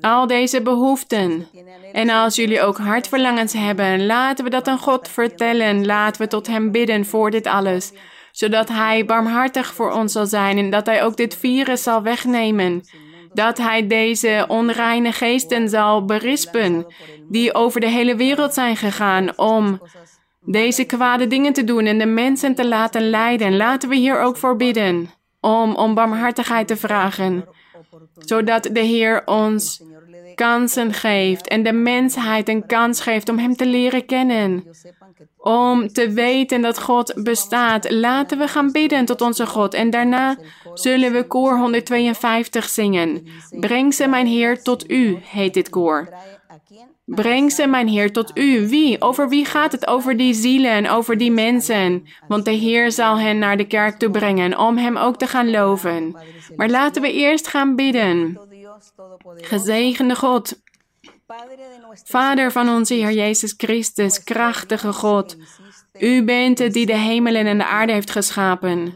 Al 0.00 0.26
deze 0.26 0.62
behoeften. 0.62 1.48
En 1.92 2.10
als 2.10 2.36
jullie 2.36 2.60
ook 2.60 2.78
hartverlangens 2.78 3.52
hebben, 3.52 4.06
laten 4.06 4.44
we 4.44 4.50
dat 4.50 4.68
aan 4.68 4.78
God 4.78 5.08
vertellen. 5.08 5.86
Laten 5.86 6.22
we 6.22 6.28
tot 6.28 6.46
Hem 6.46 6.72
bidden 6.72 7.04
voor 7.06 7.30
dit 7.30 7.46
alles. 7.46 7.92
Zodat 8.32 8.68
Hij 8.68 9.04
barmhartig 9.04 9.74
voor 9.74 9.92
ons 9.92 10.12
zal 10.12 10.26
zijn 10.26 10.58
en 10.58 10.70
dat 10.70 10.86
Hij 10.86 11.04
ook 11.04 11.16
dit 11.16 11.36
virus 11.36 11.82
zal 11.82 12.02
wegnemen 12.02 12.82
dat 13.32 13.58
hij 13.58 13.86
deze 13.86 14.44
onreine 14.48 15.12
geesten 15.12 15.68
zal 15.68 16.04
berispen, 16.04 16.86
die 17.28 17.54
over 17.54 17.80
de 17.80 17.88
hele 17.88 18.16
wereld 18.16 18.54
zijn 18.54 18.76
gegaan 18.76 19.38
om 19.38 19.80
deze 20.40 20.84
kwade 20.84 21.26
dingen 21.26 21.52
te 21.52 21.64
doen 21.64 21.84
en 21.84 21.98
de 21.98 22.06
mensen 22.06 22.54
te 22.54 22.66
laten 22.66 23.10
lijden. 23.10 23.56
Laten 23.56 23.88
we 23.88 23.96
hier 23.96 24.20
ook 24.20 24.36
voor 24.36 24.56
bidden, 24.56 25.10
om 25.40 25.74
om 25.74 25.94
barmhartigheid 25.94 26.66
te 26.66 26.76
vragen, 26.76 27.44
zodat 28.14 28.68
de 28.72 28.80
Heer 28.80 29.22
ons 29.24 29.82
kansen 30.34 30.92
geeft 30.92 31.48
en 31.48 31.62
de 31.62 31.72
mensheid 31.72 32.48
een 32.48 32.66
kans 32.66 33.00
geeft 33.00 33.28
om 33.28 33.38
Hem 33.38 33.56
te 33.56 33.66
leren 33.66 34.06
kennen. 34.06 34.64
Om 35.38 35.92
te 35.92 36.10
weten 36.10 36.60
dat 36.60 36.80
God 36.80 37.14
bestaat. 37.16 37.90
Laten 37.90 38.38
we 38.38 38.48
gaan 38.48 38.72
bidden 38.72 39.04
tot 39.04 39.20
onze 39.20 39.46
God. 39.46 39.74
En 39.74 39.90
daarna 39.90 40.36
zullen 40.74 41.12
we 41.12 41.26
koor 41.26 41.56
152 41.56 42.68
zingen. 42.68 43.26
Breng 43.50 43.94
ze, 43.94 44.06
mijn 44.06 44.26
Heer, 44.26 44.62
tot 44.62 44.90
U, 44.90 45.18
heet 45.22 45.54
dit 45.54 45.70
koor. 45.70 46.08
Breng 47.04 47.52
ze, 47.52 47.66
mijn 47.66 47.88
Heer, 47.88 48.12
tot 48.12 48.38
U. 48.38 48.68
Wie? 48.68 49.00
Over 49.00 49.28
wie 49.28 49.44
gaat 49.44 49.72
het? 49.72 49.86
Over 49.86 50.16
die 50.16 50.34
zielen 50.34 50.70
en 50.70 50.88
over 50.88 51.18
die 51.18 51.32
mensen. 51.32 52.06
Want 52.28 52.44
de 52.44 52.50
Heer 52.50 52.92
zal 52.92 53.18
hen 53.18 53.38
naar 53.38 53.56
de 53.56 53.66
kerk 53.66 53.98
toe 53.98 54.10
brengen 54.10 54.58
om 54.58 54.76
Hem 54.76 54.96
ook 54.96 55.16
te 55.16 55.26
gaan 55.26 55.50
loven. 55.50 56.16
Maar 56.56 56.68
laten 56.68 57.02
we 57.02 57.12
eerst 57.12 57.46
gaan 57.46 57.76
bidden. 57.76 58.38
Gezegende 59.36 60.16
God, 60.16 60.60
Vader 62.04 62.52
van 62.52 62.68
onze 62.68 62.94
Heer 62.94 63.12
Jezus 63.12 63.54
Christus, 63.56 64.24
krachtige 64.24 64.92
God, 64.92 65.36
U 65.98 66.24
bent 66.24 66.58
het 66.58 66.72
die 66.72 66.86
de 66.86 66.96
hemelen 66.96 67.46
en 67.46 67.58
de 67.58 67.66
aarde 67.66 67.92
heeft 67.92 68.10
geschapen. 68.10 68.94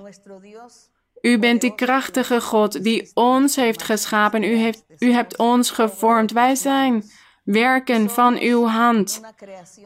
U 1.20 1.38
bent 1.38 1.60
die 1.60 1.74
krachtige 1.74 2.40
God 2.40 2.84
die 2.84 3.10
ons 3.14 3.56
heeft 3.56 3.82
geschapen. 3.82 4.42
U, 4.42 4.54
heeft, 4.54 4.84
u 4.98 5.12
hebt 5.12 5.36
ons 5.36 5.70
gevormd. 5.70 6.32
Wij 6.32 6.54
zijn 6.54 7.04
werken 7.44 8.10
van 8.10 8.38
uw 8.38 8.66
hand. 8.66 9.20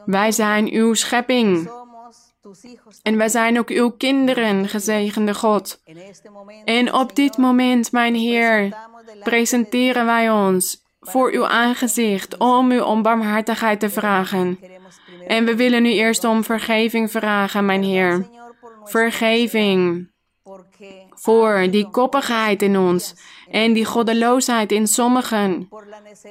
Wij 0.05 0.31
zijn 0.31 0.71
uw 0.71 0.93
schepping. 0.93 1.71
En 3.03 3.17
wij 3.17 3.29
zijn 3.29 3.59
ook 3.59 3.69
uw 3.69 3.91
kinderen, 3.91 4.67
gezegende 4.67 5.33
God. 5.33 5.81
En 6.65 6.93
op 6.93 7.15
dit 7.15 7.37
moment, 7.37 7.91
mijn 7.91 8.15
Heer, 8.15 8.75
presenteren 9.23 10.05
wij 10.05 10.31
ons 10.31 10.85
voor 11.07 11.31
uw 11.31 11.47
aangezicht 11.47 12.37
om 12.37 12.71
u 12.71 12.79
om 12.79 13.01
barmhartigheid 13.01 13.79
te 13.79 13.89
vragen. 13.89 14.59
En 15.27 15.45
we 15.45 15.55
willen 15.55 15.85
u 15.85 15.89
eerst 15.89 16.23
om 16.23 16.43
vergeving 16.43 17.11
vragen, 17.11 17.65
mijn 17.65 17.83
Heer. 17.83 18.29
Vergeving 18.83 20.09
voor 21.13 21.67
die 21.71 21.89
koppigheid 21.89 22.61
in 22.61 22.77
ons 22.77 23.15
en 23.51 23.73
die 23.73 23.85
goddeloosheid 23.85 24.71
in 24.71 24.87
sommigen. 24.87 25.69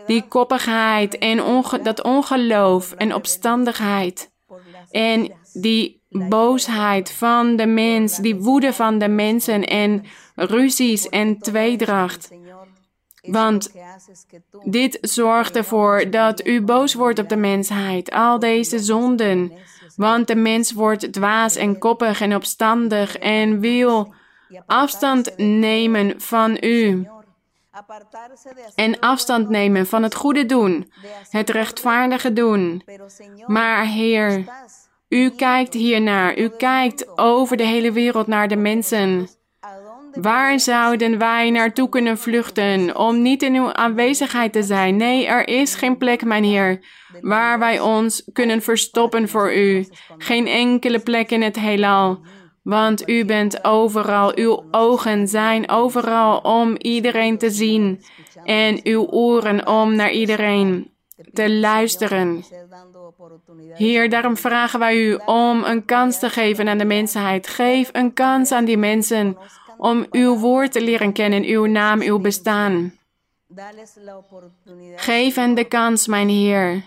Die 0.06 0.24
koppigheid 0.28 1.18
en 1.18 1.62
dat 1.82 2.02
ongeloof 2.02 2.92
en 2.92 3.14
opstandigheid. 3.14 4.30
En 4.90 5.32
die 5.52 6.02
boosheid 6.08 7.12
van 7.12 7.56
de 7.56 7.66
mens, 7.66 8.16
die 8.16 8.34
woede 8.34 8.72
van 8.72 8.98
de 8.98 9.08
mensen 9.08 9.64
en 9.64 10.04
ruzies 10.34 11.08
en 11.08 11.38
tweedracht. 11.38 12.30
Want 13.26 13.72
dit 14.64 14.98
zorgt 15.00 15.56
ervoor 15.56 16.10
dat 16.10 16.46
u 16.46 16.62
boos 16.62 16.94
wordt 16.94 17.18
op 17.18 17.28
de 17.28 17.36
mensheid, 17.36 18.10
al 18.10 18.38
deze 18.38 18.78
zonden. 18.78 19.52
Want 19.96 20.26
de 20.26 20.36
mens 20.36 20.72
wordt 20.72 21.12
dwaas 21.12 21.56
en 21.56 21.78
koppig 21.78 22.20
en 22.20 22.34
opstandig 22.34 23.16
en 23.16 23.60
wil 23.60 24.14
afstand 24.66 25.36
nemen 25.36 26.20
van 26.20 26.56
u. 26.60 27.08
En 28.74 28.98
afstand 28.98 29.48
nemen 29.48 29.86
van 29.86 30.02
het 30.02 30.14
goede 30.14 30.46
doen, 30.46 30.92
het 31.30 31.50
rechtvaardige 31.50 32.32
doen. 32.32 32.82
Maar 33.46 33.86
Heer, 33.86 34.44
u 35.08 35.30
kijkt 35.30 35.74
hiernaar, 35.74 36.38
u 36.38 36.48
kijkt 36.48 37.18
over 37.18 37.56
de 37.56 37.66
hele 37.66 37.92
wereld 37.92 38.26
naar 38.26 38.48
de 38.48 38.56
mensen. 38.56 39.28
Waar 40.20 40.60
zouden 40.60 41.18
wij 41.18 41.50
naartoe 41.50 41.88
kunnen 41.88 42.18
vluchten 42.18 42.96
om 42.96 43.22
niet 43.22 43.42
in 43.42 43.54
uw 43.54 43.72
aanwezigheid 43.72 44.52
te 44.52 44.62
zijn? 44.62 44.96
Nee, 44.96 45.26
er 45.26 45.48
is 45.48 45.74
geen 45.74 45.96
plek, 45.96 46.24
mijn 46.24 46.44
Heer, 46.44 46.80
waar 47.20 47.58
wij 47.58 47.80
ons 47.80 48.28
kunnen 48.32 48.62
verstoppen 48.62 49.28
voor 49.28 49.54
u. 49.54 49.86
Geen 50.18 50.46
enkele 50.46 50.98
plek 50.98 51.30
in 51.30 51.42
het 51.42 51.58
heelal. 51.58 52.20
Want 52.62 53.08
u 53.08 53.24
bent 53.24 53.64
overal, 53.64 54.32
uw 54.36 54.64
ogen 54.70 55.28
zijn 55.28 55.70
overal 55.70 56.38
om 56.38 56.76
iedereen 56.76 57.38
te 57.38 57.50
zien 57.50 58.04
en 58.44 58.80
uw 58.82 59.06
oren 59.06 59.66
om 59.66 59.94
naar 59.94 60.10
iedereen 60.10 60.90
te 61.32 61.50
luisteren. 61.50 62.44
Heer, 63.74 64.10
daarom 64.10 64.36
vragen 64.36 64.78
wij 64.78 64.96
u 64.96 65.18
om 65.24 65.64
een 65.64 65.84
kans 65.84 66.18
te 66.18 66.30
geven 66.30 66.68
aan 66.68 66.78
de 66.78 66.84
mensheid. 66.84 67.48
Geef 67.48 67.88
een 67.92 68.12
kans 68.12 68.52
aan 68.52 68.64
die 68.64 68.76
mensen 68.76 69.36
om 69.78 70.06
uw 70.10 70.38
woord 70.38 70.72
te 70.72 70.80
leren 70.80 71.12
kennen, 71.12 71.44
uw 71.44 71.64
naam, 71.66 72.00
uw 72.00 72.18
bestaan. 72.18 72.92
Geef 74.96 75.34
hen 75.34 75.54
de 75.54 75.64
kans, 75.64 76.06
mijn 76.06 76.28
Heer, 76.28 76.84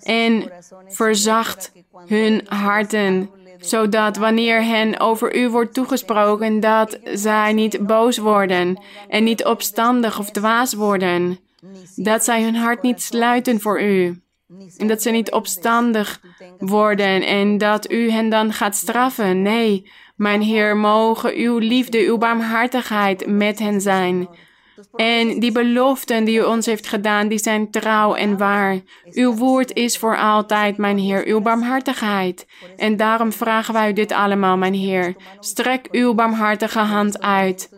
en 0.00 0.50
verzacht 0.88 1.72
hun 2.06 2.42
harten, 2.48 3.30
zodat 3.58 4.16
wanneer 4.16 4.64
hen 4.64 5.00
over 5.00 5.36
u 5.36 5.48
wordt 5.48 5.74
toegesproken, 5.74 6.60
dat 6.60 6.98
zij 7.04 7.52
niet 7.52 7.86
boos 7.86 8.18
worden 8.18 8.82
en 9.08 9.24
niet 9.24 9.44
opstandig 9.44 10.18
of 10.18 10.30
dwaas 10.30 10.74
worden, 10.74 11.38
dat 11.96 12.24
zij 12.24 12.42
hun 12.42 12.54
hart 12.54 12.82
niet 12.82 13.02
sluiten 13.02 13.60
voor 13.60 13.82
u. 13.82 14.21
En 14.76 14.86
dat 14.86 15.02
ze 15.02 15.10
niet 15.10 15.32
opstandig 15.32 16.20
worden 16.58 17.26
en 17.26 17.58
dat 17.58 17.90
u 17.90 18.10
hen 18.10 18.28
dan 18.28 18.52
gaat 18.52 18.76
straffen. 18.76 19.42
Nee, 19.42 19.90
mijn 20.16 20.42
Heer, 20.42 20.76
mogen 20.76 21.34
uw 21.34 21.58
liefde, 21.58 22.06
uw 22.06 22.18
barmhartigheid 22.18 23.26
met 23.26 23.58
hen 23.58 23.80
zijn. 23.80 24.28
En 24.96 25.40
die 25.40 25.52
beloften 25.52 26.24
die 26.24 26.38
u 26.38 26.42
ons 26.42 26.66
heeft 26.66 26.86
gedaan, 26.86 27.28
die 27.28 27.38
zijn 27.38 27.70
trouw 27.70 28.14
en 28.14 28.36
waar. 28.38 28.80
Uw 29.10 29.34
woord 29.34 29.74
is 29.74 29.98
voor 29.98 30.16
altijd, 30.18 30.76
mijn 30.76 30.98
Heer, 30.98 31.26
uw 31.26 31.40
barmhartigheid. 31.40 32.46
En 32.76 32.96
daarom 32.96 33.32
vragen 33.32 33.74
wij 33.74 33.88
u 33.88 33.92
dit 33.92 34.12
allemaal, 34.12 34.56
mijn 34.56 34.74
Heer. 34.74 35.14
Strek 35.40 35.88
uw 35.90 36.14
barmhartige 36.14 36.78
hand 36.78 37.20
uit. 37.20 37.70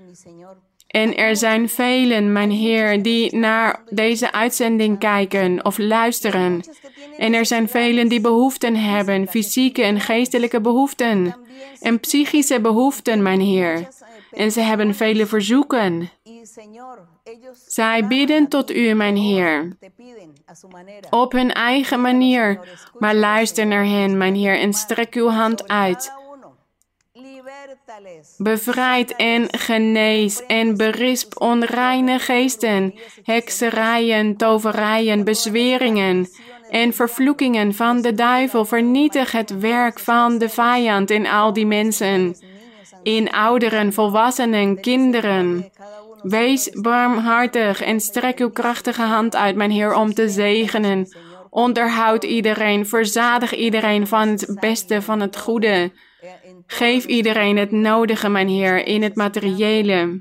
En 0.95 1.17
er 1.17 1.37
zijn 1.37 1.69
velen, 1.69 2.33
mijn 2.33 2.51
Heer, 2.51 3.03
die 3.03 3.37
naar 3.37 3.83
deze 3.91 4.33
uitzending 4.33 4.99
kijken 4.99 5.65
of 5.65 5.79
luisteren. 5.79 6.61
En 7.19 7.35
er 7.35 7.47
zijn 7.47 7.69
velen 7.69 8.09
die 8.09 8.21
behoeften 8.21 8.77
hebben, 8.77 9.29
fysieke 9.29 9.83
en 9.83 10.01
geestelijke 10.01 10.61
behoeften. 10.61 11.37
En 11.81 12.01
psychische 12.01 12.61
behoeften, 12.61 13.23
mijn 13.23 13.41
Heer. 13.41 13.89
En 14.31 14.53
ze 14.53 14.61
hebben 14.61 14.95
vele 14.95 15.27
verzoeken. 15.27 16.11
Zij 17.67 18.07
bidden 18.07 18.49
tot 18.49 18.71
u, 18.71 18.93
mijn 18.93 19.17
Heer, 19.17 19.77
op 21.11 21.33
hun 21.33 21.53
eigen 21.53 22.01
manier. 22.01 22.61
Maar 22.99 23.15
luister 23.15 23.67
naar 23.67 23.87
hen, 23.87 24.19
mijn 24.19 24.35
Heer, 24.35 24.59
en 24.59 24.73
strek 24.73 25.15
uw 25.15 25.29
hand 25.29 25.69
uit. 25.69 26.13
Bevrijd 28.39 29.17
en 29.17 29.47
genees 29.59 30.47
en 30.47 30.77
berisp 30.77 31.41
onreine 31.41 32.19
geesten, 32.19 32.95
hekserijen, 33.23 34.37
toverijen, 34.37 35.25
bezweringen 35.25 36.29
en 36.71 36.93
vervloekingen 36.93 37.75
van 37.75 38.03
de 38.03 38.15
duivel. 38.15 38.65
Vernietig 38.65 39.33
het 39.33 39.59
werk 39.59 39.99
van 39.99 40.39
de 40.39 40.49
vijand 40.49 41.11
in 41.11 41.27
al 41.27 41.53
die 41.53 41.67
mensen, 41.67 42.37
in 43.03 43.31
ouderen, 43.31 43.93
volwassenen, 43.93 44.81
kinderen. 44.81 45.71
Wees 46.23 46.71
barmhartig 46.71 47.83
en 47.83 48.01
strek 48.01 48.39
uw 48.39 48.51
krachtige 48.51 49.03
hand 49.03 49.37
uit, 49.37 49.57
mijn 49.57 49.71
Heer, 49.71 49.95
om 49.95 50.15
te 50.15 50.29
zegenen. 50.29 51.09
Onderhoud 51.51 52.25
iedereen, 52.25 52.87
verzadig 52.87 53.55
iedereen 53.55 54.07
van 54.07 54.29
het 54.29 54.57
beste, 54.61 55.03
van 55.03 55.21
het 55.21 55.37
goede. 55.37 55.91
Geef 56.67 57.05
iedereen 57.07 57.57
het 57.57 57.71
nodige, 57.71 58.29
mijn 58.29 58.49
Heer, 58.49 58.87
in 58.87 59.03
het 59.03 59.15
materiële. 59.15 60.21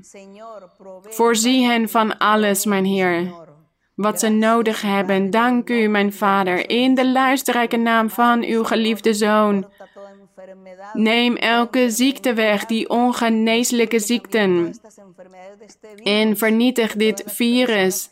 Voorzie 1.02 1.66
hen 1.66 1.88
van 1.88 2.18
alles, 2.18 2.64
mijn 2.64 2.84
Heer, 2.84 3.32
wat 3.94 4.20
ze 4.20 4.28
nodig 4.28 4.82
hebben. 4.82 5.30
Dank 5.30 5.70
u, 5.70 5.88
mijn 5.88 6.12
Vader, 6.12 6.70
in 6.70 6.94
de 6.94 7.08
luisterrijke 7.08 7.76
naam 7.76 8.10
van 8.10 8.42
uw 8.42 8.64
geliefde 8.64 9.14
Zoon. 9.14 9.66
Neem 10.92 11.36
elke 11.36 11.90
ziekte 11.90 12.34
weg, 12.34 12.66
die 12.66 12.88
ongeneeslijke 12.88 13.98
ziekten. 13.98 14.74
En 16.02 16.36
vernietig 16.36 16.94
dit 16.94 17.22
virus. 17.26 18.08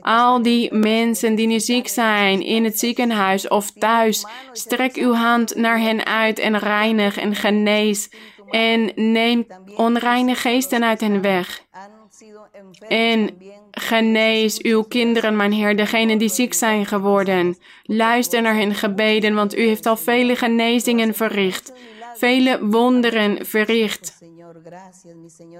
Al 0.00 0.42
die 0.42 0.74
mensen 0.74 1.34
die 1.34 1.46
nu 1.46 1.60
ziek 1.60 1.88
zijn 1.88 2.42
in 2.42 2.64
het 2.64 2.78
ziekenhuis 2.78 3.48
of 3.48 3.70
thuis, 3.70 4.26
strek 4.52 4.96
uw 4.96 5.12
hand 5.12 5.54
naar 5.54 5.80
hen 5.80 6.06
uit 6.06 6.38
en 6.38 6.58
reinig 6.58 7.16
en 7.16 7.34
genees. 7.34 8.10
En 8.50 8.92
neem 8.94 9.46
onreine 9.76 10.34
geesten 10.34 10.84
uit 10.84 11.00
hen 11.00 11.20
weg. 11.20 11.64
En 12.88 13.30
genees 13.70 14.62
uw 14.62 14.82
kinderen, 14.82 15.36
mijn 15.36 15.52
Heer, 15.52 15.76
degenen 15.76 16.18
die 16.18 16.28
ziek 16.28 16.54
zijn 16.54 16.86
geworden. 16.86 17.56
Luister 17.82 18.42
naar 18.42 18.54
hun 18.54 18.74
gebeden, 18.74 19.34
want 19.34 19.56
u 19.56 19.66
heeft 19.66 19.86
al 19.86 19.96
vele 19.96 20.36
genezingen 20.36 21.14
verricht, 21.14 21.72
vele 22.16 22.58
wonderen 22.66 23.46
verricht 23.46 24.18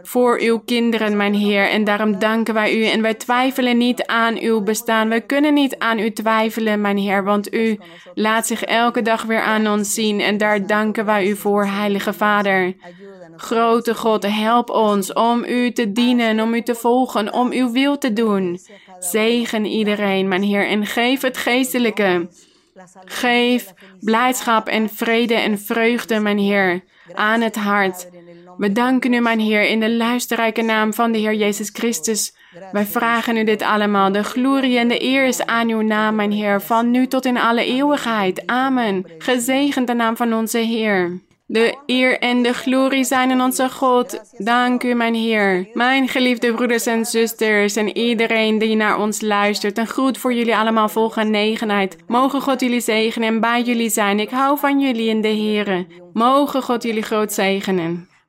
voor 0.03 0.41
uw 0.41 0.59
kinderen, 0.59 1.17
mijn 1.17 1.35
Heer. 1.35 1.69
En 1.69 1.85
daarom 1.85 2.19
danken 2.19 2.55
wij 2.55 2.77
u. 2.77 2.85
En 2.85 3.03
wij 3.03 3.15
twijfelen 3.15 3.77
niet 3.77 4.07
aan 4.07 4.39
uw 4.39 4.61
bestaan. 4.61 5.09
Wij 5.09 5.21
kunnen 5.21 5.55
niet 5.55 5.79
aan 5.79 5.99
u 5.99 6.13
twijfelen, 6.13 6.81
mijn 6.81 6.97
Heer, 6.97 7.25
want 7.25 7.55
u 7.55 7.79
laat 8.15 8.47
zich 8.47 8.65
elke 8.65 9.03
dag 9.03 9.23
weer 9.23 9.41
aan 9.41 9.69
ons 9.69 9.95
zien. 9.95 10.21
En 10.21 10.37
daar 10.39 10.67
danken 10.67 11.05
wij 11.05 11.29
u 11.29 11.37
voor, 11.37 11.67
Heilige 11.67 12.13
Vader. 12.13 12.75
Grote 13.37 13.95
God, 13.95 14.23
help 14.23 14.71
ons 14.71 15.13
om 15.13 15.45
u 15.45 15.73
te 15.73 15.93
dienen, 15.93 16.41
om 16.41 16.55
u 16.55 16.63
te 16.63 16.75
volgen, 16.75 17.33
om 17.33 17.53
uw 17.53 17.71
wil 17.71 17.99
te 17.99 18.13
doen. 18.13 18.59
Zegen 18.99 19.65
iedereen, 19.65 20.29
mijn 20.29 20.43
Heer, 20.43 20.67
en 20.67 20.87
geef 20.87 21.23
het 21.23 21.37
geestelijke. 21.37 22.29
Geef 23.05 23.73
blijdschap 24.01 24.69
en 24.69 24.89
vrede 24.89 25.35
en 25.35 25.59
vreugde, 25.59 26.21
mijn 26.21 26.39
Heer, 26.39 26.85
aan 27.13 27.41
het 27.41 27.57
hart. 27.57 28.09
We 28.57 28.73
danken 28.73 29.13
u, 29.13 29.21
mijn 29.21 29.41
Heer, 29.41 29.69
in 29.69 29.81
de 29.81 29.91
luisterrijke 29.91 30.63
naam 30.63 30.95
van 30.95 31.13
de 31.13 31.19
Heer 31.19 31.35
Jezus 31.35 31.71
Christus. 31.73 32.35
Wij 32.73 32.87
vragen 32.87 33.37
u 33.37 33.45
dit 33.45 33.63
allemaal. 33.63 34.13
De 34.13 34.25
glorie 34.25 34.79
en 34.79 34.89
de 34.89 35.03
eer 35.03 35.27
is 35.27 35.47
aan 35.47 35.69
uw 35.69 35.81
naam, 35.81 36.15
mijn 36.15 36.33
Heer, 36.33 36.61
van 36.61 36.91
nu 36.91 37.07
tot 37.07 37.25
in 37.25 37.39
alle 37.39 37.65
eeuwigheid. 37.65 38.47
Amen. 38.47 39.05
Gezegend 39.19 39.87
de 39.87 39.95
naam 39.95 40.17
van 40.17 40.35
onze 40.35 40.59
Heer. 40.59 41.21
De 41.49 41.75
eer 41.87 42.19
en 42.19 42.43
de 42.43 42.55
glorie 42.55 43.05
zijn 43.05 43.31
in 43.31 43.41
onze 43.41 43.71
God. 43.71 44.21
Dank 44.39 44.83
u, 44.83 44.95
mijn 44.95 45.15
Heer. 45.15 45.69
Mijn 45.73 46.09
geliefde 46.09 46.55
broeders 46.55 46.87
en 46.87 47.05
zusters 47.05 47.77
en 47.77 47.97
iedereen 47.97 48.59
die 48.59 48.77
naar 48.77 48.99
ons 48.99 49.21
luistert. 49.21 49.79
Een 49.79 49.87
groet 49.87 50.19
voor 50.19 50.35
jullie 50.35 50.57
allemaal 50.57 50.89
vol 50.89 51.09
genegenheid. 51.09 51.97
Mogen 52.07 52.41
God 52.41 52.61
jullie 52.61 52.81
zegenen 52.81 53.29
en 53.29 53.41
bij 53.41 53.63
jullie 53.63 53.91
zijn. 53.91 54.21
Ik 54.21 54.31
hou 54.31 54.59
van 54.59 54.81
jullie 54.81 55.09
in 55.09 55.21
de 55.21 55.29
Heer. 55.29 55.87
Mogen 56.13 56.63
God 56.63 56.83
jullie 56.83 57.03
groot 57.03 57.33
zegenen. 57.33 58.09